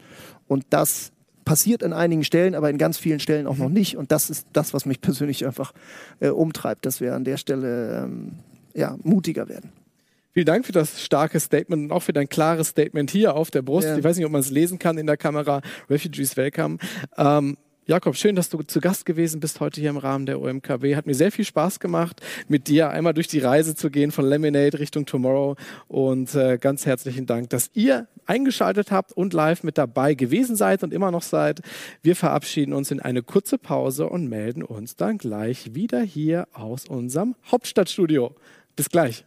Und 0.47 0.63
das 0.69 1.11
passiert 1.43 1.83
an 1.83 1.91
einigen 1.91 2.23
Stellen, 2.23 2.55
aber 2.55 2.69
in 2.69 2.77
ganz 2.77 2.97
vielen 2.97 3.19
Stellen 3.19 3.47
auch 3.47 3.57
noch 3.57 3.67
nicht. 3.67 3.97
Und 3.97 4.13
das 4.13 4.29
ist 4.29 4.47
das, 4.53 4.73
was 4.73 4.85
mich 4.85 5.01
persönlich 5.01 5.45
einfach 5.45 5.73
äh, 6.21 6.29
umtreibt, 6.29 6.85
dass 6.85 7.01
wir 7.01 7.13
an 7.13 7.25
der 7.25 7.35
Stelle 7.35 8.05
ähm, 8.05 8.35
ja, 8.73 8.95
mutiger 9.03 9.49
werden. 9.49 9.80
Vielen 10.33 10.45
Dank 10.45 10.65
für 10.65 10.71
das 10.71 11.03
starke 11.03 11.39
Statement 11.39 11.83
und 11.83 11.91
auch 11.91 12.03
für 12.03 12.13
dein 12.13 12.29
klares 12.29 12.69
Statement 12.69 13.11
hier 13.11 13.35
auf 13.35 13.51
der 13.51 13.61
Brust. 13.61 13.87
Ja. 13.87 13.97
Ich 13.97 14.03
weiß 14.03 14.15
nicht, 14.15 14.25
ob 14.25 14.31
man 14.31 14.41
es 14.41 14.49
lesen 14.49 14.79
kann 14.79 14.97
in 14.97 15.05
der 15.05 15.17
Kamera. 15.17 15.61
Refugees 15.89 16.37
Welcome. 16.37 16.77
Ähm, 17.17 17.57
Jakob, 17.85 18.15
schön, 18.15 18.37
dass 18.37 18.49
du 18.49 18.61
zu 18.61 18.79
Gast 18.79 19.05
gewesen 19.05 19.41
bist 19.41 19.59
heute 19.59 19.81
hier 19.81 19.89
im 19.89 19.97
Rahmen 19.97 20.25
der 20.25 20.39
OMKW. 20.39 20.95
Hat 20.95 21.05
mir 21.05 21.15
sehr 21.15 21.33
viel 21.33 21.43
Spaß 21.43 21.81
gemacht, 21.81 22.21
mit 22.47 22.69
dir 22.69 22.91
einmal 22.91 23.13
durch 23.13 23.27
die 23.27 23.39
Reise 23.39 23.75
zu 23.75 23.89
gehen 23.89 24.11
von 24.11 24.23
Lemonade 24.23 24.79
Richtung 24.79 25.05
Tomorrow. 25.05 25.57
Und 25.89 26.33
äh, 26.35 26.57
ganz 26.57 26.85
herzlichen 26.85 27.25
Dank, 27.25 27.49
dass 27.49 27.69
ihr 27.73 28.07
eingeschaltet 28.25 28.91
habt 28.91 29.11
und 29.11 29.33
live 29.33 29.63
mit 29.63 29.77
dabei 29.77 30.13
gewesen 30.13 30.55
seid 30.55 30.83
und 30.83 30.93
immer 30.93 31.11
noch 31.11 31.23
seid. 31.23 31.59
Wir 32.03 32.15
verabschieden 32.15 32.71
uns 32.71 32.91
in 32.91 33.01
eine 33.01 33.23
kurze 33.23 33.57
Pause 33.57 34.07
und 34.07 34.29
melden 34.29 34.63
uns 34.63 34.95
dann 34.95 35.17
gleich 35.17 35.73
wieder 35.73 36.01
hier 36.01 36.47
aus 36.53 36.85
unserem 36.85 37.35
Hauptstadtstudio. 37.51 38.33
Bis 38.77 38.89
gleich. 38.89 39.25